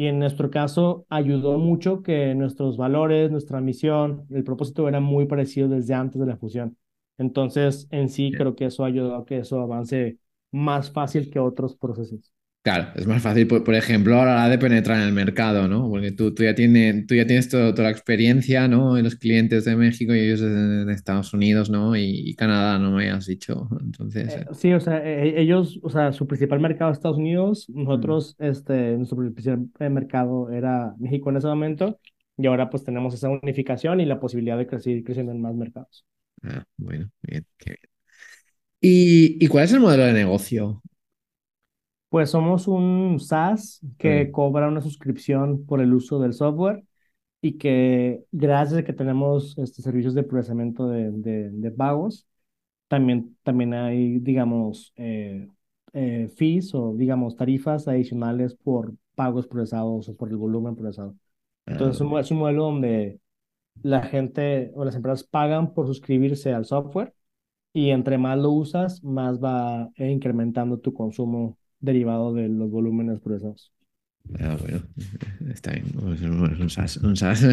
y 0.00 0.06
en 0.06 0.18
nuestro 0.18 0.50
caso 0.50 1.04
ayudó 1.10 1.58
mucho 1.58 2.02
que 2.02 2.34
nuestros 2.34 2.76
valores, 2.78 3.30
nuestra 3.30 3.60
misión, 3.60 4.26
el 4.30 4.44
propósito 4.44 4.88
era 4.88 5.00
muy 5.00 5.26
parecido 5.26 5.68
desde 5.68 5.94
antes 5.94 6.20
de 6.20 6.26
la 6.26 6.36
fusión. 6.38 6.76
Entonces, 7.18 7.86
en 7.90 8.08
sí, 8.08 8.32
creo 8.32 8.56
que 8.56 8.66
eso 8.66 8.84
ayudó 8.84 9.14
a 9.16 9.26
que 9.26 9.38
eso 9.38 9.60
avance 9.60 10.18
más 10.52 10.90
fácil 10.90 11.30
que 11.30 11.38
otros 11.38 11.76
procesos. 11.76 12.32
Claro, 12.62 12.88
es 12.94 13.06
más 13.06 13.22
fácil, 13.22 13.46
por, 13.46 13.74
ejemplo, 13.74 14.20
a 14.20 14.26
la 14.26 14.32
hora 14.32 14.48
de 14.50 14.58
penetrar 14.58 14.98
en 14.98 15.06
el 15.06 15.14
mercado, 15.14 15.66
¿no? 15.66 15.88
Porque 15.88 16.12
tú, 16.12 16.34
tú, 16.34 16.42
ya, 16.42 16.54
tienes, 16.54 17.06
tú 17.06 17.14
ya 17.14 17.26
tienes 17.26 17.48
toda 17.48 17.72
la 17.72 17.90
experiencia, 17.90 18.68
¿no? 18.68 18.98
En 18.98 19.04
los 19.04 19.14
clientes 19.14 19.64
de 19.64 19.76
México 19.76 20.14
y 20.14 20.18
ellos 20.18 20.40
de, 20.40 20.92
Estados 20.92 21.32
Unidos, 21.32 21.70
¿no? 21.70 21.96
Y, 21.96 22.34
Canadá, 22.34 22.78
¿no? 22.78 22.90
Me 22.90 23.10
has 23.10 23.24
dicho. 23.24 23.66
Entonces... 23.80 24.34
Eh, 24.34 24.46
sí, 24.52 24.74
o 24.74 24.80
sea, 24.80 25.02
e, 25.02 25.30
e, 25.30 25.40
ellos, 25.40 25.80
o 25.82 25.88
sea, 25.88 26.12
su 26.12 26.26
principal 26.26 26.60
mercado 26.60 26.90
es 26.90 26.98
Estados 26.98 27.16
Unidos, 27.16 27.66
nosotros, 27.70 28.36
este, 28.38 28.94
nuestro 28.98 29.16
principal 29.16 29.90
mercado 29.90 30.50
era 30.50 30.94
México 30.98 31.30
en 31.30 31.36
ese 31.38 31.46
momento, 31.46 31.98
y 32.36 32.46
ahora 32.46 32.68
pues 32.68 32.84
tenemos 32.84 33.14
esa 33.14 33.30
unificación 33.30 34.00
y 34.00 34.04
la 34.04 34.20
posibilidad 34.20 34.58
de 34.58 34.66
crecer 34.66 35.02
creciendo 35.02 35.32
en 35.32 35.40
más 35.40 35.54
mercados. 35.54 36.04
Ah, 36.42 36.64
bueno, 36.76 37.10
bien, 37.22 37.46
qué 37.56 37.70
bien. 37.70 37.90
¿Y, 38.82 39.44
¿Y 39.44 39.48
cuál 39.48 39.64
es 39.64 39.72
el 39.72 39.80
modelo 39.80 40.04
de 40.04 40.12
negocio? 40.12 40.82
Pues 42.10 42.30
somos 42.30 42.66
un 42.66 43.20
SaaS 43.20 43.80
que 43.96 44.32
cobra 44.32 44.66
una 44.66 44.80
suscripción 44.80 45.64
por 45.64 45.80
el 45.80 45.94
uso 45.94 46.18
del 46.18 46.32
software 46.34 46.82
y 47.40 47.56
que 47.56 48.24
gracias 48.32 48.80
a 48.80 48.84
que 48.84 48.92
tenemos 48.92 49.56
estos 49.58 49.84
servicios 49.84 50.14
de 50.14 50.24
procesamiento 50.24 50.88
de, 50.88 51.12
de, 51.12 51.70
pagos, 51.70 52.26
también, 52.88 53.36
también 53.44 53.74
hay, 53.74 54.18
digamos, 54.18 54.92
eh, 54.96 55.48
eh, 55.92 56.28
fees 56.36 56.74
o, 56.74 56.94
digamos, 56.96 57.36
tarifas 57.36 57.86
adicionales 57.86 58.56
por 58.56 58.92
pagos 59.14 59.46
procesados 59.46 60.08
o 60.08 60.16
por 60.16 60.30
el 60.30 60.36
volumen 60.36 60.74
procesado. 60.74 61.14
Entonces, 61.64 62.04
ah, 62.04 62.20
es 62.20 62.30
un 62.32 62.38
modelo 62.38 62.64
donde 62.64 63.20
la 63.82 64.02
gente 64.02 64.72
o 64.74 64.84
las 64.84 64.96
empresas 64.96 65.22
pagan 65.22 65.74
por 65.74 65.86
suscribirse 65.86 66.52
al 66.52 66.64
software 66.64 67.14
y 67.72 67.90
entre 67.90 68.18
más 68.18 68.36
lo 68.36 68.50
usas, 68.50 69.04
más 69.04 69.38
va 69.40 69.90
incrementando 69.96 70.80
tu 70.80 70.92
consumo 70.92 71.56
derivado 71.80 72.34
de 72.34 72.48
los 72.48 72.70
volúmenes 72.70 73.20
procesados. 73.20 73.72
Ah, 74.38 74.56
bueno, 74.60 74.82
está 75.52 75.72
bien. 75.72 75.86
Un 75.98 76.70
SAS. 76.70 76.98
Un 76.98 77.16
SAS. 77.16 77.42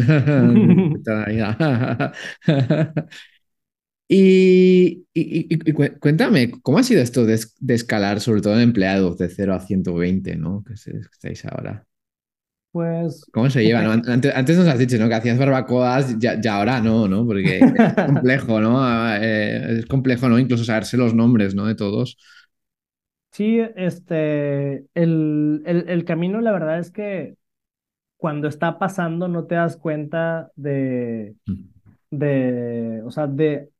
y, 4.08 5.04
y, 5.12 5.72
cuéntame, 5.98 6.52
¿cómo 6.62 6.78
ha 6.78 6.82
sido 6.82 7.02
esto 7.02 7.26
de, 7.26 7.38
escalar, 7.68 8.20
sobre 8.20 8.42
todo 8.42 8.54
en 8.54 8.60
empleados, 8.60 9.18
de 9.18 9.28
0 9.28 9.54
a 9.54 9.60
120, 9.60 10.36
¿no? 10.36 10.64
Que 10.64 10.74
estáis 10.74 11.44
ahora. 11.44 11.84
Pues. 12.70 13.24
¿Cómo 13.32 13.50
se 13.50 13.64
lleva? 13.64 13.80
Antes, 13.80 14.34
antes, 14.34 14.56
nos 14.56 14.68
has 14.68 14.78
dicho, 14.78 14.98
¿no? 14.98 15.08
Que 15.08 15.14
hacías 15.14 15.38
barbacoas, 15.38 16.18
ya, 16.18 16.40
ya 16.40 16.56
ahora 16.56 16.80
no, 16.80 17.08
¿no? 17.08 17.26
Porque 17.26 17.58
es 17.58 18.06
complejo, 18.06 18.60
¿no? 18.60 19.14
Eh, 19.16 19.78
es 19.78 19.86
complejo, 19.86 20.28
¿no? 20.28 20.38
Incluso 20.38 20.64
saberse 20.64 20.96
los 20.96 21.14
nombres, 21.14 21.54
¿no? 21.54 21.66
De 21.66 21.74
todos. 21.74 22.18
Sí, 23.30 23.60
este, 23.76 24.86
el, 24.94 25.62
el, 25.66 25.88
el 25.88 26.04
camino, 26.04 26.40
la 26.40 26.52
verdad 26.52 26.78
es 26.78 26.90
que 26.90 27.36
cuando 28.16 28.48
está 28.48 28.78
pasando 28.78 29.28
no 29.28 29.46
te 29.46 29.56
das 29.56 29.76
cuenta 29.76 30.52
de, 30.56 31.36
de, 32.10 33.02
o 33.04 33.10
sea, 33.10 33.26
de, 33.28 33.70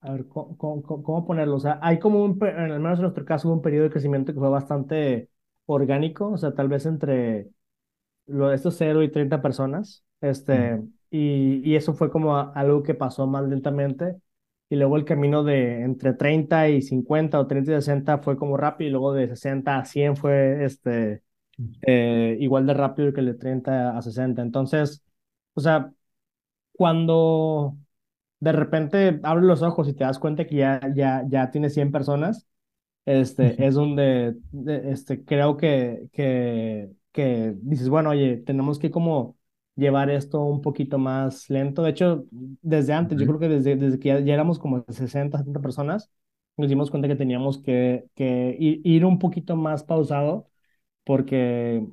a 0.00 0.12
ver, 0.12 0.26
¿cómo, 0.28 0.56
cómo, 0.82 1.26
ponerlo? 1.26 1.56
O 1.56 1.60
sea, 1.60 1.78
hay 1.82 1.98
como 1.98 2.24
un, 2.24 2.38
al 2.42 2.80
menos 2.80 2.98
en 2.98 3.02
nuestro 3.02 3.24
caso, 3.24 3.50
un 3.52 3.62
periodo 3.62 3.84
de 3.84 3.90
crecimiento 3.90 4.32
que 4.32 4.38
fue 4.38 4.48
bastante 4.48 5.30
orgánico, 5.66 6.28
o 6.30 6.38
sea, 6.38 6.54
tal 6.54 6.68
vez 6.68 6.86
entre 6.86 7.48
lo, 8.26 8.52
estos 8.52 8.76
0 8.78 9.02
y 9.02 9.10
30 9.10 9.42
personas, 9.42 10.04
este, 10.20 10.82
y, 11.10 11.62
y 11.70 11.76
eso 11.76 11.94
fue 11.94 12.10
como 12.10 12.36
algo 12.36 12.82
que 12.82 12.94
pasó 12.94 13.26
más 13.26 13.44
lentamente 13.48 14.16
y 14.68 14.76
luego 14.76 14.96
el 14.96 15.04
camino 15.04 15.44
de 15.44 15.82
entre 15.82 16.14
30 16.14 16.68
y 16.68 16.82
50 16.82 17.38
o 17.40 17.46
30 17.46 17.72
y 17.72 17.74
60 17.76 18.18
fue 18.18 18.36
como 18.36 18.56
rápido 18.56 18.88
y 18.88 18.92
luego 18.92 19.12
de 19.14 19.28
60 19.28 19.78
a 19.78 19.84
100 19.84 20.16
fue 20.16 20.64
este, 20.64 21.22
eh, 21.82 22.36
igual 22.40 22.66
de 22.66 22.74
rápido 22.74 23.12
que 23.12 23.20
el 23.20 23.26
de 23.26 23.34
30 23.34 23.96
a 23.96 24.02
60. 24.02 24.42
Entonces, 24.42 25.04
o 25.54 25.60
sea, 25.60 25.92
cuando 26.72 27.76
de 28.40 28.52
repente 28.52 29.20
abres 29.22 29.46
los 29.46 29.62
ojos 29.62 29.88
y 29.88 29.94
te 29.94 30.04
das 30.04 30.18
cuenta 30.18 30.46
que 30.46 30.56
ya, 30.56 30.80
ya, 30.94 31.24
ya 31.28 31.50
tienes 31.50 31.74
100 31.74 31.92
personas, 31.92 32.48
este, 33.06 33.66
es 33.66 33.74
donde 33.76 34.36
este, 34.66 35.24
creo 35.24 35.56
que, 35.58 36.08
que, 36.12 36.90
que 37.12 37.54
dices, 37.62 37.88
bueno, 37.90 38.10
oye, 38.10 38.38
tenemos 38.38 38.78
que 38.78 38.90
como 38.90 39.35
llevar 39.76 40.10
esto 40.10 40.42
un 40.42 40.62
poquito 40.62 40.98
más 40.98 41.48
lento. 41.50 41.82
De 41.82 41.90
hecho, 41.90 42.24
desde 42.30 42.92
antes, 42.94 43.18
yo 43.18 43.26
creo 43.26 43.38
que 43.38 43.48
desde, 43.48 43.76
desde 43.76 43.98
que 43.98 44.08
ya, 44.24 44.34
éramos 44.34 44.58
como 44.58 44.84
60, 44.88 45.38
70 45.38 45.60
personas, 45.60 46.10
nos 46.56 46.68
dimos 46.68 46.90
cuenta 46.90 47.08
que 47.08 47.16
teníamos 47.16 47.62
que, 47.62 48.06
que 48.14 48.56
ir, 48.58 49.04
un 49.04 49.18
poquito 49.18 49.56
más 49.56 49.84
pausado, 49.84 50.48
porque 51.04 51.86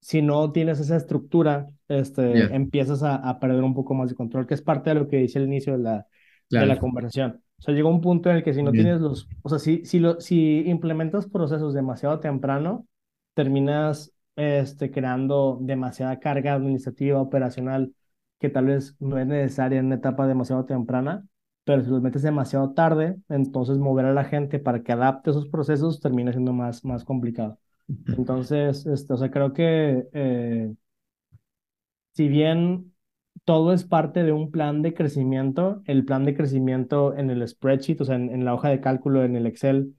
si 0.00 0.22
no 0.22 0.52
tienes 0.52 0.80
esa 0.80 0.96
estructura, 0.96 1.68
este, 1.88 2.54
empiezas 2.54 3.02
a, 3.02 3.16
a, 3.16 3.40
perder 3.40 3.62
un 3.62 3.74
poco 3.74 3.94
más 3.94 4.08
de 4.08 4.14
control, 4.14 4.46
que 4.46 4.54
es 4.54 4.62
parte 4.62 4.90
de 4.90 4.96
lo 4.96 5.08
que 5.08 5.16
dice 5.16 5.38
al 5.38 5.46
inicio 5.46 5.76
de 5.76 5.82
la, 5.82 6.06
de 6.50 6.66
la 6.66 6.78
conversación. 6.78 7.42
O 7.58 7.62
sea, 7.62 7.74
llegó 7.74 7.88
un 7.88 8.00
punto 8.00 8.30
en 8.30 8.36
el 8.36 8.44
que 8.44 8.54
si 8.54 8.62
no 8.62 8.70
tienes 8.70 9.00
los, 9.00 9.28
o 9.42 9.48
sea, 9.48 9.58
si, 9.58 9.84
si, 9.84 9.98
lo, 9.98 10.20
si 10.20 10.62
implementas 10.66 11.26
procesos 11.26 11.74
demasiado 11.74 12.20
temprano, 12.20 12.86
terminas 13.34 14.13
este, 14.36 14.90
creando 14.90 15.58
demasiada 15.60 16.18
carga 16.20 16.54
administrativa, 16.54 17.20
operacional, 17.20 17.94
que 18.38 18.48
tal 18.50 18.66
vez 18.66 18.96
no 19.00 19.18
es 19.18 19.26
necesaria 19.26 19.78
en 19.80 19.86
una 19.86 19.96
etapa 19.96 20.26
demasiado 20.26 20.64
temprana, 20.64 21.26
pero 21.64 21.82
si 21.82 21.90
los 21.90 22.02
metes 22.02 22.22
demasiado 22.22 22.72
tarde, 22.74 23.16
entonces 23.28 23.78
mover 23.78 24.06
a 24.06 24.12
la 24.12 24.24
gente 24.24 24.58
para 24.58 24.82
que 24.82 24.92
adapte 24.92 25.30
esos 25.30 25.48
procesos 25.48 26.00
termina 26.00 26.32
siendo 26.32 26.52
más, 26.52 26.84
más 26.84 27.04
complicado. 27.04 27.58
Entonces, 28.16 28.86
este, 28.86 29.12
o 29.12 29.16
sea, 29.16 29.30
creo 29.30 29.52
que 29.52 30.08
eh, 30.12 30.74
si 32.12 32.28
bien 32.28 32.92
todo 33.44 33.72
es 33.72 33.84
parte 33.84 34.22
de 34.22 34.32
un 34.32 34.50
plan 34.50 34.82
de 34.82 34.94
crecimiento, 34.94 35.82
el 35.86 36.04
plan 36.04 36.24
de 36.24 36.34
crecimiento 36.36 37.16
en 37.16 37.30
el 37.30 37.46
spreadsheet, 37.46 38.00
o 38.00 38.04
sea, 38.04 38.16
en 38.16 38.44
la 38.44 38.54
hoja 38.54 38.68
de 38.68 38.80
cálculo, 38.80 39.24
en 39.24 39.36
el 39.36 39.46
Excel, 39.46 39.94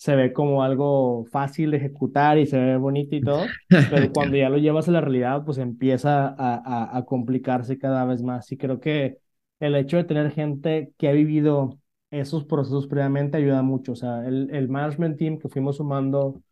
se 0.00 0.16
ve 0.16 0.32
como 0.32 0.62
algo 0.62 1.26
fácil 1.26 1.72
de 1.72 1.76
ejecutar 1.76 2.38
y 2.38 2.46
se 2.46 2.58
ve 2.58 2.78
bonito 2.78 3.14
y 3.16 3.20
todo, 3.20 3.42
pero 3.68 4.10
cuando 4.14 4.34
ya 4.38 4.48
lo 4.48 4.56
llevas 4.56 4.88
a 4.88 4.92
la 4.92 5.02
realidad, 5.02 5.44
pues 5.44 5.58
empieza 5.58 6.26
a, 6.38 6.96
a, 6.96 7.04
complicarse 7.04 7.78
cada 7.78 8.06
vez 8.06 8.22
más. 8.22 8.50
Y 8.50 8.56
creo 8.56 8.80
que 8.80 9.18
el 9.58 9.76
hecho 9.76 9.98
de 9.98 10.04
tener 10.04 10.30
gente 10.32 10.94
que 10.96 11.08
ha 11.10 11.12
vivido 11.12 11.78
esos 12.10 12.46
procesos 12.46 12.86
previamente 12.86 13.36
ayuda 13.36 13.60
mucho. 13.60 13.92
O 13.92 13.94
sea, 13.94 14.26
el, 14.26 14.48
el 14.54 14.70
management 14.70 15.18
team 15.18 15.38
que 15.38 15.50
fuimos 15.50 15.76
sumando 15.76 16.42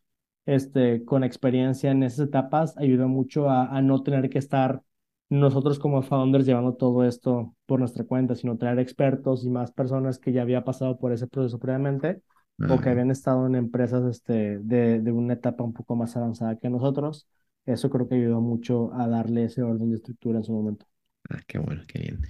este, 0.45 1.03
con 1.03 1.23
experiencia 1.23 1.89
en 1.89 2.03
esas 2.03 2.27
etapas 2.27 2.77
ayuda 2.77 3.07
mucho 3.07 3.49
a, 3.49 3.75
a 3.75 3.81
no 3.81 4.03
tener 4.03 4.29
que 4.29 4.37
estar 4.37 4.83
nosotros 5.29 5.79
como 5.79 6.03
founders 6.03 6.45
llevando 6.45 6.75
todo 6.75 7.03
esto 7.03 7.55
por 7.65 7.79
nuestra 7.79 8.03
cuenta, 8.03 8.35
sino 8.35 8.59
traer 8.59 8.77
expertos 8.77 9.43
y 9.43 9.49
más 9.49 9.71
personas 9.71 10.19
que 10.19 10.33
ya 10.33 10.43
había 10.43 10.63
pasado 10.63 10.99
por 10.99 11.13
ese 11.13 11.25
proceso 11.25 11.57
previamente 11.57 12.21
o 12.67 12.79
que 12.79 12.89
habían 12.89 13.11
estado 13.11 13.47
en 13.47 13.55
empresas 13.55 14.03
este, 14.09 14.59
de, 14.59 14.99
de, 14.99 15.11
una 15.11 15.33
etapa 15.33 15.63
un 15.63 15.73
poco 15.73 15.95
más 15.95 16.15
avanzada 16.17 16.57
que 16.57 16.69
nosotros. 16.69 17.27
Eso 17.65 17.89
creo 17.89 18.07
que 18.07 18.15
ayudó 18.15 18.41
mucho 18.41 18.93
a 18.93 19.07
darle 19.07 19.45
ese 19.45 19.61
orden 19.61 19.89
de 19.89 19.97
estructura 19.97 20.39
en 20.39 20.43
su 20.43 20.53
momento. 20.53 20.85
Ah, 21.29 21.39
qué 21.47 21.59
bueno, 21.59 21.83
qué 21.87 21.99
bien. 21.99 22.21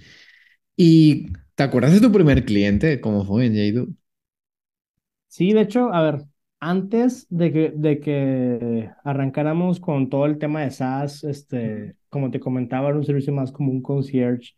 ¿Y 0.76 1.32
te 1.54 1.62
acuerdas 1.62 1.92
de 1.92 2.00
tu 2.00 2.12
primer 2.12 2.44
cliente? 2.44 3.00
¿Cómo 3.00 3.24
fue 3.24 3.46
en 3.46 3.54
Jadu? 3.54 3.96
Sí, 5.28 5.52
de 5.52 5.62
hecho, 5.62 5.92
a 5.92 6.02
ver, 6.02 6.24
antes 6.58 7.26
de 7.30 7.52
que, 7.52 7.72
de 7.74 8.00
que 8.00 8.90
arrancáramos 9.04 9.80
con 9.80 10.10
todo 10.10 10.26
el 10.26 10.38
tema 10.38 10.62
de 10.62 10.70
SaaS, 10.70 11.24
este, 11.24 11.96
como 12.08 12.30
te 12.30 12.40
comentaba, 12.40 12.88
era 12.88 12.98
un 12.98 13.04
servicio 13.04 13.32
más 13.32 13.52
como 13.52 13.70
un 13.70 13.80
concierge 13.82 14.54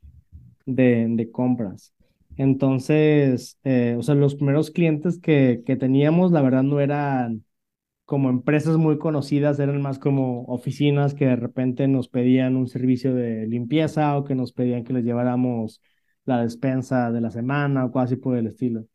de, 0.67 1.07
de 1.11 1.31
compras. 1.31 1.95
Entonces, 2.37 3.59
eh, 3.65 3.97
o 3.99 4.03
sea, 4.03 4.15
los 4.15 4.35
primeros 4.37 4.71
clientes 4.71 5.19
que, 5.21 5.63
que 5.67 5.77
teníamos, 5.77 6.33
la 6.33 6.43
verdad, 6.43 6.63
no 6.63 6.81
eran 6.81 7.45
como 8.05 8.31
empresas 8.31 8.77
muy 8.79 8.99
conocidas, 8.99 9.59
eran 9.61 9.83
más 9.83 9.99
como 9.99 10.45
oficinas 10.47 11.15
que 11.15 11.27
de 11.27 11.37
repente 11.37 11.89
nos 11.89 12.09
pedían 12.09 12.57
un 12.57 12.69
servicio 12.69 13.15
de 13.15 13.47
limpieza 13.47 14.17
o 14.19 14.25
que 14.25 14.35
nos 14.35 14.53
pedían 14.53 14.85
que 14.85 14.93
les 14.95 15.05
lleváramos 15.05 15.81
la 16.25 16.43
despensa 16.43 17.11
de 17.13 17.21
la 17.21 17.31
semana 17.31 17.85
o 17.87 17.93
casi 17.93 18.17
por 18.17 18.37
el 18.37 18.49
estilo. 18.49 18.87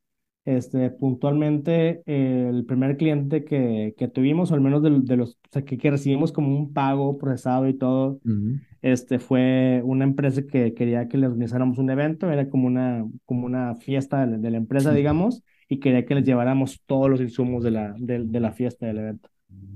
Este, 0.47 0.91
puntualmente, 0.91 2.03
eh, 2.07 2.47
el 2.49 2.65
primer 2.65 2.97
cliente 2.97 3.45
que, 3.45 3.93
que 3.97 4.07
tuvimos, 4.07 4.51
o 4.51 4.55
al 4.55 4.61
menos 4.61 4.81
de, 4.83 4.91
de 5.01 5.17
los 5.17 5.31
o 5.33 5.37
sea, 5.51 5.65
que, 5.65 5.77
que, 5.77 5.91
recibimos 5.91 6.31
como 6.31 6.57
un 6.57 6.73
pago 6.73 7.17
procesado 7.17 7.67
y 7.67 7.75
todo, 7.77 8.21
Ujú. 8.25 8.59
este, 8.81 9.19
fue 9.19 9.81
una 9.85 10.05
empresa 10.05 10.43
que 10.47 10.73
quería 10.73 11.07
que 11.07 11.17
le 11.17 11.27
organizáramos 11.27 11.77
un 11.79 11.89
evento, 11.89 12.31
era 12.31 12.49
como 12.49 12.67
una, 12.67 13.05
como 13.25 13.45
una 13.45 13.75
fiesta 13.75 14.21
de, 14.25 14.31
la 14.33 14.37
de 14.37 14.51
la 14.51 14.57
empresa, 14.57 14.93
digamos, 14.93 15.43
y 15.69 15.79
quería 15.79 16.05
que 16.05 16.15
les 16.15 16.23
lleváramos 16.25 16.81
todos 16.85 17.09
los 17.09 17.21
insumos 17.21 17.63
de 17.63 17.71
la, 17.71 17.95
de, 17.99 18.23
de 18.25 18.39
la 18.39 18.53
fiesta 18.53 18.85
del 18.87 18.99
evento. 18.99 19.29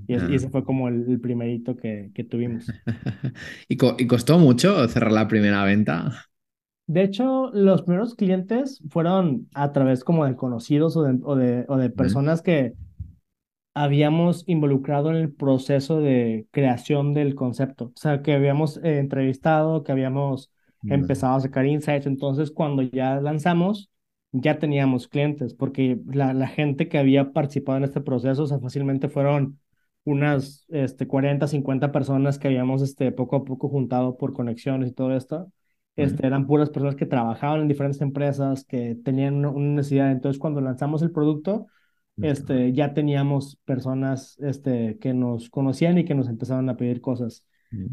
Y, 0.07 0.15
es- 0.15 0.23
y 0.29 0.35
Ah. 0.35 0.35
ese 0.35 0.49
fue 0.49 0.63
como 0.65 0.87
el, 0.89 1.05
el 1.09 1.19
primerito 1.21 1.75
que, 1.77 2.11
que 2.15 2.23
tuvimos. 2.23 2.75
¿Y, 3.67 3.77
co- 3.77 3.95
y 3.97 4.07
costó 4.07 4.37
mucho 4.39 4.87
cerrar 4.87 5.11
la 5.11 5.27
primera 5.27 5.63
venta? 5.63 6.30
De 6.91 7.03
hecho, 7.03 7.49
los 7.53 7.83
primeros 7.83 8.15
clientes 8.15 8.81
fueron 8.89 9.47
a 9.53 9.71
través 9.71 10.03
como 10.03 10.25
de 10.25 10.35
conocidos 10.35 10.97
o 10.97 11.03
de, 11.03 11.19
o 11.23 11.35
de, 11.37 11.65
o 11.69 11.77
de 11.77 11.89
personas 11.89 12.41
que 12.41 12.75
habíamos 13.73 14.43
involucrado 14.47 15.09
en 15.11 15.15
el 15.17 15.33
proceso 15.33 16.01
de 16.01 16.47
creación 16.51 17.13
del 17.13 17.35
concepto. 17.35 17.85
O 17.95 17.99
sea, 17.99 18.21
que 18.21 18.33
habíamos 18.33 18.77
eh, 18.77 18.99
entrevistado, 18.99 19.83
que 19.83 19.91
habíamos 19.93 20.51
empezado 20.87 21.35
a 21.37 21.41
sacar 21.41 21.65
insights. 21.65 22.07
Entonces, 22.07 22.51
cuando 22.51 22.81
ya 22.81 23.21
lanzamos, 23.21 23.89
ya 24.33 24.59
teníamos 24.59 25.07
clientes, 25.07 25.53
porque 25.53 25.99
la, 26.07 26.33
la 26.33 26.47
gente 26.47 26.89
que 26.89 26.97
había 26.97 27.31
participado 27.31 27.77
en 27.77 27.85
este 27.85 28.01
proceso, 28.01 28.43
o 28.43 28.47
sea, 28.47 28.59
fácilmente 28.59 29.07
fueron 29.09 29.59
unas 30.03 30.65
este, 30.69 31.07
40, 31.07 31.47
50 31.47 31.91
personas 31.93 32.37
que 32.39 32.47
habíamos 32.49 32.81
este, 32.81 33.11
poco 33.13 33.37
a 33.37 33.45
poco 33.45 33.69
juntado 33.69 34.17
por 34.17 34.33
conexiones 34.33 34.89
y 34.89 34.93
todo 34.93 35.15
esto. 35.15 35.51
Este, 35.95 36.25
eran 36.27 36.47
puras 36.47 36.69
personas 36.69 36.95
que 36.95 37.05
trabajaban 37.05 37.61
en 37.61 37.67
diferentes 37.67 38.01
empresas, 38.01 38.65
que 38.65 38.95
tenían 39.03 39.45
una 39.45 39.75
necesidad. 39.75 40.11
Entonces, 40.11 40.39
cuando 40.39 40.61
lanzamos 40.61 41.01
el 41.01 41.11
producto, 41.11 41.67
este, 42.21 42.73
ya 42.73 42.93
teníamos 42.93 43.57
personas 43.65 44.37
este, 44.39 44.97
que 44.99 45.13
nos 45.13 45.49
conocían 45.49 45.97
y 45.97 46.05
que 46.05 46.15
nos 46.15 46.29
empezaban 46.29 46.69
a 46.69 46.77
pedir 46.77 47.01
cosas. 47.01 47.45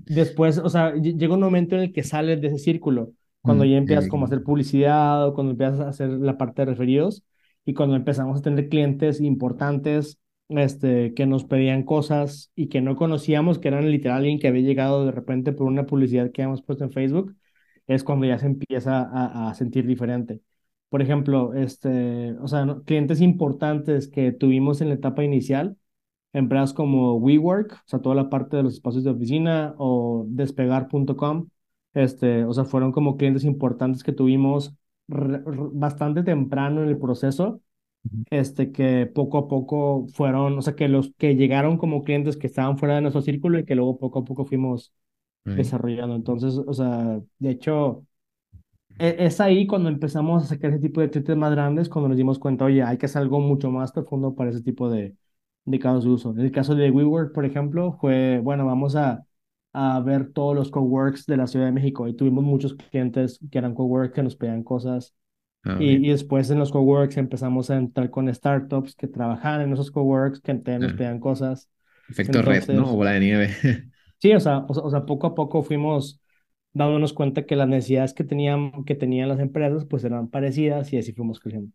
Después, 0.07 0.59
o 0.59 0.69
sea, 0.69 0.95
ll- 0.95 1.19
llega 1.19 1.35
un 1.35 1.41
momento 1.41 1.75
en 1.77 1.83
el 1.83 1.93
que 1.93 2.03
sales 2.03 2.41
de 2.41 2.49
ese 2.49 2.59
círculo, 2.59 3.13
cuando 3.43 3.65
ya 3.65 3.77
empiezas 3.77 4.09
como 4.09 4.25
a 4.25 4.27
hacer 4.27 4.43
publicidad 4.43 5.27
o 5.27 5.35
cuando 5.35 5.53
empiezas 5.53 5.81
a 5.81 5.89
hacer 5.89 6.11
la 6.11 6.37
parte 6.39 6.63
de 6.63 6.67
referidos 6.67 7.25
y 7.65 7.75
cuando 7.75 7.97
empezamos 7.97 8.39
a 8.41 8.43
tener 8.43 8.69
clientes 8.69 9.21
importantes 9.21 10.19
este, 10.49 11.13
que 11.15 11.27
nos 11.27 11.45
pedían 11.45 11.83
cosas 11.85 12.51
y 12.55 12.69
que 12.69 12.81
no 12.81 12.97
conocíamos, 12.97 13.59
que 13.59 13.69
eran 13.69 13.91
literal 13.91 14.19
alguien 14.19 14.39
que 14.39 14.49
había 14.49 14.63
llegado 14.63 15.05
de 15.05 15.13
repente 15.13 15.53
por 15.53 15.67
una 15.67 15.85
publicidad 15.87 16.31
que 16.33 16.43
habíamos 16.43 16.63
puesto 16.63 16.85
en 16.85 16.93
Facebook, 16.93 17.35
es 17.89 18.05
cuando 18.05 18.26
ya 18.26 18.39
se 18.39 18.47
empieza 18.47 19.03
a, 19.03 19.51
a 19.51 19.55
sentir 19.55 19.86
diferente. 19.86 20.43
Por 20.91 21.03
ejemplo, 21.03 21.55
este, 21.55 22.34
o 22.41 22.49
sea, 22.49 22.64
¿no? 22.66 22.84
clientes 22.84 23.20
importantes 23.22 24.09
que 24.09 24.32
tuvimos 24.32 24.80
en 24.82 24.89
la 24.91 24.95
etapa 24.97 25.24
inicial, 25.24 25.76
empresas 26.32 26.72
como 26.74 27.16
WeWork, 27.16 27.72
o 27.74 27.78
sea, 27.86 28.01
toda 28.01 28.14
la 28.14 28.30
parte 28.30 28.57
de 28.57 28.62
los 28.64 28.74
espacios 28.74 29.05
de 29.05 29.11
oficina, 29.11 29.74
o 29.78 30.24
despegar.com, 30.28 31.49
este, 31.95 32.45
o 32.45 32.53
sea, 32.55 32.64
fueron 32.64 32.93
como 32.93 33.16
clientes 33.16 33.45
importantes 33.45 34.03
que 34.05 34.12
tuvimos 34.12 34.74
bastante 35.09 36.22
temprano 36.22 36.82
en 36.82 36.89
el 36.89 36.99
proceso, 36.99 37.62
este, 38.30 38.72
que 38.72 39.07
poco 39.07 39.39
a 39.39 39.49
poco 39.49 40.07
fueron, 40.14 40.59
o 40.59 40.62
sea, 40.62 40.74
que 40.76 40.89
los 40.89 41.12
que 41.18 41.36
llegaron 41.36 41.78
como 41.78 42.05
clientes 42.05 42.36
que 42.36 42.47
estaban 42.47 42.78
fuera 42.78 42.95
de 42.97 43.03
nuestro 43.03 43.22
círculo 43.22 43.59
y 43.59 43.64
que 43.64 43.74
luego 43.74 43.99
poco 43.99 44.20
a 44.20 44.24
poco 44.24 44.45
fuimos 44.45 44.93
desarrollando. 45.55 46.15
Entonces, 46.17 46.55
o 46.67 46.73
sea, 46.75 47.21
de 47.39 47.51
hecho 47.51 48.05
e- 48.99 49.17
Es 49.27 49.41
ahí 49.41 49.67
cuando 49.67 49.89
empezamos 49.89 50.45
a 50.45 50.47
sacar 50.47 50.71
ese 50.71 50.81
tipo 50.81 51.01
de 51.01 51.11
clientes 51.11 51.37
más 51.37 51.51
grandes, 51.53 51.89
cuando 51.89 52.09
nos 52.09 52.17
dimos 52.19 52.39
cuenta, 52.39 52.65
oye, 52.65 52.83
hay 52.83 52.99
que 52.99 53.07
hacer 53.07 53.23
algo 53.23 53.41
mucho 53.41 53.71
más 53.71 53.93
profundo 53.93 54.35
para 54.35 54.51
ese 54.51 54.63
tipo 54.63 54.91
de, 54.91 55.17
de 55.65 55.79
casos 55.79 56.05
de 56.05 56.11
uso. 56.11 56.31
En 56.33 56.41
el 56.41 56.53
caso 56.53 56.75
de 56.75 56.91
WeWork, 56.91 57.33
por 57.33 57.45
ejemplo, 57.45 57.93
fue, 58.01 58.39
bueno, 58.43 58.67
vamos 58.67 58.97
a, 58.97 59.25
a 59.73 60.01
ver 60.01 60.33
todos 60.33 60.55
los 60.57 60.71
coworks 60.71 61.27
de 61.27 61.37
la 61.37 61.47
Ciudad 61.47 61.67
de 61.67 61.73
México 61.73 62.09
y 62.09 62.15
tuvimos 62.15 62.45
muchos 62.45 62.75
clientes 62.75 63.39
que 63.51 63.59
eran 63.59 63.75
cowork 63.75 64.15
que 64.15 64.23
nos 64.23 64.37
pedían 64.37 64.63
cosas 64.65 65.15
ah, 65.65 65.85
y, 65.85 66.07
y 66.07 66.11
después 66.11 66.51
en 66.51 66.59
los 66.59 66.73
coworks 66.73 67.17
empezamos 67.19 67.71
a 67.71 67.77
entrar 67.77 68.11
con 68.11 68.33
startups 68.35 68.95
que 68.97 69.09
trabajaban 69.09 69.63
en 69.63 69.73
esos 69.75 69.91
coworks 69.91 70.41
que 70.41 70.55
nos 70.55 70.95
pedían 70.95 71.21
cosas. 71.21 71.71
Efecto 72.09 72.43
red, 72.43 72.69
¿no? 72.71 72.93
O 72.93 72.97
Entonces, 72.97 72.99
bola 72.99 73.13
de 73.13 73.21
nieve. 73.21 73.47
Sí, 74.21 74.33
o 74.33 74.41
sea, 74.41 74.59
o 74.59 74.73
o 74.87 74.91
sea, 74.91 75.07
poco 75.07 75.27
a 75.29 75.35
poco 75.35 75.62
fuimos 75.62 76.21
dándonos 76.73 77.12
cuenta 77.12 77.47
que 77.47 77.57
las 77.57 77.69
necesidades 77.69 78.14
que 78.14 78.25
tenían, 78.25 78.85
que 78.85 78.95
tenían 78.95 79.29
las 79.29 79.41
empresas 79.41 79.85
pues 79.87 80.05
eran 80.05 80.29
parecidas 80.29 80.93
y 80.93 80.99
así 80.99 81.12
fuimos 81.12 81.41
creciendo. 81.41 81.73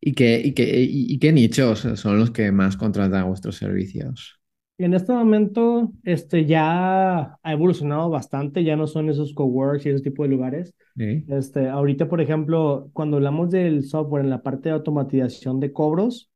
¿Y 0.00 0.14
qué, 0.14 0.40
y 0.44 0.54
qué, 0.54 0.64
y, 0.82 1.12
y 1.14 1.18
qué 1.18 1.32
nichos 1.32 1.80
son 1.96 2.18
los 2.18 2.30
que 2.30 2.52
más 2.52 2.76
contratan 2.76 3.28
vuestros 3.28 3.56
servicios? 3.56 4.40
En 4.78 4.92
este 4.92 5.12
momento, 5.12 5.92
este 6.04 6.44
ya 6.44 7.38
ha 7.42 7.52
evolucionado 7.52 8.10
bastante, 8.10 8.62
ya 8.62 8.76
no 8.76 8.86
son 8.86 9.08
esos 9.08 9.32
coworks 9.32 9.86
y 9.86 9.88
ese 9.90 10.02
tipo 10.02 10.22
de 10.22 10.28
lugares. 10.28 10.74
¿Sí? 10.96 11.28
Este, 11.28 11.68
ahorita, 11.68 12.08
por 12.08 12.20
ejemplo, 12.20 12.90
cuando 12.92 13.16
hablamos 13.16 13.50
del 13.50 13.84
software 13.84 14.24
en 14.24 14.30
la 14.30 14.42
parte 14.42 14.68
de 14.68 14.74
automatización 14.74 15.60
de 15.60 15.72
cobros, 15.72 16.30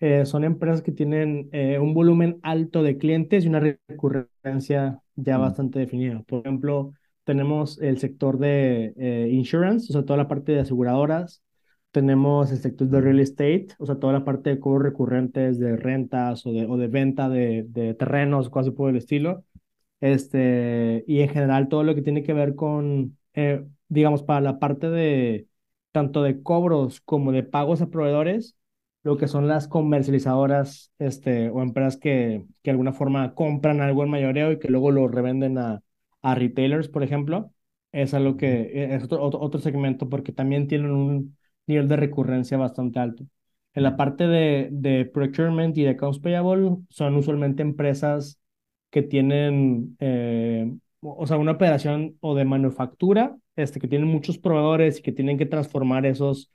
eh, 0.00 0.26
son 0.26 0.44
empresas 0.44 0.82
que 0.82 0.92
tienen 0.92 1.48
eh, 1.52 1.78
un 1.78 1.94
volumen 1.94 2.38
alto 2.42 2.82
de 2.82 2.98
clientes 2.98 3.44
y 3.44 3.48
una 3.48 3.60
recurrencia 3.60 5.00
ya 5.16 5.38
Mm, 5.38 5.38
bastante 5.38 5.78
definida. 5.78 6.22
Por 6.26 6.40
ejemplo, 6.40 6.92
tenemos 7.24 7.80
el 7.80 7.98
sector 7.98 8.38
de 8.38 8.92
eh, 8.96 9.28
insurance, 9.32 9.90
o 9.90 9.92
sea, 9.94 10.04
toda 10.04 10.16
la 10.18 10.28
parte 10.28 10.52
de 10.52 10.60
aseguradoras. 10.60 11.42
Tenemos 11.92 12.50
el 12.50 12.58
sector 12.58 12.88
de 12.88 13.00
real 13.00 13.20
estate, 13.20 13.68
o 13.78 13.86
sea, 13.86 13.96
toda 13.98 14.12
la 14.12 14.24
parte 14.24 14.50
de 14.50 14.58
cobros 14.60 14.82
recurrentes 14.82 15.58
de 15.60 15.76
rentas 15.76 16.44
o 16.46 16.52
de, 16.52 16.66
o 16.66 16.76
de 16.76 16.88
venta 16.88 17.28
de, 17.28 17.64
de 17.68 17.94
terrenos, 17.94 18.50
cosas 18.50 18.74
por 18.74 18.90
el 18.90 18.96
estilo. 18.96 19.44
Este, 20.00 21.04
y 21.06 21.20
en 21.20 21.28
general 21.30 21.68
todo 21.68 21.82
lo 21.84 21.94
que 21.94 22.02
tiene 22.02 22.22
que 22.22 22.32
ver 22.34 22.54
con, 22.56 23.16
digamos, 23.88 24.22
para 24.22 24.40
la 24.40 24.58
parte 24.58 24.90
de 24.90 25.48
tanto 25.92 26.22
de 26.22 26.42
cobros 26.42 27.00
como 27.00 27.32
de 27.32 27.42
pagos 27.42 27.80
a 27.82 27.90
proveedores, 27.90 28.56
lo 29.04 29.18
que 29.18 29.28
son 29.28 29.48
las 29.48 29.68
comercializadoras, 29.68 30.92
este, 30.98 31.50
o 31.50 31.62
empresas 31.62 31.98
que, 31.98 32.46
que 32.62 32.70
de 32.70 32.72
alguna 32.72 32.92
forma 32.94 33.34
compran 33.34 33.80
algo 33.80 34.02
en 34.02 34.10
mayoreo 34.10 34.52
y 34.52 34.58
que 34.58 34.68
luego 34.68 34.90
lo 34.90 35.08
revenden 35.08 35.58
a, 35.58 35.82
a 36.22 36.34
retailers, 36.34 36.88
por 36.88 37.02
ejemplo, 37.04 37.52
es 37.92 38.14
algo 38.14 38.36
que 38.36 38.62
eh, 38.62 38.94
es 38.96 39.04
otro, 39.04 39.22
otro, 39.22 39.60
segmento 39.60 40.08
porque 40.08 40.32
también 40.32 40.68
tienen 40.68 40.90
un 40.90 41.36
nivel 41.66 41.86
de 41.86 41.96
recurrencia 41.96 42.56
bastante 42.56 42.98
alto. 42.98 43.24
En 43.74 43.82
la 43.82 43.96
parte 43.96 44.26
de, 44.26 44.68
de 44.72 45.04
procurement 45.04 45.76
y 45.76 45.82
de 45.82 45.90
accounts 45.90 46.18
payable, 46.18 46.76
son 46.88 47.16
usualmente 47.16 47.62
empresas 47.62 48.38
que 48.90 49.02
tienen, 49.02 49.96
eh, 50.00 50.72
o 51.00 51.26
sea, 51.26 51.36
una 51.36 51.52
operación 51.52 52.16
o 52.20 52.34
de 52.34 52.44
manufactura, 52.44 53.36
este, 53.56 53.80
que 53.80 53.88
tienen 53.88 54.08
muchos 54.08 54.38
proveedores 54.38 54.98
y 54.98 55.02
que 55.02 55.12
tienen 55.12 55.36
que 55.36 55.46
transformar 55.46 56.06
esos 56.06 56.50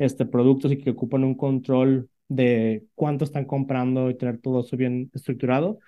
este, 0.00 0.26
productos 0.26 0.72
y 0.72 0.78
que 0.78 0.90
ocupan 0.90 1.24
un 1.24 1.36
control 1.36 2.10
de 2.28 2.86
cuánto 2.96 3.24
están 3.26 3.46
comprando 3.46 4.10
y 4.10 4.16
tener 4.18 4.40
todo 4.40 4.62
eso 4.62 4.76
bien 4.76 5.12
estructurado, 5.14 5.80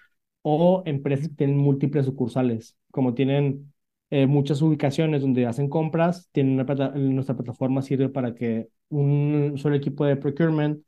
o 0.43 0.83
empresas 0.87 1.29
que 1.29 1.35
tienen 1.37 1.59
múltiples 1.59 2.07
sucursales, 2.07 2.77
como 2.93 3.15
tienen 3.15 3.73
eh, 4.11 4.27
muchas 4.27 4.63
ubicaciones 4.63 5.23
donde 5.23 5.47
hacen 5.47 5.69
compras, 5.69 6.29
tienen 6.33 6.55
una 6.55 6.67
plata- 6.67 6.91
nuestra 6.97 7.37
plataforma 7.37 7.83
sirve 7.83 8.09
para 8.09 8.35
que 8.35 8.69
un 8.91 9.55
solo 9.57 9.77
equipo 9.77 10.05
de 10.05 10.17
procurement 10.17 10.83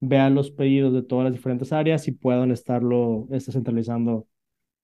vea 0.00 0.30
los 0.30 0.50
pedidos 0.50 0.92
de 0.94 1.02
todas 1.02 1.24
las 1.24 1.32
diferentes 1.34 1.72
áreas 1.72 2.06
y 2.08 2.12
puedan 2.12 2.50
estarlo 2.52 3.26
este, 3.32 3.52
centralizando 3.52 4.28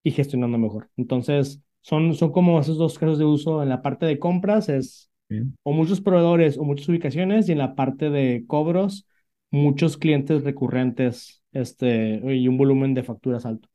y 0.02 0.10
gestionando 0.12 0.58
mejor. 0.58 0.90
Entonces, 0.96 1.62
son, 1.82 2.14
son 2.14 2.32
como 2.32 2.60
esos 2.60 2.78
dos 2.78 2.98
casos 2.98 3.18
de 3.18 3.24
uso. 3.24 3.62
En 3.62 3.68
la 3.70 3.82
parte 3.82 4.06
de 4.06 4.18
compras 4.18 4.68
es 4.68 5.10
bien. 5.34 5.56
o 5.62 5.72
muchos 5.72 6.00
proveedores 6.00 6.58
o 6.58 6.64
muchas 6.64 6.88
ubicaciones 6.88 7.48
y 7.48 7.52
en 7.52 7.58
la 7.58 7.74
parte 7.74 8.10
de 8.10 8.44
cobros, 8.46 9.06
muchos 9.50 9.96
clientes 9.96 10.44
recurrentes 10.44 11.42
este, 11.52 12.20
y 12.34 12.48
un 12.48 12.58
volumen 12.58 12.94
de 12.94 13.04
facturas 13.04 13.46
alto. 13.46 13.68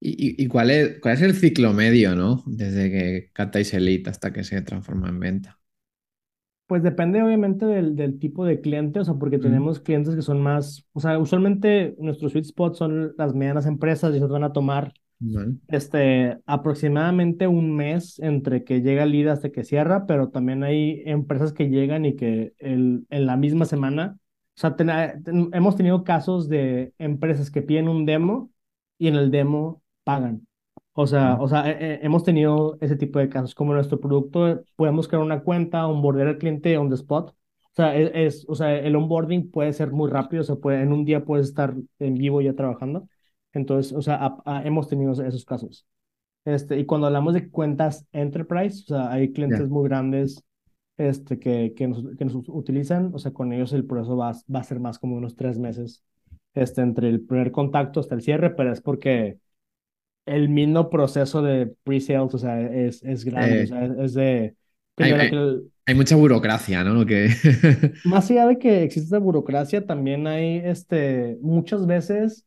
¿Y, 0.00 0.42
y- 0.44 0.48
cuál 0.48 0.70
es, 0.70 0.98
cuál 1.00 1.14
es 1.14 1.22
el 1.22 1.34
ciclo 1.36 1.72
medio, 1.72 2.14
¿no? 2.16 2.42
Desde 2.46 2.90
que 2.90 3.30
captáis 3.32 3.72
el 3.74 3.84
lead 3.84 4.08
hasta 4.08 4.32
que 4.32 4.42
se 4.44 4.60
transforma 4.62 5.08
en 5.08 5.20
venta. 5.20 5.60
Pues 6.66 6.82
depende 6.82 7.22
obviamente 7.22 7.66
del, 7.66 7.96
del 7.96 8.18
tipo 8.18 8.44
de 8.46 8.60
cliente, 8.62 9.00
o 9.00 9.04
sea, 9.04 9.14
porque 9.14 9.38
Mm, 9.38 9.38
tenemos 9.38 9.80
clientes 9.80 10.14
que 10.14 10.22
son 10.22 10.40
más, 10.40 10.86
o 10.94 11.00
sea, 11.00 11.18
usualmente 11.18 11.94
nuestros 11.98 12.32
sweet 12.32 12.46
spots 12.46 12.78
son 12.78 13.14
las 13.18 13.34
medianas 13.34 13.66
empresas 13.66 14.14
y 14.14 14.18
se 14.18 14.24
van 14.26 14.44
a 14.44 14.52
tomar 14.54 14.94
vale. 15.22 15.56
este, 15.68 16.38
aproximadamente 16.46 17.46
un 17.48 17.74
mes 17.76 18.18
entre 18.20 18.64
que 18.64 18.82
llega 18.82 19.04
el 19.04 19.12
lead 19.12 19.28
hasta 19.32 19.50
que 19.50 19.64
cierra, 19.64 20.06
pero 20.06 20.28
también 20.30 20.62
hay 20.64 21.02
empresas 21.06 21.52
que 21.52 21.68
llegan 21.70 22.04
y 22.04 22.16
que 22.16 22.52
el, 22.58 23.06
en 23.10 23.26
la 23.26 23.36
misma 23.36 23.64
semana, 23.64 24.18
o 24.56 24.60
sea, 24.60 24.76
ten- 24.76 25.22
ten- 25.24 25.50
hemos 25.54 25.76
tenido 25.76 26.04
casos 26.04 26.48
de 26.48 26.92
empresas 26.98 27.50
que 27.50 27.62
piden 27.62 27.88
un 27.88 28.04
demo 28.06 28.50
y 28.98 29.08
en 29.08 29.16
el 29.16 29.30
demo 29.30 29.82
pagan. 30.04 30.46
O 30.94 31.06
sea, 31.06 31.36
o 31.40 31.48
sea, 31.48 31.70
eh, 31.70 31.76
eh, 31.94 32.00
hemos 32.02 32.22
tenido 32.24 32.76
ese 32.82 32.96
tipo 32.96 33.18
de 33.18 33.28
casos. 33.30 33.54
Como 33.54 33.72
nuestro 33.72 33.98
producto, 34.00 34.62
podemos 34.76 35.08
crear 35.08 35.22
una 35.22 35.42
cuenta, 35.42 35.86
onboardar 35.86 36.26
al 36.28 36.38
cliente 36.38 36.76
on 36.76 36.88
the 36.90 36.96
spot. 36.96 37.30
O 37.30 37.34
sea, 37.74 37.96
es, 37.96 38.10
es, 38.14 38.44
o 38.48 38.54
sea, 38.54 38.76
el 38.78 38.94
onboarding 38.96 39.50
puede 39.50 39.72
ser 39.72 39.90
muy 39.92 40.10
rápido, 40.10 40.42
o 40.42 40.44
sea, 40.44 40.56
puede, 40.56 40.82
en 40.82 40.92
un 40.92 41.04
día 41.06 41.24
puedes 41.24 41.48
estar 41.48 41.74
en 41.98 42.14
vivo 42.14 42.42
ya 42.42 42.54
trabajando. 42.54 43.08
Entonces, 43.52 43.92
o 43.92 44.02
sea, 44.02 44.16
a- 44.16 44.42
a- 44.46 44.64
hemos 44.66 44.88
tenido 44.88 45.12
esos 45.12 45.44
casos. 45.44 45.86
Este, 46.44 46.78
y 46.78 46.86
cuando 46.86 47.06
hablamos 47.08 47.34
de 47.34 47.50
cuentas 47.50 48.06
enterprise, 48.12 48.82
o 48.84 48.86
sea, 48.96 49.12
hay 49.12 49.32
clientes 49.32 49.68
muy 49.68 49.84
grandes 49.88 50.44
este, 50.98 51.38
que, 51.38 51.74
que, 51.76 51.88
nos, 51.88 52.04
que 52.18 52.24
nos 52.24 52.34
utilizan, 52.48 53.12
o 53.14 53.18
sea, 53.18 53.32
con 53.32 53.52
ellos 53.52 53.72
el 53.72 53.86
proceso 53.86 54.16
va, 54.16 54.32
va 54.54 54.60
a 54.60 54.64
ser 54.64 54.80
más 54.80 54.98
como 54.98 55.16
unos 55.16 55.36
tres 55.36 55.58
meses 55.58 56.04
este, 56.54 56.82
entre 56.82 57.08
el 57.10 57.22
primer 57.26 57.52
contacto 57.52 58.00
hasta 58.00 58.14
el 58.16 58.22
cierre, 58.22 58.50
pero 58.50 58.72
es 58.72 58.80
porque 58.80 59.38
el 60.26 60.48
mismo 60.48 60.90
proceso 60.90 61.42
de 61.42 61.68
pre-sales, 61.84 62.34
o 62.34 62.38
sea, 62.38 62.60
es, 62.60 63.02
es 63.04 63.24
grande, 63.24 63.62
o 63.64 63.66
Eh, 63.66 63.66
sea, 63.66 63.84
es, 63.86 63.92
es 63.98 64.14
de, 64.14 64.56
hay, 64.98 65.12
hay- 65.12 65.32
el- 65.32 65.72
hay 65.86 65.94
mucha 65.94 66.16
burocracia, 66.16 66.84
¿no? 66.84 66.94
Lo 66.94 67.06
que... 67.06 67.28
más 68.02 68.30
allá 68.30 68.46
de 68.46 68.58
que 68.58 68.82
existe 68.82 69.16
burocracia, 69.18 69.86
también 69.86 70.26
hay, 70.26 70.58
este, 70.64 71.38
muchas 71.42 71.86
veces 71.86 72.46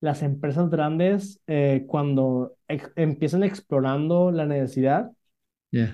las 0.00 0.22
empresas 0.22 0.70
grandes, 0.70 1.40
eh, 1.46 1.84
cuando 1.86 2.56
empiezan 2.96 3.42
explorando 3.42 4.30
la 4.30 4.46
necesidad, 4.46 5.12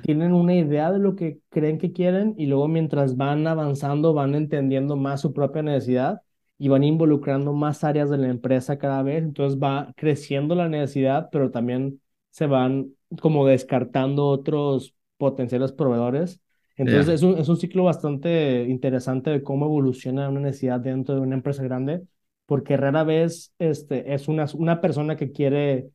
tienen 0.00 0.32
una 0.32 0.54
idea 0.56 0.90
de 0.92 0.98
lo 0.98 1.14
que 1.16 1.40
creen 1.48 1.78
que 1.78 1.92
quieren 1.92 2.34
y 2.36 2.46
luego 2.46 2.68
mientras 2.68 3.16
van 3.16 3.46
avanzando 3.46 4.14
van 4.14 4.34
entendiendo 4.34 4.96
más 4.96 5.20
su 5.20 5.32
propia 5.32 5.62
necesidad 5.62 6.22
y 6.58 6.68
van 6.68 6.84
involucrando 6.84 7.52
más 7.52 7.84
áreas 7.84 8.10
de 8.10 8.18
la 8.18 8.28
empresa 8.28 8.78
cada 8.78 9.02
vez. 9.02 9.22
Entonces 9.24 9.60
va 9.60 9.92
creciendo 9.96 10.54
la 10.54 10.68
necesidad, 10.68 11.28
pero 11.32 11.50
también 11.50 12.00
se 12.30 12.46
van 12.46 12.94
como 13.20 13.46
descartando 13.46 14.26
otros 14.26 14.94
potenciales 15.18 15.72
proveedores. 15.72 16.40
Entonces 16.76 17.14
es 17.14 17.22
un, 17.22 17.38
es 17.38 17.48
un 17.48 17.56
ciclo 17.56 17.84
bastante 17.84 18.64
interesante 18.68 19.30
de 19.30 19.42
cómo 19.42 19.66
evoluciona 19.66 20.28
una 20.28 20.40
necesidad 20.40 20.80
dentro 20.80 21.14
de 21.14 21.20
una 21.20 21.34
empresa 21.36 21.62
grande, 21.62 22.02
porque 22.46 22.76
rara 22.76 23.04
vez 23.04 23.52
este, 23.58 24.14
es 24.14 24.28
una, 24.28 24.46
una 24.54 24.80
persona 24.80 25.16
que 25.16 25.32
quiere 25.32 25.90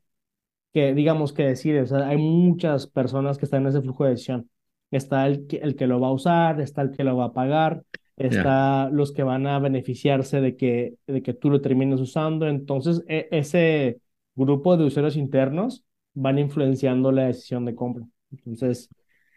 que 0.74 0.94
digamos 0.94 1.34
que 1.34 1.44
decide, 1.44 1.82
o 1.82 1.86
sea, 1.88 2.08
hay 2.10 2.18
muchas 2.18 2.88
personas 2.88 3.38
que 3.38 3.46
están 3.46 3.64
en 3.64 3.70
ese 3.70 3.82
flujo 3.82 4.04
de 4.04 4.12
decisión. 4.12 4.50
Está 4.92 5.28
el 5.28 5.48
que, 5.48 5.58
el 5.58 5.76
que 5.76 5.88
lo 5.88 6.00
va 6.00 6.08
a 6.10 6.12
usar, 6.12 6.62
está 6.62 6.82
el 6.82 6.92
que 6.92 7.04
lo 7.04 7.18
va 7.18 7.26
a 7.26 7.34
pagar, 7.34 7.84
está 8.18 8.90
los 8.92 9.12
que 9.12 9.24
van 9.24 9.48
a 9.48 9.60
beneficiarse 9.60 10.40
de 10.42 10.56
que, 10.56 10.96
de 11.08 11.22
que 11.22 11.34
tú 11.34 11.50
lo 11.50 11.62
termines 11.62 12.00
usando. 12.00 12.48
Entonces, 12.48 13.04
e- 13.08 13.28
ese 13.32 14.00
grupo 14.36 14.78
de 14.78 14.86
usuarios 14.86 15.16
internos 15.18 15.84
van 16.14 16.40
influenciando 16.40 17.12
la 17.12 17.26
decisión 17.26 17.66
de 17.66 17.76
compra. 17.76 18.06
Entonces, 18.32 18.90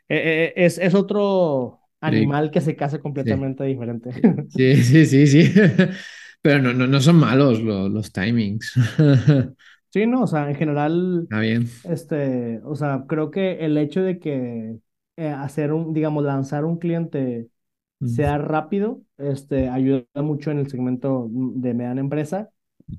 e- 0.08 0.52
e- 0.56 0.64
es, 0.66 0.78
es 0.78 0.94
otro 0.94 1.80
animal 2.00 2.50
que 2.50 2.60
se 2.60 2.76
casa 2.76 3.00
sí, 3.24 3.32
completamente 3.32 3.64
diferente. 3.64 4.10
sí, 4.48 4.82
sí, 4.84 5.06
sí, 5.06 5.26
sí. 5.26 5.52
Pero 6.42 6.62
no, 6.62 6.72
no, 6.72 6.86
no 6.86 7.00
son 7.00 7.16
malos 7.16 7.60
lo- 7.60 7.88
los 7.88 8.12
timings. 8.12 8.72
Sí, 9.92 10.06
no, 10.06 10.22
o 10.22 10.26
sea, 10.26 10.48
en 10.48 10.54
general 10.56 11.28
Está 11.28 11.40
bien. 11.40 11.68
Este, 11.84 12.60
o 12.64 12.76
sea, 12.76 13.06
creo 13.08 13.30
que 13.32 13.64
el 13.66 13.78
hecho 13.78 14.02
de 14.02 14.18
que 14.20 14.78
eh, 15.16 15.28
hacer 15.30 15.72
un, 15.74 15.94
digamos, 15.94 16.24
lanzar 16.24 16.64
un 16.66 16.78
cliente 16.78 17.50
Mm, 18.02 18.24
sea 18.24 18.38
rápido, 18.38 19.02
este, 19.18 19.68
ayuda 19.70 20.04
mucho 20.16 20.50
en 20.52 20.58
el 20.60 20.70
segmento 20.70 21.28
de 21.32 21.74
mediana 21.74 22.00
empresa 22.02 22.50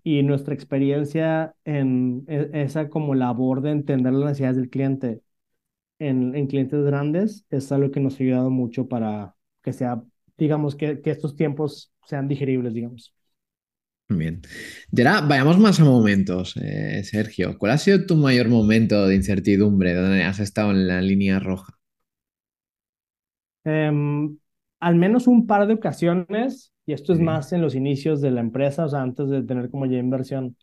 y 0.03 0.23
nuestra 0.23 0.53
experiencia 0.55 1.55
en 1.65 2.25
e- 2.29 2.51
esa 2.53 2.89
como 2.89 3.15
labor 3.15 3.61
de 3.61 3.71
entender 3.71 4.13
las 4.13 4.25
necesidades 4.31 4.57
del 4.57 4.69
cliente 4.71 5.21
en, 5.99 6.35
en 6.35 6.47
clientes 6.47 6.83
grandes 6.85 7.45
es 7.51 7.71
algo 7.73 7.91
que 7.91 7.99
nos 8.01 8.15
ha 8.19 8.23
ayudado 8.23 8.49
mucho 8.51 8.87
para 8.89 9.35
que 9.63 9.73
sea, 9.73 10.03
digamos, 10.37 10.75
que, 10.75 11.01
que 11.01 11.11
estos 11.11 11.35
tiempos 11.37 11.93
sean 12.05 12.27
digeribles, 12.29 12.73
digamos. 12.75 13.13
Bien. 14.17 14.41
Y 14.91 15.01
ahora 15.01 15.21
vayamos 15.21 15.57
más 15.59 15.79
a 15.79 15.85
momentos, 15.85 16.55
eh, 16.61 17.03
Sergio. 17.03 17.57
¿Cuál 17.57 17.71
ha 17.73 17.77
sido 17.77 18.05
tu 18.05 18.15
mayor 18.15 18.49
momento 18.49 19.07
de 19.07 19.15
incertidumbre 19.15 19.93
donde 19.93 20.23
has 20.23 20.39
estado 20.39 20.71
en 20.71 20.87
la 20.87 21.01
línea 21.01 21.39
roja? 21.39 21.77
Em, 23.63 24.37
al 24.79 24.95
menos 24.95 25.27
un 25.27 25.45
par 25.47 25.67
de 25.67 25.73
ocasiones, 25.75 26.73
y 26.85 26.93
esto 26.93 27.13
es 27.13 27.19
Sí, 27.19 27.19
más 27.19 27.53
en 27.53 27.61
los 27.61 27.75
inicios 27.75 28.19
de 28.21 28.31
la 28.31 28.41
empresa, 28.41 28.85
o 28.85 28.89
sea, 28.89 29.01
antes 29.01 29.29
de 29.29 29.43
tener 29.43 29.69
como 29.69 29.85
ya 29.85 29.97
inversión 29.99 30.57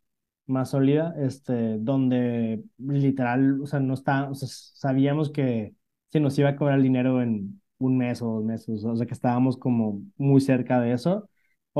más 0.47 0.71
sólida, 0.71 1.15
este, 1.19 1.79
donde 1.79 2.65
literal, 2.79 3.61
o 3.63 3.67
sea, 3.67 3.81
no 3.81 3.95
está, 3.95 4.29
o 4.31 4.35
sea, 4.35 4.49
sabíamos 4.49 5.31
que 5.31 5.75
se 6.11 6.21
nos 6.21 6.37
iba 6.39 6.49
a 6.51 6.57
cobrar 6.57 6.79
el 6.79 6.83
dinero 6.85 7.23
en 7.23 7.61
un 7.79 7.97
mes 7.99 8.21
o 8.23 8.27
dos 8.37 8.45
meses, 8.45 8.85
o 8.85 8.97
sea, 8.97 9.07
que 9.07 9.15
estábamos 9.15 9.57
como 9.59 10.03
muy 10.17 10.41
cerca 10.41 10.81
de 10.81 10.93
eso, 10.93 11.28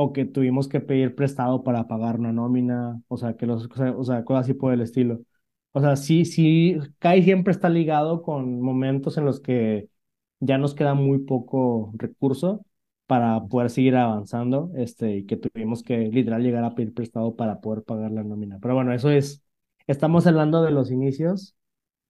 o 0.01 0.13
que 0.13 0.25
tuvimos 0.25 0.67
que 0.69 0.79
pedir 0.79 1.15
prestado 1.15 1.63
para 1.63 1.87
pagar 1.87 2.19
una 2.19 2.31
nómina, 2.31 3.01
o 3.07 3.17
sea, 3.17 3.35
que 3.35 3.45
los, 3.45 3.67
o 3.97 4.03
sea, 4.03 4.23
cosas 4.25 4.43
así 4.45 4.53
por 4.53 4.73
el 4.73 4.81
estilo. 4.81 5.21
O 5.71 5.81
sea, 5.81 5.95
sí, 5.97 6.25
sí, 6.25 6.77
CAI 6.99 7.23
siempre 7.23 7.51
está 7.51 7.69
ligado 7.69 8.21
con 8.23 8.61
momentos 8.61 9.17
en 9.17 9.25
los 9.25 9.39
que 9.39 9.89
ya 10.39 10.57
nos 10.57 10.73
queda 10.75 10.93
muy 10.93 11.19
poco 11.19 11.91
recurso 11.97 12.65
para 13.07 13.43
poder 13.47 13.69
seguir 13.71 13.95
avanzando, 13.95 14.71
este, 14.75 15.17
y 15.17 15.25
que 15.25 15.35
tuvimos 15.37 15.83
que 15.83 15.97
literal 16.09 16.43
llegar 16.43 16.63
a 16.63 16.75
pedir 16.75 16.93
prestado 16.93 17.35
para 17.35 17.59
poder 17.61 17.83
pagar 17.83 18.11
la 18.11 18.23
nómina. 18.23 18.59
Pero 18.61 18.75
bueno, 18.75 18.93
eso 18.93 19.09
es, 19.09 19.43
estamos 19.87 20.27
hablando 20.27 20.61
de 20.63 20.71
los 20.71 20.91
inicios, 20.91 21.55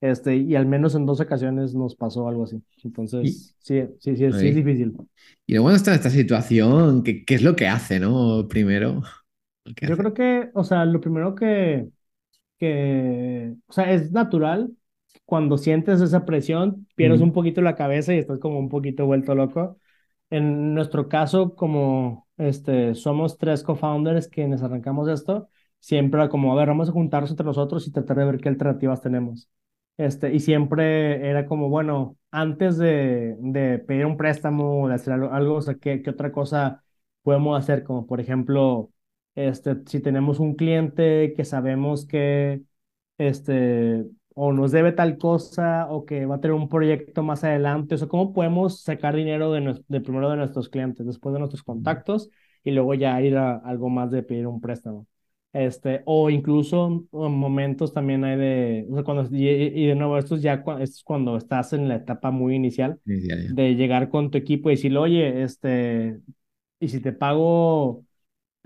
este, 0.01 0.35
y 0.37 0.55
al 0.55 0.65
menos 0.65 0.95
en 0.95 1.05
dos 1.05 1.19
ocasiones 1.21 1.73
nos 1.75 1.95
pasó 1.95 2.27
algo 2.27 2.43
así. 2.45 2.61
Entonces, 2.83 3.55
sí, 3.59 3.83
sí, 3.99 4.15
sí, 4.15 4.15
sí 4.33 4.47
es 4.47 4.55
difícil. 4.55 4.95
Y 5.45 5.53
luego 5.55 5.71
está 5.71 5.91
en 5.91 5.97
esta 5.97 6.09
situación, 6.09 7.03
¿qué, 7.03 7.25
qué 7.25 7.35
es 7.35 7.41
lo 7.43 7.55
que 7.55 7.67
hace, 7.67 7.99
no? 7.99 8.47
Primero, 8.47 9.01
¿qué 9.75 9.85
Yo 9.85 9.97
hace? 9.97 9.97
creo 9.97 10.13
que, 10.13 10.51
o 10.53 10.63
sea, 10.63 10.85
lo 10.85 10.99
primero 11.01 11.35
que, 11.35 11.89
que, 12.59 13.55
o 13.67 13.73
sea, 13.73 13.91
es 13.93 14.11
natural 14.11 14.71
cuando 15.25 15.57
sientes 15.57 16.01
esa 16.01 16.25
presión, 16.25 16.87
pierdes 16.95 17.21
Mm, 17.21 17.23
un 17.23 17.33
poquito 17.33 17.61
la 17.61 17.75
cabeza 17.75 18.13
y 18.13 18.19
estás 18.19 18.39
como 18.39 18.59
un 18.59 18.69
poquito 18.69 19.05
vuelto 19.07 19.35
loco. 19.35 19.79
En 20.31 20.73
nuestro 20.75 21.09
caso, 21.09 21.55
como 21.55 22.27
este, 22.37 22.95
somos 22.95 23.37
tres 23.37 23.63
co-founders 23.63 24.27
quienes 24.29 24.63
arrancamos 24.63 25.09
esto, 25.09 25.49
siempre 25.79 26.29
como, 26.29 26.53
a 26.53 26.57
ver, 26.57 26.69
vamos 26.69 26.89
a 26.89 26.93
juntarnos 26.93 27.31
entre 27.31 27.45
nosotros 27.45 27.87
y 27.87 27.91
tratar 27.93 28.17
de 28.19 28.25
ver 28.25 28.39
qué 28.39 28.49
alternativas 28.49 29.01
tenemos. 29.01 29.49
Este, 29.99 30.33
y 30.33 30.41
siempre 30.41 31.29
era 31.29 31.45
como, 31.45 31.69
bueno, 31.69 32.17
antes 32.31 32.77
de, 32.77 33.35
de 33.39 33.79
pedir 33.79 34.05
un 34.07 34.17
préstamo 34.17 34.83
o 34.83 34.87
de 34.89 34.95
hacer 34.95 35.13
algo, 35.13 35.33
algo, 35.33 35.55
o 35.57 35.61
sea, 35.61 35.75
¿qué, 35.75 36.01
qué 36.01 36.11
otra 36.11 36.31
cosa 36.31 36.83
podemos 37.23 37.59
hacer? 37.59 37.83
Como 37.83 38.07
por 38.07 38.21
ejemplo, 38.21 38.91
este, 39.35 39.75
si 39.87 39.99
tenemos 40.01 40.39
un 40.39 40.55
cliente 40.55 41.33
que 41.35 41.43
sabemos 41.45 42.05
que 42.07 42.63
este, 43.17 44.05
o 44.35 44.53
nos 44.53 44.71
debe 44.71 44.91
tal 44.93 45.17
cosa 45.17 45.87
o 45.89 46.05
que 46.05 46.25
va 46.25 46.35
a 46.35 46.41
tener 46.41 46.55
un 46.55 46.69
proyecto 46.69 47.23
más 47.23 47.43
adelante. 47.43 47.95
O 47.95 47.97
sea, 47.97 48.07
¿cómo 48.07 48.33
podemos 48.33 48.81
sacar 48.83 49.15
dinero 49.15 49.51
de, 49.51 49.83
de 49.87 50.01
primero 50.01 50.29
de 50.29 50.37
nuestros 50.37 50.69
clientes, 50.69 51.05
después 51.05 51.33
de 51.33 51.39
nuestros 51.39 51.63
contactos 51.63 52.29
y 52.63 52.71
luego 52.71 52.93
ya 52.93 53.21
ir 53.21 53.37
a 53.37 53.57
algo 53.57 53.89
más 53.89 54.11
de 54.11 54.23
pedir 54.23 54.47
un 54.47 54.61
préstamo? 54.61 55.07
Este, 55.51 56.03
o 56.05 56.29
incluso 56.29 56.87
en 57.11 57.31
momentos 57.31 57.91
también 57.93 58.23
hay 58.23 58.37
de, 58.37 58.87
o 58.91 58.93
sea, 58.95 59.03
cuando, 59.03 59.35
y, 59.35 59.47
y 59.49 59.87
de 59.87 59.95
nuevo, 59.95 60.17
esto 60.17 60.35
es 60.35 60.43
ya 60.43 60.63
cua- 60.63 60.81
esto 60.81 60.97
es 60.97 61.03
cuando 61.03 61.37
estás 61.37 61.73
en 61.73 61.87
la 61.89 61.95
etapa 61.95 62.29
muy 62.31 62.55
inicial 62.55 62.99
ya. 63.05 63.35
de 63.47 63.75
llegar 63.75 64.09
con 64.09 64.29
tu 64.31 64.37
equipo 64.37 64.69
y 64.69 64.75
decirle, 64.75 64.99
oye, 64.99 65.43
este, 65.43 66.21
y 66.79 66.87
si 66.89 67.01
te 67.01 67.13
pago 67.13 68.05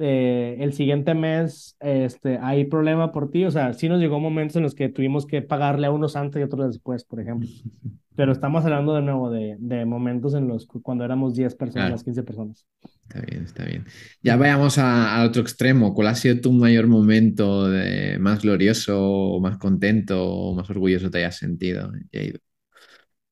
eh, 0.05 0.57
el 0.59 0.73
siguiente 0.73 1.13
mes 1.13 1.77
este, 1.79 2.37
hay 2.41 2.65
problema 2.65 3.13
por 3.13 3.31
ti. 3.31 3.45
O 3.45 3.51
sea, 3.51 3.73
sí 3.73 3.87
nos 3.87 4.01
llegó 4.01 4.19
momentos 4.19 4.57
en 4.57 4.63
los 4.63 4.75
que 4.75 4.89
tuvimos 4.89 5.25
que 5.25 5.41
pagarle 5.41 5.87
a 5.87 5.91
unos 5.91 6.17
antes 6.17 6.41
y 6.41 6.43
otros 6.43 6.67
después, 6.67 7.05
por 7.05 7.21
ejemplo. 7.21 7.47
Pero 8.15 8.33
estamos 8.33 8.65
hablando 8.65 8.93
de 8.93 9.01
nuevo 9.01 9.31
de, 9.31 9.55
de 9.59 9.85
momentos 9.85 10.33
en 10.33 10.47
los 10.47 10.67
que 10.67 10.81
cuando 10.81 11.05
éramos 11.05 11.35
10 11.35 11.55
personas, 11.55 11.87
Claro, 11.89 12.03
15 12.03 12.23
personas. 12.23 12.67
está 13.09 13.21
bien, 13.21 13.43
está 13.45 13.65
bien. 13.65 13.85
Ya 14.21 14.35
vayamos 14.35 14.77
al 14.77 15.25
otro 15.27 15.41
extremo. 15.41 15.93
¿Cuál 15.93 16.09
ha 16.09 16.15
sido 16.15 16.39
tu 16.41 16.51
mayor 16.51 16.87
momento 16.87 17.69
de, 17.69 18.19
más 18.19 18.41
glorioso, 18.43 19.39
más 19.41 19.57
contento, 19.57 20.21
o 20.23 20.53
más 20.53 20.69
orgulloso 20.69 21.09
te 21.09 21.19
hayas 21.19 21.37
sentido, 21.37 21.91
Jade? 22.11 22.39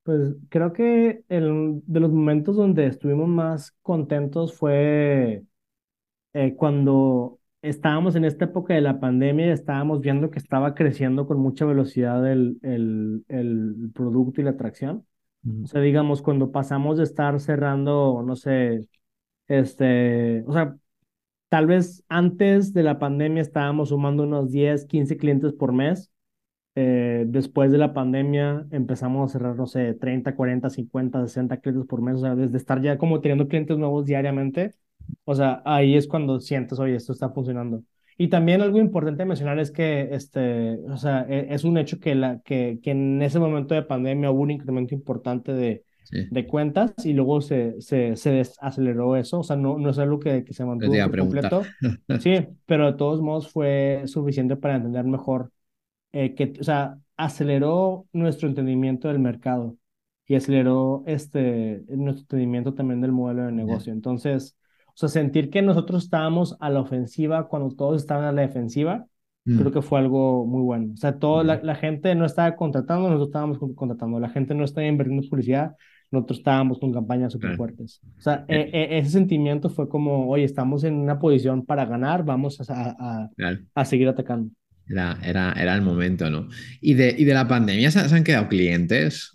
Pues 0.03 0.35
creo 0.49 0.73
que 0.73 1.23
el, 1.29 1.81
de 1.85 1.99
los 1.99 2.11
momentos 2.11 2.55
donde 2.55 2.87
estuvimos 2.87 3.27
más 3.27 3.73
contentos 3.83 4.53
fue 4.55 5.43
eh, 6.33 6.55
cuando 6.55 7.39
estábamos 7.61 8.15
en 8.15 8.25
esta 8.25 8.45
época 8.45 8.73
de 8.73 8.81
la 8.81 8.99
pandemia, 8.99 9.53
estábamos 9.53 10.01
viendo 10.01 10.31
que 10.31 10.39
estaba 10.39 10.73
creciendo 10.75 11.27
con 11.27 11.39
mucha 11.39 11.65
velocidad 11.65 12.29
el, 12.31 12.57
el, 12.63 13.23
el 13.27 13.91
producto 13.93 14.41
y 14.41 14.43
la 14.45 14.51
atracción. 14.51 15.05
O 15.63 15.67
sea, 15.67 15.81
digamos, 15.81 16.21
cuando 16.21 16.51
pasamos 16.51 16.97
de 16.97 17.03
estar 17.03 17.39
cerrando, 17.39 18.23
no 18.25 18.35
sé, 18.35 18.87
este, 19.47 20.43
o 20.47 20.53
sea, 20.53 20.77
tal 21.49 21.67
vez 21.67 22.03
antes 22.09 22.73
de 22.73 22.83
la 22.83 22.99
pandemia 22.99 23.41
estábamos 23.41 23.89
sumando 23.89 24.23
unos 24.23 24.51
10 24.51 24.85
15 24.85 25.17
clientes 25.17 25.53
por 25.53 25.73
mes 25.73 26.11
Eh, 26.75 27.25
después 27.27 27.71
de 27.71 27.77
la 27.79 27.93
pandemia 27.93 28.65
empezamos 28.71 29.29
a 29.29 29.33
cerrar, 29.33 29.55
no 29.57 29.67
sé, 29.67 29.93
30, 29.95 30.35
40, 30.35 30.69
50, 30.69 31.21
60 31.27 31.57
clientes 31.59 31.85
por 31.87 32.01
mes, 32.01 32.15
o 32.17 32.19
sea, 32.21 32.35
desde 32.35 32.57
estar 32.57 32.81
ya 32.81 32.97
como 32.97 33.21
teniendo 33.21 33.47
clientes 33.49 33.77
nuevos 33.77 34.05
diariamente, 34.05 34.73
o 35.25 35.35
sea, 35.35 35.61
ahí 35.65 35.95
es 35.95 36.07
cuando 36.07 36.39
sientes, 36.39 36.79
oye, 36.79 36.95
esto 36.95 37.13
está 37.13 37.29
funcionando. 37.29 37.83
Y 38.17 38.27
también 38.29 38.61
algo 38.61 38.77
importante 38.79 39.25
mencionar 39.25 39.59
es 39.59 39.71
que, 39.71 40.09
este, 40.11 40.77
o 40.89 40.97
sea, 40.97 41.25
e- 41.29 41.53
es 41.53 41.63
un 41.63 41.77
hecho 41.77 41.99
que, 41.99 42.15
la, 42.15 42.39
que, 42.41 42.79
que 42.83 42.91
en 42.91 43.21
ese 43.21 43.39
momento 43.39 43.73
de 43.75 43.83
pandemia 43.83 44.31
hubo 44.31 44.41
un 44.41 44.51
incremento 44.51 44.93
importante 44.95 45.53
de, 45.53 45.83
Sí, 46.03 46.17
de 46.29 46.47
cuentas 46.47 46.93
y 47.05 47.13
luego 47.13 47.41
se, 47.41 47.79
se, 47.81 48.15
se 48.15 48.31
desaceleró 48.31 49.15
eso, 49.15 49.39
o 49.39 49.43
sea, 49.43 49.55
no, 49.55 49.77
no 49.77 49.89
es 49.89 49.97
algo 49.99 50.19
que, 50.19 50.43
que 50.43 50.53
se 50.53 50.65
te 50.77 50.87
mantuvo 50.87 51.01
por 51.01 51.15
completo, 51.17 51.75
sí, 52.17 52.47
pero 52.65 52.91
de 52.91 52.97
todos 52.97 53.21
modos 53.21 53.49
fue 53.51 54.03
suficiente 54.05 54.55
para 54.55 54.75
entender 54.77 55.05
mejor 55.05 55.51
eh, 56.11 56.35
que, 56.35 56.53
o 56.59 56.63
sea, 56.63 56.97
aceleró 57.17 58.07
nuestro 58.13 58.47
entendimiento 58.49 59.07
del 59.07 59.19
mercado 59.19 59.77
y 60.27 60.35
aceleró 60.35 61.03
este, 61.07 61.83
nuestro 61.89 62.23
entendimiento 62.23 62.73
también 62.73 63.01
del 63.01 63.11
modelo 63.11 63.45
de 63.45 63.51
negocio. 63.51 63.93
Entonces, 63.93 64.57
o 64.93 64.97
sea, 64.97 65.09
sentir 65.09 65.49
que 65.49 65.61
nosotros 65.61 66.03
estábamos 66.03 66.57
a 66.59 66.69
la 66.69 66.81
ofensiva 66.81 67.47
cuando 67.47 67.75
todos 67.75 68.01
estaban 68.01 68.25
a 68.25 68.31
la 68.31 68.41
defensiva, 68.43 69.07
creo 69.55 69.71
Mm, 69.71 69.71
que 69.71 69.81
fue 69.81 69.99
algo 69.99 70.45
muy 70.45 70.61
bueno. 70.63 70.93
O 70.93 70.97
sea, 70.97 71.17
toda 71.19 71.43
la, 71.43 71.59
vale, 71.59 71.63
la 71.63 71.75
gente 71.75 72.15
no 72.15 72.25
estaba 72.25 72.55
contratando, 72.55 73.03
nosotros 73.09 73.29
estábamos 73.29 73.57
con- 73.59 73.75
contratando. 73.75 74.19
La 74.19 74.29
gente 74.29 74.55
no 74.55 74.63
estaba 74.63 74.87
invirtiendo 74.87 75.23
en 75.23 75.29
publicidad, 75.29 75.75
nosotros 76.11 76.39
estábamos 76.39 76.79
con 76.79 76.91
campañas 76.93 77.33
súper 77.33 77.53
fuertes. 77.53 78.01
O 78.17 78.21
sea, 78.21 78.45
Eh, 78.47 78.69
e- 78.73 78.97
ese 78.99 79.11
sentimiento 79.11 79.69
fue 79.69 79.87
como, 79.89 80.29
oye, 80.29 80.43
estamos 80.45 80.83
en 80.83 80.95
una 80.95 81.19
posición 81.19 81.65
para 81.65 81.85
ganar, 81.85 82.23
vamos 82.23 82.59
a, 82.69 82.95
a, 82.99 83.29
claro. 83.35 83.65
a 83.75 83.85
seguir 83.85 84.07
atacando. 84.07 84.51
Era, 84.87 85.17
era, 85.23 85.53
era 85.53 85.73
el 85.75 85.81
momento, 85.81 86.29
¿no? 86.29 86.47
¿Y 86.81 86.93
de, 86.95 87.15
y 87.17 87.23
de 87.23 87.33
la 87.33 87.47
pandemia 87.47 87.89
se, 87.91 88.07
se 88.09 88.15
han 88.15 88.23
quedado 88.23 88.47
clientes? 88.49 89.31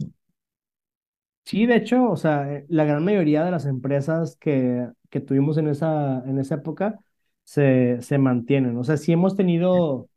Sí, 1.44 1.64
de 1.66 1.76
hecho, 1.76 2.10
o 2.10 2.16
sea, 2.16 2.52
eh, 2.52 2.66
la 2.68 2.84
gran 2.84 3.04
mayoría 3.04 3.44
de 3.44 3.52
las 3.52 3.66
empresas 3.66 4.36
que, 4.36 4.88
que 5.10 5.20
tuvimos 5.20 5.58
en 5.58 5.68
esa, 5.68 6.22
en 6.26 6.38
esa 6.38 6.56
época 6.56 6.98
se, 7.44 8.00
se 8.02 8.18
mantienen. 8.18 8.76
O 8.76 8.84
sea, 8.84 8.96
sí 8.96 9.12
hemos 9.12 9.36
tenido, 9.36 10.08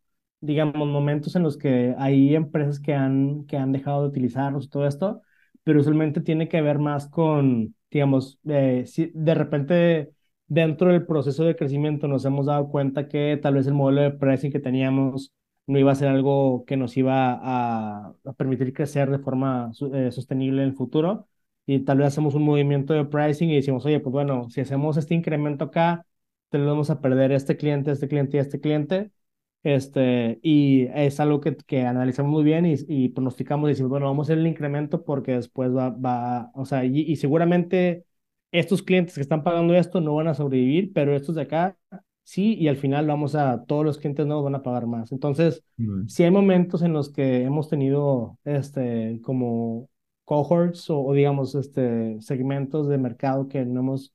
digamos, 0.41 0.87
momentos 0.87 1.35
en 1.35 1.43
los 1.43 1.57
que 1.57 1.95
hay 1.97 2.35
empresas 2.35 2.79
que 2.79 2.93
han, 2.93 3.45
que 3.45 3.57
han 3.57 3.71
dejado 3.71 4.03
de 4.03 4.09
utilizarlos 4.09 4.65
y 4.65 4.69
todo 4.69 4.87
esto, 4.87 5.21
pero 5.63 5.79
usualmente 5.81 6.21
tiene 6.21 6.47
que 6.49 6.61
ver 6.61 6.79
más 6.79 7.07
con, 7.07 7.75
digamos, 7.91 8.39
eh, 8.47 8.85
si 8.87 9.11
de 9.13 9.35
repente 9.35 10.11
dentro 10.47 10.91
del 10.91 11.05
proceso 11.05 11.43
de 11.43 11.55
crecimiento 11.55 12.07
nos 12.07 12.25
hemos 12.25 12.47
dado 12.47 12.69
cuenta 12.69 13.07
que 13.07 13.39
tal 13.41 13.55
vez 13.55 13.67
el 13.67 13.73
modelo 13.75 14.01
de 14.01 14.11
pricing 14.11 14.51
que 14.51 14.59
teníamos 14.59 15.31
no 15.67 15.77
iba 15.77 15.91
a 15.91 15.95
ser 15.95 16.07
algo 16.09 16.65
que 16.65 16.77
nos 16.77 16.97
iba 16.97 17.39
a, 17.41 18.15
permitir 18.37 18.73
crecer 18.73 19.09
de 19.11 19.19
forma 19.19 19.71
eh, 19.93 20.11
sostenible 20.11 20.63
en 20.63 20.69
el 20.69 20.75
futuro. 20.75 21.28
Y 21.71 21.81
tal 21.81 21.99
vez 21.99 22.07
hacemos 22.07 22.33
un 22.33 22.43
movimiento 22.43 22.93
de 22.93 23.05
pricing 23.05 23.49
y 23.51 23.55
decimos, 23.57 23.85
oye, 23.85 23.99
pues 23.99 24.11
bueno, 24.11 24.49
si 24.49 24.61
hacemos 24.61 24.97
este 24.97 25.13
incremento 25.13 25.65
acá, 25.65 26.05
te 26.49 26.57
lo 26.57 26.65
vamos 26.65 26.89
a 26.89 26.99
perder 26.99 27.31
a 27.31 27.35
este 27.35 27.57
cliente, 27.57 27.91
a 27.91 27.93
este 27.93 28.07
cliente 28.07 28.37
y 28.37 28.39
a 28.39 28.41
este 28.43 28.59
cliente. 28.59 29.11
Este, 29.61 30.39
y 30.41 30.87
es 30.95 31.19
algo 31.19 31.41
que, 31.41 31.55
que 31.57 31.81
analizamos 31.83 32.31
muy 32.31 32.43
bien 32.43 32.65
y, 32.65 32.75
y 32.87 33.09
pronosticamos 33.09 33.67
y 33.69 33.73
decimos, 33.73 33.91
bueno, 33.91 34.07
vamos 34.07 34.25
a 34.25 34.33
hacer 34.33 34.39
el 34.39 34.47
incremento 34.47 35.03
porque 35.03 35.33
después 35.33 35.75
va, 35.75 35.89
va, 35.89 36.49
o 36.55 36.65
sea, 36.65 36.85
y, 36.85 37.01
y 37.01 37.17
seguramente 37.17 38.05
estos 38.51 38.81
clientes 38.81 39.13
que 39.15 39.21
están 39.21 39.43
pagando 39.43 39.75
esto 39.75 40.01
no 40.01 40.15
van 40.15 40.27
a 40.27 40.33
sobrevivir, 40.33 40.91
pero 40.93 41.15
estos 41.15 41.35
de 41.35 41.43
acá 41.43 41.77
sí, 42.23 42.55
y 42.55 42.67
al 42.67 42.77
final 42.77 43.05
vamos 43.07 43.35
a, 43.35 43.63
todos 43.65 43.85
los 43.85 43.97
clientes 43.97 44.25
nuevos 44.25 44.45
van 44.45 44.55
a 44.55 44.63
pagar 44.63 44.87
más. 44.87 45.11
Entonces, 45.11 45.63
Mm, 45.77 46.07
sí 46.07 46.23
hay 46.23 46.31
momentos 46.31 46.81
en 46.81 46.93
los 46.93 47.09
que 47.11 47.43
hemos 47.43 47.69
tenido, 47.69 48.37
este, 48.43 49.19
como 49.23 49.88
cohorts 50.29 50.89
o, 50.91 50.99
o 51.01 51.13
digamos, 51.13 51.55
este, 51.55 52.21
segmentos 52.21 52.87
de 52.89 52.97
mercado 52.99 53.47
que 53.49 53.65
no 53.65 53.79
hemos 53.81 54.13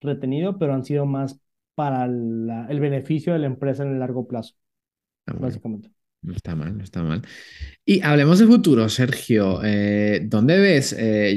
retenido, 0.00 0.58
pero 0.58 0.74
han 0.74 0.84
sido 0.84 1.06
más 1.06 1.40
para 1.76 2.06
la- 2.08 2.66
el 2.70 2.80
beneficio 2.80 3.32
de 3.34 3.40
la 3.40 3.46
empresa 3.48 3.84
en 3.84 3.92
el 3.94 4.00
largo 4.00 4.26
plazo, 4.28 4.54
Está 5.26 5.34
básicamente. 5.38 5.90
No 6.22 6.34
está 6.34 6.56
mal, 6.56 6.76
no 6.78 6.84
está 6.84 7.02
mal. 7.02 7.22
Y 7.86 8.02
hablemos 8.02 8.38
de 8.40 8.46
futuro, 8.46 8.88
Sergio. 8.90 9.60
Eh, 9.64 10.22
¿dónde 10.26 10.58
ves 10.60 10.94
eh, 10.98 11.34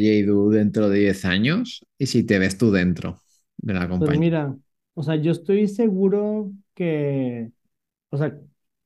dentro 0.51 0.89
de 0.89 0.99
10 0.99 1.25
años? 1.25 1.85
Y 1.97 2.07
si 2.07 2.23
te 2.25 2.39
ves 2.39 2.57
tú 2.57 2.71
dentro 2.71 3.21
de 3.57 3.73
la 3.75 3.89
Pues 3.97 4.11
compañía. 4.11 4.13
mira, 4.13 4.55
o 4.93 5.01
sea, 5.03 5.15
yo 5.15 5.31
estoy 5.31 5.67
seguro 5.67 6.51
que, 6.75 7.51
o 8.11 8.17
sea, 8.17 8.39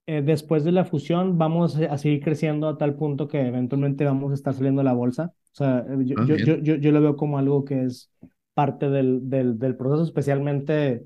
eh, 0.07 0.21
después 0.23 0.63
de 0.63 0.71
la 0.71 0.85
fusión 0.85 1.37
vamos 1.37 1.77
a 1.77 1.97
seguir 1.97 2.21
creciendo 2.23 2.67
a 2.67 2.77
tal 2.77 2.95
punto 2.95 3.27
que 3.27 3.41
eventualmente 3.47 4.05
vamos 4.05 4.31
a 4.31 4.35
estar 4.35 4.53
saliendo 4.53 4.81
a 4.81 4.83
la 4.83 4.93
bolsa. 4.93 5.33
O 5.53 5.55
sea, 5.55 5.79
eh, 5.89 5.97
yo, 6.05 6.15
Ah, 6.15 6.25
yo, 6.25 6.37
yo, 6.39 6.57
yo, 6.57 6.75
yo 6.75 6.91
lo 6.91 7.01
veo 7.01 7.15
como 7.17 7.37
algo 7.37 7.63
que 7.65 7.83
es 7.85 8.11
parte 8.53 8.89
del, 8.89 9.29
del, 9.29 9.59
del 9.59 9.75
proceso, 9.77 10.03
especialmente 10.03 11.05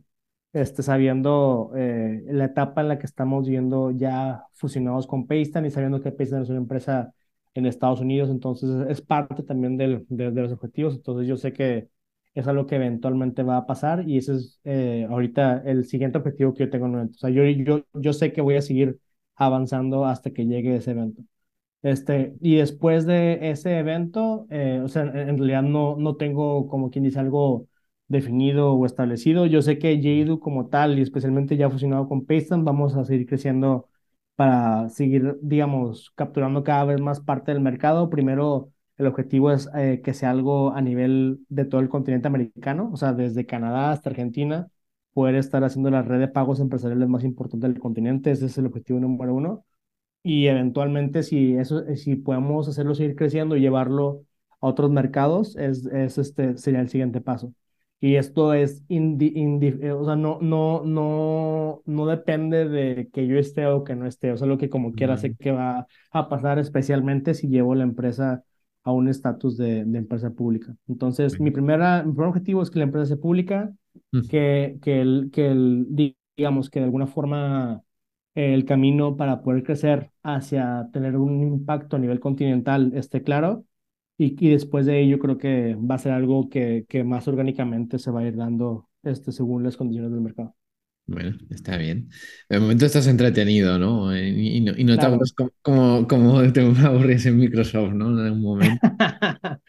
este, 0.54 0.84
sabiendo 0.84 1.72
eh, 1.76 2.24
la 2.28 2.46
etapa 2.46 2.82
en 2.82 2.88
la 2.90 3.00
que 3.00 3.06
estamos 3.06 3.48
viendo 3.48 3.92
ya 3.92 4.46
fusionados 4.54 5.08
con 5.08 5.28
Paystan 5.28 5.66
y 5.66 5.72
sabiendo 5.72 6.02
que 6.02 6.12
Paystan 6.12 6.44
es 6.44 6.50
una 6.50 6.60
empresa 6.60 7.14
en 7.54 7.66
Estados 7.66 8.02
Unidos, 8.02 8.30
entonces 8.30 8.70
es 8.90 9.02
parte 9.02 9.44
también 9.44 9.78
del, 9.78 10.06
de, 10.10 10.32
de 10.32 10.42
los 10.42 10.52
objetivos. 10.52 10.96
Entonces 10.96 11.28
yo 11.28 11.38
sé 11.38 11.54
que 11.54 11.90
es 12.36 12.48
algo 12.48 12.68
que 12.68 12.76
eventualmente 12.76 13.44
va 13.44 13.58
a 13.58 13.66
pasar 13.66 14.08
y 14.08 14.18
ese 14.18 14.36
es 14.36 14.60
eh, 14.66 15.08
ahorita 15.10 15.64
el 15.66 15.86
siguiente 15.86 16.18
objetivo 16.20 16.54
que 16.54 16.66
yo 16.66 16.70
tengo 16.70 16.88
en. 16.88 16.96
O 17.10 17.14
sea, 17.14 17.30
yo, 17.32 17.44
yo, 17.46 17.86
yo 17.94 18.14
sé 18.14 18.34
que 18.34 18.42
voy 18.42 18.58
a 18.58 18.62
seguir 18.62 19.00
avanzando 19.36 20.06
hasta 20.06 20.32
que 20.32 20.46
llegue 20.46 20.76
ese 20.76 20.92
evento. 20.92 21.24
Este, 21.82 22.36
y 22.42 22.56
después 22.56 23.06
de 23.06 23.52
ese 23.52 23.78
evento, 23.78 24.48
eh, 24.50 24.82
o 24.84 24.88
sea, 24.88 25.04
en, 25.04 25.38
realidad 25.38 25.62
no, 25.64 25.96
no 25.98 26.16
tengo 26.18 26.68
como 26.68 26.90
quien 26.90 27.04
dice 27.04 27.20
algo 27.20 27.68
definido 28.08 28.74
o 28.74 28.86
establecido. 28.86 29.46
Yo 29.46 29.62
sé 29.62 29.78
que 29.78 30.02
Jadu 30.02 30.40
como 30.40 30.68
tal 30.68 30.98
y 30.98 31.02
especialmente 31.04 31.58
ya 31.58 31.70
fusionado 31.70 32.08
con 32.08 32.26
Paystan, 32.26 32.66
vamos 32.66 32.96
a 32.96 33.06
seguir 33.06 33.28
creciendo 33.28 33.88
para 34.36 34.90
seguir, 34.90 35.38
digamos, 35.42 36.12
capturando 36.16 36.64
cada 36.64 36.86
vez 36.86 37.02
más 37.02 37.20
parte 37.22 37.52
del 37.54 37.62
mercado. 37.62 38.10
Primero, 38.10 38.72
el 38.98 39.08
objetivo 39.08 39.52
es 39.52 39.70
eh, 39.76 40.02
que 40.04 40.14
sea 40.14 40.32
algo 40.32 40.74
a 40.74 40.82
nivel 40.82 41.46
de 41.50 41.66
todo 41.66 41.82
el 41.82 41.90
continente 41.90 42.28
americano, 42.28 42.90
o 42.94 42.98
sea, 42.98 43.14
desde 43.14 43.46
Canadá 43.46 43.92
hasta 43.92 44.10
Argentina, 44.10 44.68
poder 45.14 45.36
estar 45.36 45.64
haciendo 45.64 45.90
la 45.92 46.02
red 46.02 46.20
de 46.20 46.28
pagos 46.28 46.60
empresariales 46.60 47.08
más 47.10 47.24
importante 47.24 47.68
del 47.68 47.80
continente. 47.80 48.32
Ese 48.32 48.46
es 48.48 48.58
el 48.58 48.66
objetivo 48.68 49.00
número 49.00 49.34
uno. 49.36 49.66
Y 50.24 50.48
eventualmente, 50.48 51.22
si 51.24 51.56
eso, 51.56 51.84
si 51.96 52.16
podemos 52.16 52.68
hacerlo 52.68 52.96
seguir 52.96 53.16
creciendo 53.16 53.56
y 53.56 53.62
llevarlo 53.62 54.24
a 54.60 54.68
otros 54.68 54.90
mercados, 54.92 55.56
es, 55.58 55.86
es 55.88 56.18
este, 56.18 56.58
sería 56.58 56.82
el 56.82 56.90
siguiente 56.90 57.22
paso. 57.22 57.54
Y 58.02 58.16
esto 58.16 58.54
es, 58.54 58.84
indi, 58.88 59.32
indi- 59.36 59.80
eh, 59.82 59.92
o 59.92 60.04
sea, 60.06 60.16
no, 60.16 60.40
no, 60.42 60.84
no, 60.84 61.82
no 61.86 62.06
depende 62.08 62.68
de 62.70 63.10
que 63.12 63.26
yo 63.28 63.38
esté 63.40 63.66
o 63.68 63.84
que 63.84 63.96
no 63.96 64.06
esté, 64.08 64.32
o 64.32 64.38
sea, 64.38 64.48
lo 64.48 64.58
que 64.58 64.70
como 64.70 64.94
quiera 64.94 65.18
sé 65.18 65.32
Mm, 65.32 65.40
que 65.40 65.52
va 65.52 65.88
a 66.12 66.30
pasar, 66.30 66.60
especialmente 66.60 67.34
si 67.34 67.48
llevo 67.48 67.74
la 67.76 67.84
empresa 67.84 68.44
a 68.86 68.94
un 68.94 69.10
estatus 69.10 69.58
de, 69.58 69.86
de 69.86 70.00
empresa 70.00 70.32
pública. 70.32 70.76
Entonces, 70.88 71.40
mi, 71.42 71.52
bueno. 71.52 71.52
primera, 71.52 72.04
mi 72.04 72.14
primer 72.14 72.30
objetivo 72.30 72.64
es 72.64 72.72
que 72.72 72.80
la 72.80 72.86
empresa 72.86 73.08
sea 73.08 73.18
pública, 73.18 73.74
Mm, 74.14 74.30
que, 74.30 74.78
que, 74.82 75.02
el, 75.02 75.30
que 75.34 75.48
el, 75.48 75.88
digamos, 76.38 76.70
que 76.70 76.80
de 76.80 76.86
alguna 76.86 77.08
forma 77.08 77.84
el 78.36 78.66
camino 78.66 79.16
para 79.18 79.42
poder 79.42 79.64
crecer 79.64 80.12
hacia 80.24 80.90
tener 80.94 81.18
un 81.18 81.42
impacto 81.44 81.96
a 81.96 82.00
nivel 82.00 82.20
continental 82.20 82.92
esté 82.96 83.24
claro. 83.24 83.66
Y, 84.18 84.36
y 84.46 84.50
después 84.52 84.86
de 84.86 85.02
ello 85.02 85.20
creo 85.20 85.38
que 85.38 85.76
va 85.76 85.96
a 85.96 85.98
ser 86.00 86.14
algo 86.14 86.50
que, 86.50 86.86
que 86.90 87.04
más 87.04 87.28
orgánicamente 87.28 88.00
se 88.00 88.12
va 88.12 88.22
a 88.22 88.28
ir 88.28 88.36
dando 88.38 88.90
este, 89.04 89.32
según 89.32 89.64
las 89.64 89.78
condiciones 89.78 90.12
del 90.12 90.22
mercado. 90.22 90.56
Bueno, 91.08 91.38
está 91.52 91.78
bien. 91.78 92.10
De 92.50 92.60
momento 92.60 92.86
estás 92.86 93.06
entretenido, 93.08 93.78
¿no? 93.78 94.12
Eh, 94.16 94.30
Y, 94.30 94.58
y 94.58 94.62
no, 94.62 94.74
y 94.76 94.84
no 94.84 94.98
te 94.98 95.06
aburres 95.06 95.34
Claro. 95.34 95.34
como, 95.34 95.52
como, 95.62 96.08
como 96.08 96.52
te 96.52 96.62
aburres 96.62 97.26
en 97.28 97.38
Microsoft, 97.38 97.94
¿no? 97.94 98.10
En 98.20 98.26
algún 98.26 98.42
momento. 98.42 98.82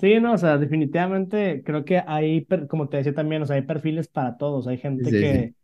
Sí, 0.00 0.20
no, 0.20 0.32
o 0.34 0.38
sea, 0.38 0.58
definitivamente 0.58 1.62
creo 1.64 1.84
que 1.84 2.02
hay, 2.06 2.42
per- 2.42 2.66
como 2.68 2.88
te 2.88 2.98
decía 2.98 3.14
también, 3.14 3.42
o 3.42 3.46
sea, 3.46 3.56
hay 3.56 3.62
perfiles 3.62 4.08
para 4.08 4.36
todos. 4.36 4.66
Hay 4.66 4.78
Sí, 4.96 5.04
gente 5.04 5.14
sí. 5.16 5.16
que, 5.16 5.54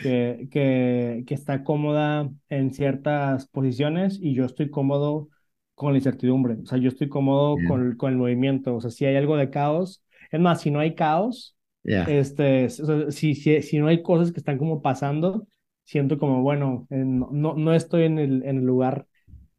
que, 0.00 0.48
que, 0.50 1.24
que 1.26 1.34
está 1.34 1.64
cómoda 1.64 2.30
en 2.48 2.72
ciertas 2.72 3.48
posiciones 3.48 4.18
y 4.20 4.34
yo 4.34 4.44
estoy 4.44 4.70
cómodo 4.70 5.28
con 5.74 5.92
la 5.92 5.98
incertidumbre. 5.98 6.56
O 6.62 6.66
sea, 6.66 6.78
yo 6.78 6.88
estoy 6.88 7.08
cómodo 7.08 7.64
con, 7.64 7.82
Bien. 7.82 7.92
el- 7.92 7.96
con 7.96 8.12
el 8.12 8.18
movimiento. 8.18 8.74
O 8.76 8.80
sea, 8.80 8.90
si 8.90 9.04
hay 9.06 9.16
algo 9.16 9.36
de 9.36 9.50
caos, 9.50 10.02
es 10.30 10.40
más, 10.40 10.60
si 10.62 10.70
no 10.70 10.80
hay 10.80 10.94
caos, 10.94 11.56
Ya. 11.84 12.18
este, 12.20 12.64
s- 12.66 12.82
o 12.82 12.86
sea, 12.86 13.10
si, 13.10 13.34
si, 13.34 13.62
si 13.62 13.78
no 13.78 13.86
hay 13.88 14.02
cosas 14.02 14.32
que 14.32 14.38
están 14.40 14.58
como 14.58 14.82
pasando, 14.82 15.46
siento 15.84 16.18
como, 16.18 16.42
bueno, 16.42 16.86
no, 16.90 17.30
no 17.32 17.54
no 17.54 17.74
estoy 17.74 18.04
en 18.04 18.18
el, 18.18 18.42
en 18.44 18.58
el 18.58 18.64
lugar 18.64 19.06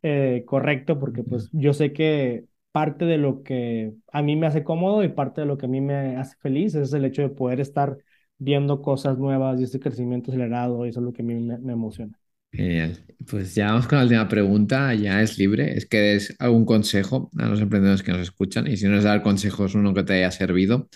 eh, 0.04 0.44
correcto 0.48 1.00
porque 1.00 1.24
pues 1.24 1.50
yo 1.54 1.74
sé 1.74 1.94
que 1.94 2.46
parte 2.72 3.06
de 3.06 3.18
lo 3.18 3.44
que 3.44 3.94
a 4.12 4.22
mí 4.22 4.36
me 4.36 4.48
hace 4.48 4.64
cómodo 4.64 5.04
y 5.04 5.10
parte 5.10 5.42
de 5.42 5.48
lo 5.48 5.58
que 5.58 5.66
a 5.68 5.70
mí 5.70 5.82
me 5.82 6.18
hace 6.18 6.36
feliz 6.38 6.76
es 6.76 6.94
el 6.94 7.06
hecho 7.06 7.22
de 7.22 7.30
poder 7.30 7.60
estar 7.62 7.98
viendo 8.38 8.82
cosas 8.82 9.18
nuevas 9.18 9.60
y 9.60 9.64
este 9.64 9.80
crecimiento 9.80 10.32
acelerado 10.32 10.86
y 10.86 10.90
eso 10.90 11.00
es 11.00 11.06
lo 11.06 11.14
que 11.14 11.22
a 11.22 11.26
mí 11.26 11.36
me, 11.36 11.58
me 11.60 11.74
emociona. 11.74 12.14
Genial. 12.52 13.04
Pues 13.30 13.56
ya 13.56 13.68
vamos 13.68 13.88
con 13.88 13.98
la 13.98 14.04
última 14.04 14.28
pregunta, 14.30 14.94
ya 14.94 15.22
es 15.24 15.38
libre. 15.40 15.76
Es 15.76 15.86
que 15.88 15.98
des 15.98 16.36
algún 16.40 16.66
consejo 16.66 17.32
a 17.40 17.48
los 17.48 17.60
emprendedores 17.62 18.04
que 18.04 18.12
nos 18.12 18.22
escuchan 18.22 18.68
y 18.68 18.78
si 18.78 18.88
no 18.88 18.96
es 18.98 19.04
dar 19.04 19.24
consejos, 19.24 19.74
uno 19.76 19.94
que 19.94 20.04
te 20.04 20.14
haya 20.14 20.30
servido 20.32 20.88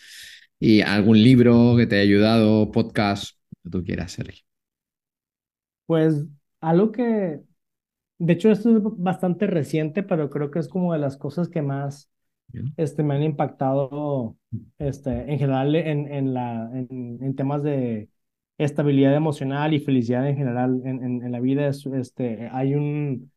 y 0.60 0.82
algún 0.82 1.22
libro 1.24 1.76
que 1.78 1.88
te 1.88 1.96
haya 1.98 2.04
ayudado, 2.04 2.72
podcast, 2.72 3.38
lo 3.64 3.72
que 3.72 3.78
tú 3.80 3.84
quieras, 3.86 4.12
Sergio. 4.14 4.44
Pues 5.86 6.26
algo 6.62 6.92
que, 6.92 7.42
de 8.20 8.34
hecho, 8.34 8.52
esto 8.52 8.78
es 8.78 8.84
bastante 8.98 9.48
reciente, 9.48 10.04
pero 10.04 10.30
creo 10.30 10.52
que 10.52 10.60
es 10.60 10.70
como 10.70 10.94
de 10.94 11.00
las 11.00 11.18
cosas 11.18 11.50
que 11.50 11.62
más 11.64 12.10
Bien. 12.54 12.76
este, 12.78 13.04
me 13.04 13.16
han 13.16 13.24
impactado 13.24 14.38
este, 14.80 15.12
en 15.32 15.40
general 15.40 15.76
en, 15.76 16.12
en, 16.14 16.34
la, 16.34 16.70
en, 16.74 17.20
en 17.24 17.36
temas 17.36 17.64
de 17.64 18.10
estabilidad 18.58 19.16
emocional 19.16 19.74
y 19.74 19.80
felicidad 19.82 20.28
en 20.30 20.38
general 20.38 20.82
en, 20.86 21.04
en, 21.04 21.24
en 21.26 21.34
la 21.34 21.40
vida. 21.42 21.68
Es, 21.68 21.86
este, 21.88 22.50
hay 22.52 22.76
un, 22.76 23.32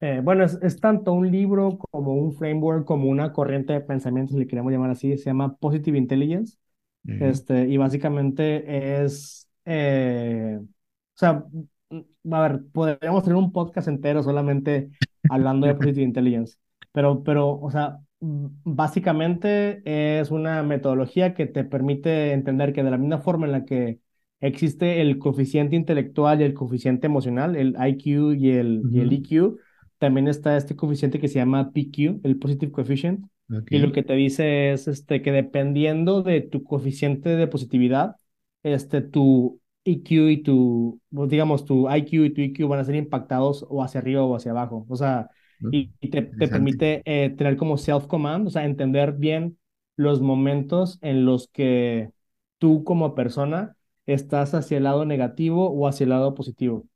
eh, 0.00 0.20
bueno, 0.22 0.44
es, 0.44 0.58
es 0.62 0.80
tanto 0.80 1.12
un 1.12 1.30
libro 1.30 1.78
como 1.78 2.14
un 2.14 2.32
framework, 2.34 2.84
como 2.84 3.08
una 3.08 3.32
corriente 3.32 3.72
de 3.72 3.80
pensamiento, 3.80 4.32
si 4.32 4.38
le 4.38 4.46
queremos 4.46 4.72
llamar 4.72 4.90
así, 4.90 5.16
se 5.18 5.24
llama 5.26 5.56
Positive 5.56 5.98
Intelligence. 5.98 6.56
Ujú. 7.04 7.24
Este, 7.24 7.68
y 7.68 7.76
básicamente 7.76 9.02
es, 9.02 9.48
eh, 9.64 10.58
o 10.60 10.66
sea, 11.14 11.44
mm, 11.90 12.32
a 12.34 12.40
ver, 12.42 12.60
podríamos 12.72 13.24
tener 13.24 13.36
un 13.36 13.52
podcast 13.52 13.88
entero 13.88 14.22
solamente 14.22 14.90
hablando 15.28 15.66
de 15.66 15.74
Positive 15.76 16.02
Intelligence, 16.02 16.58
pero, 16.92 17.22
pero, 17.24 17.58
o 17.58 17.70
sea, 17.70 17.98
mm, 18.20 18.46
básicamente 18.64 19.82
es 19.84 20.30
una 20.30 20.62
metodología 20.62 21.34
que 21.34 21.46
te 21.46 21.64
permite 21.64 22.32
entender 22.32 22.72
que 22.72 22.82
de 22.82 22.90
la 22.90 22.98
misma 22.98 23.18
forma 23.18 23.46
en 23.46 23.52
la 23.52 23.64
que 23.64 24.00
existe 24.40 25.00
el 25.00 25.18
coeficiente 25.18 25.76
intelectual 25.76 26.40
y 26.40 26.44
el 26.44 26.54
coeficiente 26.54 27.06
emocional, 27.06 27.56
el 27.56 27.76
IQ 27.84 28.34
y 28.34 28.50
el, 28.50 28.86
y 28.90 29.00
el. 29.00 29.12
EQ, 29.12 29.58
también 29.98 30.28
está 30.28 30.56
este 30.56 30.76
coeficiente 30.76 31.20
que 31.20 31.28
se 31.28 31.36
llama 31.36 31.72
PQ, 31.72 32.20
el 32.24 32.38
Positive 32.38 32.72
Coefficient 32.72 33.26
Ok. 33.50 33.72
y 33.72 33.78
lo 33.78 33.92
que 33.92 34.02
te 34.02 34.14
dice 34.14 34.72
es 34.72 34.88
este, 34.88 35.22
que 35.22 35.32
dependiendo 35.32 36.22
de 36.22 36.40
tu 36.40 36.64
coeficiente 36.64 37.30
de 37.36 37.46
positividad, 37.48 38.16
este, 38.62 39.02
tu 39.02 39.60
EQ 39.84 40.30
y 40.30 40.42
tu, 40.42 41.00
pues, 41.10 41.28
digamos, 41.30 41.64
tu 41.64 41.88
IQ 41.90 42.24
y 42.26 42.30
tu 42.34 42.40
EQ 42.42 42.68
van 42.68 42.80
a 42.80 42.84
ser 42.84 42.94
impactados 42.96 43.64
o 43.68 43.82
hacia 43.82 44.00
arriba 44.00 44.22
o 44.24 44.34
hacia 44.36 44.52
abajo. 44.52 44.86
O 44.88 44.96
sea, 44.96 45.28
y, 45.70 45.92
y 46.00 46.08
te, 46.10 46.22
te 46.22 46.48
permite 46.48 47.02
eh, 47.04 47.30
tener 47.30 47.56
como 47.56 47.76
self-command, 47.76 48.46
o 48.46 48.50
sea, 48.50 48.64
entender 48.64 49.12
bien 49.12 49.58
los 49.96 50.20
momentos 50.20 50.98
en 51.02 51.24
los 51.24 51.48
que 51.48 52.10
tú 52.58 52.84
como 52.84 53.14
persona 53.14 53.76
estás 54.06 54.54
hacia 54.54 54.78
el 54.78 54.84
lado 54.84 55.04
negativo 55.04 55.70
o 55.70 55.86
hacia 55.88 56.04
el 56.04 56.10
lado 56.10 56.34
positivo. 56.34 56.86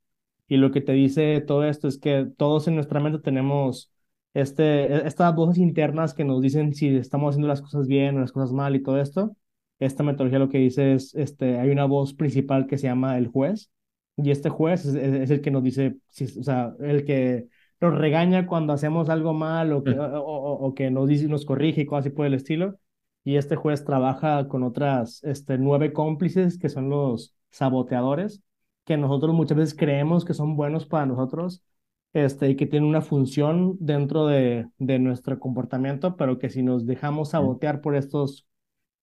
Y 0.47 0.57
lo 0.57 0.71
que 0.71 0.81
te 0.81 0.91
dice 0.93 1.41
todo 1.41 1.63
esto 1.65 1.87
es 1.87 1.97
que 1.97 2.27
todos 2.37 2.67
en 2.67 2.75
nuestra 2.75 2.99
mente 2.99 3.19
tenemos 3.19 3.91
este, 4.33 4.85
e- 4.93 5.07
estas 5.07 5.33
voces 5.35 5.57
internas 5.57 6.13
que 6.13 6.23
nos 6.25 6.41
dicen 6.41 6.73
si 6.73 6.95
estamos 6.97 7.29
haciendo 7.31 7.47
las 7.47 7.61
cosas 7.61 7.87
bien 7.87 8.17
o 8.17 8.21
las 8.21 8.31
cosas 8.31 8.51
mal 8.53 8.75
y 8.75 8.83
todo 8.83 8.99
esto. 8.99 9.35
Esta 9.79 10.03
metodología 10.03 10.39
lo 10.39 10.49
que 10.49 10.59
dice 10.59 10.93
es, 10.93 11.13
este, 11.15 11.59
hay 11.59 11.69
una 11.69 11.85
voz 11.85 12.13
principal 12.13 12.67
que 12.67 12.77
se 12.77 12.87
llama 12.87 13.17
el 13.17 13.27
juez, 13.27 13.69
y 14.17 14.31
este 14.31 14.49
juez 14.49 14.85
es, 14.85 14.95
es- 14.95 15.13
es 15.23 15.29
el 15.31 15.41
que 15.41 15.51
nos 15.51 15.63
dice, 15.63 15.97
si, 16.09 16.25
o 16.39 16.43
sea, 16.43 16.73
el 16.79 17.05
que 17.05 17.47
nos 17.81 17.95
regaña 17.97 18.45
cuando 18.47 18.73
hacemos 18.73 19.09
algo 19.09 19.33
mal 19.33 19.73
o 19.73 19.83
que, 19.83 19.97
o, 19.99 20.05
o- 20.21 20.67
o 20.67 20.73
que 20.75 20.89
nos 20.91 21.07
dice, 21.09 21.27
nos 21.27 21.45
corrige 21.45 21.81
y 21.81 21.85
cosas 21.85 22.05
así 22.07 22.15
por 22.15 22.25
el 22.25 22.33
estilo. 22.35 22.79
Y 23.25 23.37
este 23.37 23.55
juez 23.55 23.83
trabaja 23.85 24.47
con 24.47 24.63
otras 24.63 25.23
este, 25.23 25.57
nueve 25.57 25.93
cómplices 25.93 26.57
que 26.57 26.69
son 26.69 26.89
los 26.89 27.35
saboteadores 27.51 28.41
que 28.85 28.97
nosotros 28.97 29.33
muchas 29.35 29.57
veces 29.57 29.75
creemos 29.77 30.25
que 30.25 30.33
son 30.33 30.55
buenos 30.55 30.85
para 30.85 31.05
nosotros, 31.05 31.63
este, 32.13 32.49
y 32.49 32.55
que 32.55 32.67
tienen 32.67 32.89
una 32.89 33.01
función 33.01 33.77
dentro 33.79 34.27
de, 34.27 34.67
de 34.77 34.99
nuestro 34.99 35.39
comportamiento, 35.39 36.15
pero 36.17 36.39
que 36.39 36.49
si 36.49 36.63
nos 36.63 36.85
dejamos 36.85 37.31
sabotear 37.31 37.81
por 37.81 37.95
estos 37.95 38.45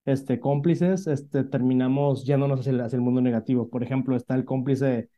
este, 0.05 0.39
cómplices, 0.39 1.07
este, 1.07 1.43
terminamos 1.43 2.25
yéndonos 2.25 2.59
hacia 2.61 2.71
el, 2.71 2.81
hacia 2.81 2.97
el 2.97 3.01
mundo 3.03 3.21
negativo. 3.21 3.69
Por 3.69 3.83
ejemplo, 3.83 4.15
está 4.15 4.35
el 4.35 4.45
cómplice, 4.45 5.09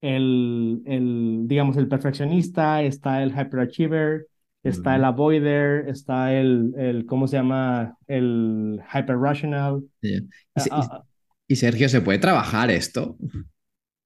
el, 0.00 0.82
el, 0.86 1.42
digamos, 1.46 1.76
el 1.76 1.88
perfeccionista, 1.88 2.82
está 2.82 3.22
el 3.22 3.30
hyperachiever, 3.32 4.28
está 4.62 4.96
el 4.96 5.02
Vale. 5.02 5.06
avoider, 5.06 5.88
está 5.88 6.34
el, 6.34 6.74
el, 6.78 7.06
¿cómo 7.06 7.26
se 7.28 7.36
llama? 7.36 7.96
El 8.06 8.80
hyperrational. 8.94 9.84
Ya. 10.02 10.10
Y, 10.10 10.28
Ah, 10.54 10.60
Se- 10.60 10.70
y- 10.74 10.90
ah, 10.90 11.04
y 11.48 11.56
Sergio, 11.56 11.88
¿se 11.88 12.00
puede 12.00 12.18
trabajar 12.18 12.70
esto? 12.70 13.16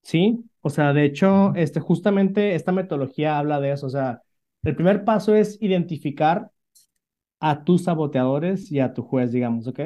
Sí, 0.02 0.44
o 0.62 0.70
sea, 0.70 0.92
de 0.92 1.04
hecho, 1.04 1.52
este, 1.54 1.80
justamente 1.80 2.54
esta 2.54 2.72
metodología 2.72 3.38
habla 3.38 3.60
de 3.60 3.72
eso. 3.72 3.86
O 3.86 3.90
sea, 3.90 4.22
el 4.62 4.74
primer 4.74 5.04
paso 5.04 5.34
es 5.34 5.58
identificar 5.60 6.50
a 7.40 7.64
tus 7.64 7.84
saboteadores 7.84 8.72
y 8.72 8.80
a 8.80 8.94
tu 8.94 9.02
juez, 9.02 9.32
digamos, 9.32 9.66
¿ok? 9.68 9.80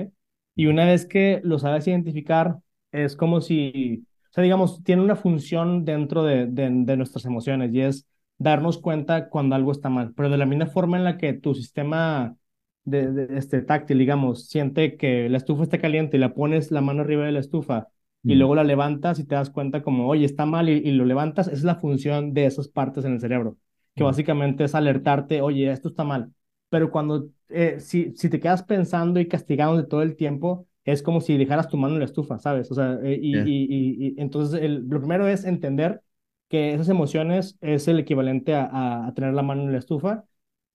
Y 0.57 0.67
una 0.67 0.87
vez 0.87 1.07
que 1.07 1.41
lo 1.45 1.59
sabes 1.59 1.87
identificar, 1.89 2.59
es 2.93 3.17
como 3.17 3.41
si, 3.41 4.07
o 4.31 4.33
sea, 4.35 4.45
digamos, 4.45 4.83
tiene 4.85 5.03
una 5.03 5.17
función 5.17 5.85
dentro 5.85 6.25
de, 6.25 6.47
de, 6.47 6.71
de 6.73 6.97
nuestras 6.97 7.25
emociones 7.27 7.75
y 7.75 7.81
es 7.83 8.07
darnos 8.39 8.79
cuenta 8.79 9.29
cuando 9.31 9.57
algo 9.57 9.73
está 9.73 9.91
mal. 9.91 10.15
Pero 10.15 10.31
de 10.31 10.39
la 10.39 10.47
misma 10.47 10.67
forma 10.67 10.99
en 10.99 11.05
la 11.05 11.19
que 11.19 11.35
tu 11.35 11.55
sistema 11.55 12.37
de, 12.85 13.13
de 13.13 13.39
este 13.39 13.63
táctil, 13.63 13.99
digamos, 13.99 14.49
siente 14.49 14.97
que 14.97 15.29
la 15.29 15.39
estufa 15.39 15.63
está 15.65 15.81
caliente 15.81 16.17
y 16.17 16.21
la 16.21 16.35
pones 16.35 16.71
la 16.71 16.81
mano 16.81 17.03
arriba 17.03 17.25
de 17.27 17.33
la 17.33 17.41
estufa 17.41 17.89
y 18.27 18.35
luego 18.37 18.55
la 18.55 18.65
levantas 18.65 19.19
y 19.19 19.25
te 19.27 19.35
das 19.35 19.51
cuenta 19.51 19.83
como, 19.83 20.09
oye, 20.09 20.25
está 20.25 20.47
mal 20.47 20.69
y, 20.69 20.73
y 20.75 20.93
lo 20.93 21.05
levantas, 21.05 21.49
es 21.49 21.63
la 21.65 21.77
función 21.77 22.35
de 22.35 22.47
esas 22.47 22.69
partes 22.69 23.05
en 23.05 23.13
el 23.15 23.21
cerebro, 23.21 23.57
que 23.95 24.05
básicamente 24.05 24.65
es 24.65 24.75
alertarte, 24.75 25.43
oye, 25.43 25.71
esto 25.71 25.89
está 25.89 26.05
mal. 26.05 26.33
Pero 26.69 26.91
cuando, 26.91 27.29
eh, 27.49 27.79
si, 27.81 28.13
si 28.17 28.31
te 28.31 28.41
quedas 28.41 28.63
pensando 28.63 29.21
y 29.21 29.29
castigándote 29.29 29.89
todo 29.89 30.03
el 30.03 30.17
tiempo, 30.17 30.67
es 30.85 31.03
como 31.03 31.21
si 31.21 31.37
dejaras 31.37 31.69
tu 31.69 31.77
mano 31.77 31.95
en 31.95 32.01
la 32.01 32.07
estufa, 32.07 32.39
¿sabes? 32.39 32.71
O 32.71 32.75
sea, 32.75 32.99
eh, 33.03 33.19
y, 33.21 33.39
Ya. 33.39 33.45
y, 33.45 33.65
y, 34.09 34.15
y 34.17 34.21
entonces 34.21 34.61
el, 34.63 34.89
lo 34.89 34.99
primero 35.01 35.27
es 35.29 35.45
entender 35.45 36.03
que 36.49 36.75
esas 36.75 36.89
emociones 36.89 37.57
es 37.61 37.89
el 37.89 37.99
equivalente 37.99 38.55
a, 38.55 38.65
a, 38.67 39.07
a 39.09 39.15
tener 39.15 39.35
la 39.35 39.43
mano 39.43 39.63
en 39.63 39.73
la 39.73 39.79
estufa 39.79 40.25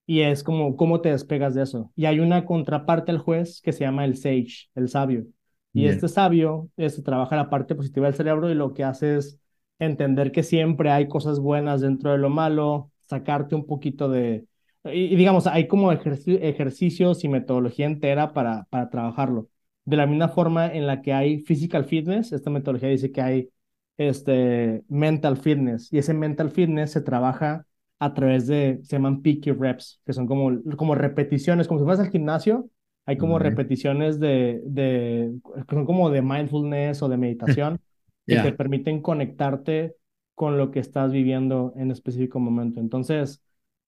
y 0.06 0.20
es 0.22 0.42
como 0.44 0.76
cómo 0.76 1.00
te 1.00 1.10
despegas 1.10 1.54
de 1.54 1.62
eso. 1.62 1.92
Y 1.96 2.06
hay 2.06 2.20
una 2.20 2.44
contraparte 2.46 3.12
al 3.12 3.18
juez 3.18 3.60
que 3.62 3.72
se 3.72 3.80
llama 3.84 4.04
el 4.04 4.16
sage, 4.16 4.68
el 4.74 4.88
sabio. 4.88 5.26
Y 5.74 5.86
este 5.86 6.08
sabio 6.08 6.68
este, 6.76 7.02
trabaja 7.02 7.36
la 7.36 7.50
parte 7.50 7.74
positiva 7.74 8.06
del 8.06 8.14
cerebro 8.16 8.50
y 8.50 8.54
lo 8.54 8.74
que 8.74 8.84
hace 8.84 9.16
es 9.18 9.38
entender 9.78 10.32
que 10.32 10.42
siempre 10.42 10.90
hay 10.90 11.08
cosas 11.08 11.38
buenas 11.40 11.80
dentro 11.80 12.10
de 12.12 12.18
lo 12.18 12.30
malo, 12.30 12.90
sacarte 13.06 13.54
un 13.54 13.66
poquito 13.66 14.08
de... 14.08 14.46
Y, 14.84 15.04
y 15.12 15.16
digamos, 15.16 15.46
hay 15.46 15.68
como 15.68 15.92
ejerci- 15.92 16.38
ejercicios 16.42 17.22
y 17.24 17.28
metodología 17.28 17.86
entera 17.86 18.32
para, 18.32 18.64
para 18.70 18.90
trabajarlo. 18.90 19.48
De 19.84 19.96
la 19.96 20.06
misma 20.06 20.28
forma 20.28 20.66
en 20.72 20.86
la 20.86 21.00
que 21.02 21.12
hay 21.12 21.40
physical 21.40 21.84
fitness, 21.84 22.32
esta 22.32 22.50
metodología 22.50 22.88
dice 22.88 23.12
que 23.12 23.20
hay 23.22 23.50
este, 23.96 24.84
mental 24.88 25.36
fitness 25.36 25.92
y 25.92 25.98
ese 25.98 26.14
mental 26.14 26.50
fitness 26.50 26.92
se 26.92 27.00
trabaja 27.00 27.66
a 27.98 28.14
través 28.14 28.46
de, 28.46 28.80
se 28.82 28.96
llaman 28.96 29.22
picky 29.22 29.50
reps, 29.52 30.00
que 30.06 30.12
son 30.12 30.26
como, 30.26 30.50
como 30.76 30.94
repeticiones, 30.94 31.66
como 31.66 31.80
si 31.80 31.84
fueras 31.84 32.00
al 32.04 32.10
gimnasio, 32.12 32.68
hay 33.08 33.16
como 33.16 33.38
repeticiones 33.38 34.20
de, 34.20 35.32
son 35.70 35.86
como 35.86 36.10
de 36.10 36.20
mindfulness 36.20 37.02
o 37.02 37.08
de 37.08 37.16
meditación 37.16 37.80
que 38.26 38.36
te 38.36 38.52
permiten 38.52 39.00
conectarte 39.00 39.96
con 40.34 40.58
lo 40.58 40.70
que 40.70 40.80
estás 40.80 41.10
viviendo 41.10 41.72
en 41.76 41.90
específico 41.90 42.38
momento. 42.38 42.80
Entonces, 42.80 43.42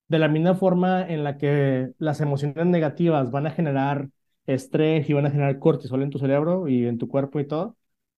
de 0.09 0.19
la 0.19 0.29
misma 0.29 0.55
forma 0.55 1.07
en 1.07 1.23
la 1.23 1.37
que 1.37 1.93
las 1.99 2.23
emociones 2.23 2.65
negativas 2.65 3.31
van 3.31 3.47
a 3.47 3.51
generar 3.51 4.09
estrés 4.47 5.11
y 5.11 5.13
van 5.13 5.27
a 5.27 5.31
generar 5.31 5.59
cortisol 5.59 6.03
en 6.03 6.09
tu 6.09 6.19
cerebro 6.19 6.67
y 6.67 6.87
en 6.87 6.97
tu 6.97 7.07
cuerpo 7.07 7.41
y 7.41 7.47
todo, 7.47 7.77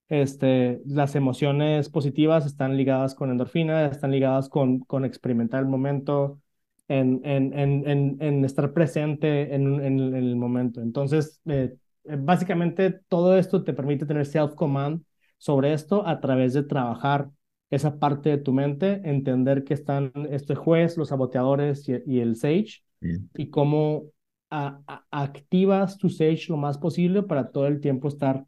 este, 0.09 0.81
las 0.87 1.17
emociones 1.17 1.89
positivas 1.89 2.47
están 2.47 2.77
ligadas 2.77 3.17
con 3.17 3.33
endorfina, 3.33 3.87
están 3.87 4.13
ligadas 4.13 4.49
con, 4.49 4.79
con 4.79 5.05
experimentar 5.05 5.63
el 5.65 5.69
momento, 5.69 6.41
en, 6.89 7.21
en, 7.25 7.59
en, 7.59 7.89
en, 7.89 8.17
en 8.21 8.45
estar 8.45 8.73
presente 8.73 9.55
en, 9.55 9.81
en, 9.81 10.01
en, 10.01 10.15
el 10.15 10.37
momento. 10.37 10.81
Entonces, 10.81 11.41
eh, 11.47 11.75
eh, 12.05 12.17
básicamente 12.19 13.01
todo 13.09 13.37
esto 13.37 13.65
te 13.65 13.73
permite 13.73 14.07
tener 14.07 14.27
self-command 14.27 15.03
sobre 15.39 15.73
esto 15.73 16.07
a 16.07 16.21
través 16.21 16.53
de 16.55 16.63
trabajar 16.63 17.31
esa 17.71 17.99
parte 17.99 18.29
de 18.29 18.39
tu 18.39 18.53
mente, 18.53 19.01
entender 19.05 19.65
que 19.65 19.75
están 19.75 20.13
este 20.31 20.55
juez, 20.55 20.97
los 20.99 21.09
saboteadores 21.09 21.89
y, 21.89 21.95
y 22.07 22.21
el 22.21 22.37
sage, 22.37 22.83
Bien. 23.01 23.31
y 23.35 23.49
cómo 23.49 24.05
a, 24.51 24.81
a, 24.87 25.05
activas 25.11 25.97
tu 25.97 26.11
sage 26.11 26.47
lo 26.49 26.59
más 26.59 26.77
posible 26.77 27.23
para 27.23 27.51
todo 27.51 27.67
el 27.67 27.81
tiempo 27.81 28.09
estar 28.09 28.45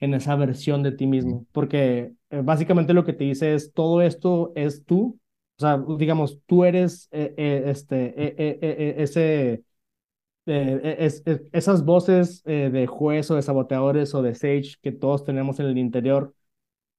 en 0.00 0.14
esa 0.14 0.34
versión 0.36 0.82
de 0.82 0.92
ti 0.92 1.06
mismo, 1.06 1.46
porque 1.52 2.12
eh, 2.30 2.40
básicamente 2.42 2.92
lo 2.92 3.04
que 3.04 3.12
te 3.12 3.24
dice 3.24 3.54
es 3.54 3.72
todo 3.72 4.02
esto 4.02 4.52
es 4.56 4.84
tú, 4.84 5.18
o 5.58 5.60
sea, 5.60 5.82
digamos, 5.98 6.40
tú 6.46 6.64
eres 6.64 7.08
eh, 7.12 7.34
eh, 7.36 7.64
este, 7.66 8.06
eh, 8.08 8.34
eh, 8.38 8.58
eh, 8.62 8.94
ese, 8.98 9.64
eh, 10.46 10.96
es, 11.00 11.22
es, 11.26 11.42
esas 11.52 11.84
voces 11.84 12.42
de 12.44 12.86
juez 12.88 13.30
o 13.30 13.36
de 13.36 13.42
saboteadores 13.42 14.14
o 14.14 14.22
de 14.22 14.34
sage 14.34 14.76
que 14.82 14.92
todos 14.92 15.24
tenemos 15.24 15.60
en 15.60 15.66
el 15.66 15.78
interior, 15.78 16.34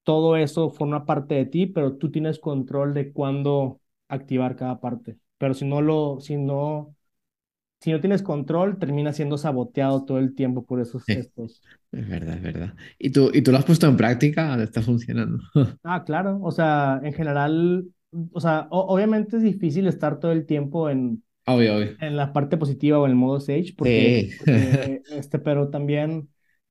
todo 0.04 0.36
eso 0.36 0.70
forma 0.70 1.06
parte 1.06 1.34
de 1.36 1.46
ti, 1.46 1.66
pero 1.66 1.96
tú 1.98 2.10
tienes 2.12 2.38
control 2.40 2.94
de 2.94 3.12
cuándo 3.12 3.80
activar 4.08 4.56
cada 4.56 4.80
parte. 4.80 5.18
Pero 5.38 5.54
si 5.54 5.66
no 5.66 5.82
lo, 5.82 6.20
si 6.20 6.36
no, 6.36 6.96
si 7.80 7.92
no 7.92 8.00
tienes 8.00 8.22
control, 8.22 8.78
termina 8.78 9.12
siendo 9.14 9.38
saboteado 9.38 10.04
todo 10.04 10.18
el 10.18 10.34
tiempo 10.36 10.64
por 10.66 10.80
esos 10.80 11.04
Sí, 11.06 11.14
estos. 11.14 11.64
es 11.92 12.08
verdad, 12.08 12.36
es 12.36 12.42
verdad. 12.42 12.76
¿Y 12.98 13.10
tú, 13.10 13.30
y 13.34 13.42
tú 13.42 13.52
lo 13.52 13.58
has 13.58 13.64
puesto 13.64 13.86
en 13.88 13.96
práctica? 13.96 14.62
¿Está 14.62 14.82
funcionando? 14.82 15.40
Ah, 15.82 16.02
claro. 16.04 16.40
O 16.42 16.50
sea, 16.50 17.00
en 17.02 17.12
general, 17.12 17.86
o 18.32 18.40
sea, 18.40 18.68
o- 18.70 18.86
obviamente 18.94 19.36
es 19.36 19.42
difícil 19.42 19.86
estar 19.86 20.20
todo 20.20 20.32
el 20.32 20.46
tiempo 20.46 20.90
en, 20.90 21.22
Obvio, 21.46 21.74
obvio. 21.76 21.96
en 21.98 22.16
la 22.16 22.32
parte 22.32 22.56
positiva 22.58 22.98
o 22.98 23.04
en 23.06 23.12
el 23.12 23.16
modo 23.16 23.40
Sage, 23.40 23.74
porque, 23.76 24.26
Sí. 24.28 24.30
porque, 24.36 25.02
este, 25.10 25.38
pero 25.38 25.70
también 25.70 26.30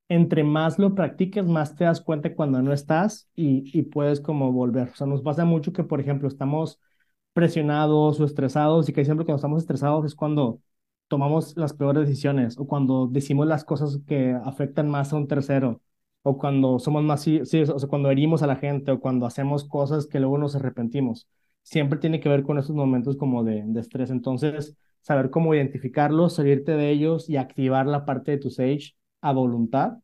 entre 0.10 0.44
más 0.44 0.80
lo 0.80 0.96
practiques, 0.96 1.46
más 1.48 1.76
te 1.76 1.86
das 1.86 2.02
cuenta 2.02 2.36
cuando 2.36 2.62
no 2.62 2.74
estás 2.74 3.30
y, 3.36 3.64
y 3.78 3.84
puedes 3.84 4.22
como 4.22 4.52
volver. 4.52 4.90
O 4.90 4.96
sea, 4.96 5.08
nos 5.08 5.22
pasa 5.24 5.46
mucho 5.46 5.74
que, 5.74 5.84
por 5.84 6.00
ejemplo, 6.02 6.28
estamos 6.28 6.80
presionados 7.34 8.20
o 8.20 8.26
estresados 8.26 8.88
y 8.90 8.94
que 8.94 9.04
siempre 9.06 9.26
cuando 9.26 9.38
estamos 9.38 9.62
estresados 9.64 10.06
es 10.06 10.16
cuando 10.16 10.62
tomamos 11.08 11.56
las 11.58 11.74
peores 11.74 12.08
decisiones 12.08 12.58
o 12.58 12.68
cuando 12.68 13.08
decimos 13.08 13.48
las 13.48 13.64
cosas 13.66 14.00
que 14.08 14.32
afectan 14.46 14.90
más 14.90 15.12
a 15.14 15.18
un 15.18 15.28
tercero 15.28 15.82
o 16.28 16.38
cuando 16.40 16.80
somos 16.80 17.04
más, 17.04 17.22
sí, 17.22 17.42
sí, 17.46 17.62
o 17.62 17.78
sea, 17.80 17.88
cuando 17.88 18.10
herimos 18.10 18.42
a 18.42 18.48
la 18.48 18.56
gente 18.56 18.92
o 18.92 19.00
cuando 19.00 19.28
hacemos 19.28 19.64
cosas 19.64 20.08
que 20.08 20.20
luego 20.20 20.40
nos 20.40 20.56
arrepentimos. 20.56 21.28
Siempre 21.62 22.00
tiene 22.00 22.20
que 22.20 22.30
ver 22.30 22.42
con 22.44 22.58
esos 22.58 22.76
momentos 22.76 23.16
como 23.16 23.44
de, 23.44 23.64
de 23.64 23.80
estrés. 23.80 24.10
Entonces, 24.10 24.76
saber 25.02 25.30
cómo 25.30 25.54
identificarlos, 25.54 26.34
salirte 26.34 26.72
de 26.72 26.90
ellos 26.90 27.30
y 27.30 27.38
activar 27.38 27.86
la 27.86 28.06
parte 28.06 28.32
de 28.32 28.38
tu 28.40 28.50
Sage 28.50 28.96
a 29.22 29.34
voluntad 29.34 30.00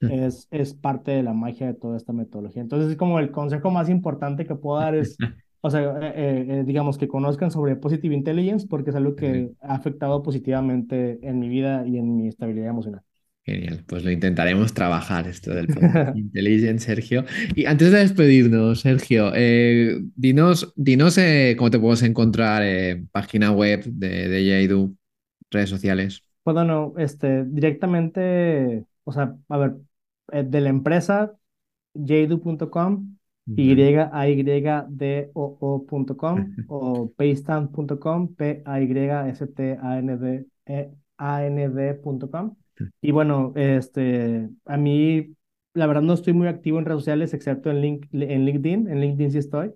es, 0.00 0.46
es 0.52 0.74
parte 0.74 1.10
de 1.10 1.24
la 1.24 1.32
magia 1.32 1.66
de 1.66 1.74
toda 1.74 1.96
esta 1.96 2.12
metodología. 2.12 2.62
Entonces, 2.62 2.92
es 2.92 2.96
como 2.96 3.18
el 3.18 3.32
consejo 3.32 3.72
más 3.72 3.88
importante 3.88 4.46
que 4.46 4.54
puedo 4.54 4.78
dar 4.78 4.94
es, 4.94 5.16
o 5.60 5.70
sea, 5.70 5.82
eh, 5.82 6.12
eh, 6.14 6.46
eh, 6.48 6.64
digamos 6.64 6.98
que 6.98 7.08
conozcan 7.08 7.50
sobre 7.50 7.74
Positive 7.74 8.14
Intelligence 8.14 8.68
porque 8.68 8.90
es 8.90 8.96
algo 8.96 9.16
que 9.16 9.50
ha 9.60 9.74
afectado 9.74 10.22
positivamente 10.22 11.18
en 11.26 11.40
mi 11.40 11.48
vida 11.48 11.84
y 11.84 11.98
en 11.98 12.16
mi 12.16 12.28
estabilidad 12.28 12.68
emocional. 12.68 13.02
Genial, 13.44 13.84
pues 13.86 14.02
lo 14.02 14.10
intentaremos 14.10 14.72
trabajar 14.72 15.28
esto 15.28 15.54
del 15.54 15.66
Positive 15.68 16.12
Intelligence, 16.14 16.86
Sergio. 16.86 17.26
Y 17.54 17.66
antes 17.66 17.92
de 17.92 17.98
despedirnos, 17.98 18.80
Sergio, 18.80 19.32
eh, 19.34 20.00
dinos, 20.16 20.72
dinos 20.76 21.18
eh, 21.18 21.54
cómo 21.58 21.70
te 21.70 21.78
puedes 21.78 22.02
encontrar 22.02 22.62
en 22.62 23.06
página 23.08 23.52
web 23.52 23.84
de, 23.84 24.28
de 24.28 24.46
Yaidu, 24.46 24.96
redes 25.50 25.68
sociales. 25.68 26.24
Pues 26.42 26.54
bueno, 26.54 26.94
este, 26.96 27.44
directamente, 27.44 28.86
o 29.04 29.12
sea, 29.12 29.36
a 29.48 29.58
ver, 29.58 29.74
eh, 30.32 30.42
de 30.42 30.60
la 30.62 30.70
empresa, 30.70 31.34
jadu.com, 31.94 33.16
Vale. 33.46 33.62
y-a-y-d-o-o.com 33.62 36.54
o 36.66 37.12
paystand.com, 37.14 38.28
p-a-y-s-t-a-n-d, 38.36 40.46
e- 40.66 40.90
a-n-d.com. 41.18 42.56
Y 43.00 43.12
bueno, 43.12 43.52
este, 43.56 44.48
a 44.64 44.76
mí, 44.76 45.34
la 45.74 45.86
verdad 45.86 46.02
no 46.02 46.14
estoy 46.14 46.32
muy 46.32 46.48
activo 46.48 46.78
en 46.78 46.84
redes 46.86 47.00
sociales, 47.02 47.34
excepto 47.34 47.70
en, 47.70 47.80
link, 47.82 48.06
en 48.12 48.44
LinkedIn, 48.46 48.88
en 48.88 49.00
LinkedIn 49.00 49.32
sí 49.32 49.38
estoy. 49.38 49.72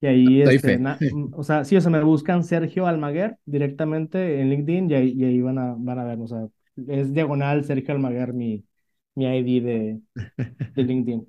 Y 0.00 0.06
ahí, 0.06 0.42
este, 0.42 0.78
na- 0.78 1.04
o 1.34 1.44
sea, 1.44 1.64
sí, 1.64 1.76
o 1.76 1.80
sea, 1.80 1.90
me 1.90 2.02
buscan 2.04 2.44
Sergio 2.44 2.86
Almaguer 2.86 3.38
directamente 3.46 4.40
en 4.40 4.50
LinkedIn 4.50 4.90
y 4.90 4.94
ahí, 4.94 5.12
y 5.16 5.24
ahí 5.24 5.40
van 5.42 5.58
a, 5.58 5.74
van 5.78 5.98
a 6.00 6.04
ver, 6.04 6.20
o 6.20 6.26
sea, 6.28 6.48
es 6.88 7.12
diagonal 7.14 7.64
Sergio 7.64 7.94
Almaguer 7.94 8.32
mi, 8.34 8.64
mi 9.16 9.26
ID 9.26 9.60
de, 9.62 10.00
de 10.74 10.82
LinkedIn. 10.84 11.28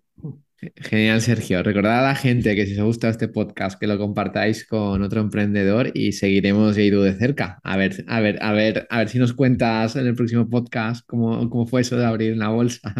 Genial, 0.61 1.21
Sergio. 1.21 1.63
Recordad 1.63 1.99
a 1.99 2.01
la 2.09 2.15
gente 2.15 2.53
que 2.55 2.65
si 2.65 2.73
os 2.73 2.79
ha 2.79 2.83
gustado 2.83 3.11
este 3.11 3.29
podcast, 3.29 3.79
que 3.79 3.87
lo 3.87 3.97
compartáis 3.97 4.65
con 4.67 5.01
otro 5.01 5.21
emprendedor 5.21 5.91
y 5.93 6.11
seguiremos 6.11 6.75
de 6.75 7.15
cerca. 7.17 7.59
A 7.63 7.77
ver, 7.77 8.03
a 8.07 8.19
ver, 8.19 8.43
a 8.43 8.51
ver, 8.51 8.85
a 8.89 8.97
ver 8.99 9.09
si 9.09 9.19
nos 9.19 9.33
cuentas 9.33 9.95
en 9.95 10.07
el 10.07 10.15
próximo 10.15 10.49
podcast 10.49 11.05
cómo, 11.07 11.49
cómo 11.49 11.65
fue 11.65 11.81
eso 11.81 11.95
de 11.97 12.05
abrir 12.05 12.35
la 12.35 12.49
bolsa. 12.49 12.93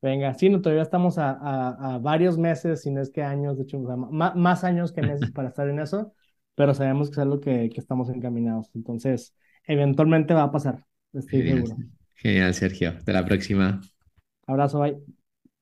Venga, 0.00 0.34
sí, 0.34 0.48
no, 0.50 0.60
todavía 0.60 0.82
estamos 0.82 1.16
a, 1.18 1.30
a, 1.30 1.94
a 1.94 1.98
varios 1.98 2.36
meses, 2.36 2.82
si 2.82 2.90
no 2.90 3.00
es 3.00 3.10
que 3.10 3.22
años, 3.22 3.56
de 3.56 3.62
hecho, 3.64 3.78
o 3.80 3.86
sea, 3.86 3.96
ma- 3.96 4.34
más 4.34 4.64
años 4.64 4.92
que 4.92 5.02
meses 5.02 5.30
para 5.30 5.48
estar 5.48 5.68
en 5.68 5.78
eso, 5.78 6.12
pero 6.56 6.74
sabemos 6.74 7.08
que 7.08 7.14
es 7.14 7.18
algo 7.20 7.40
que, 7.40 7.68
que 7.70 7.80
estamos 7.80 8.08
encaminados. 8.10 8.68
Entonces, 8.74 9.36
eventualmente 9.64 10.34
va 10.34 10.42
a 10.44 10.52
pasar, 10.52 10.84
estoy 11.12 11.42
Genial, 11.42 11.64
seguro. 11.64 11.76
genial, 12.14 12.54
Sergio. 12.54 12.90
Hasta 12.90 13.12
la 13.12 13.24
próxima. 13.24 13.80
Abrazo, 14.46 14.78
bye. 14.80 15.21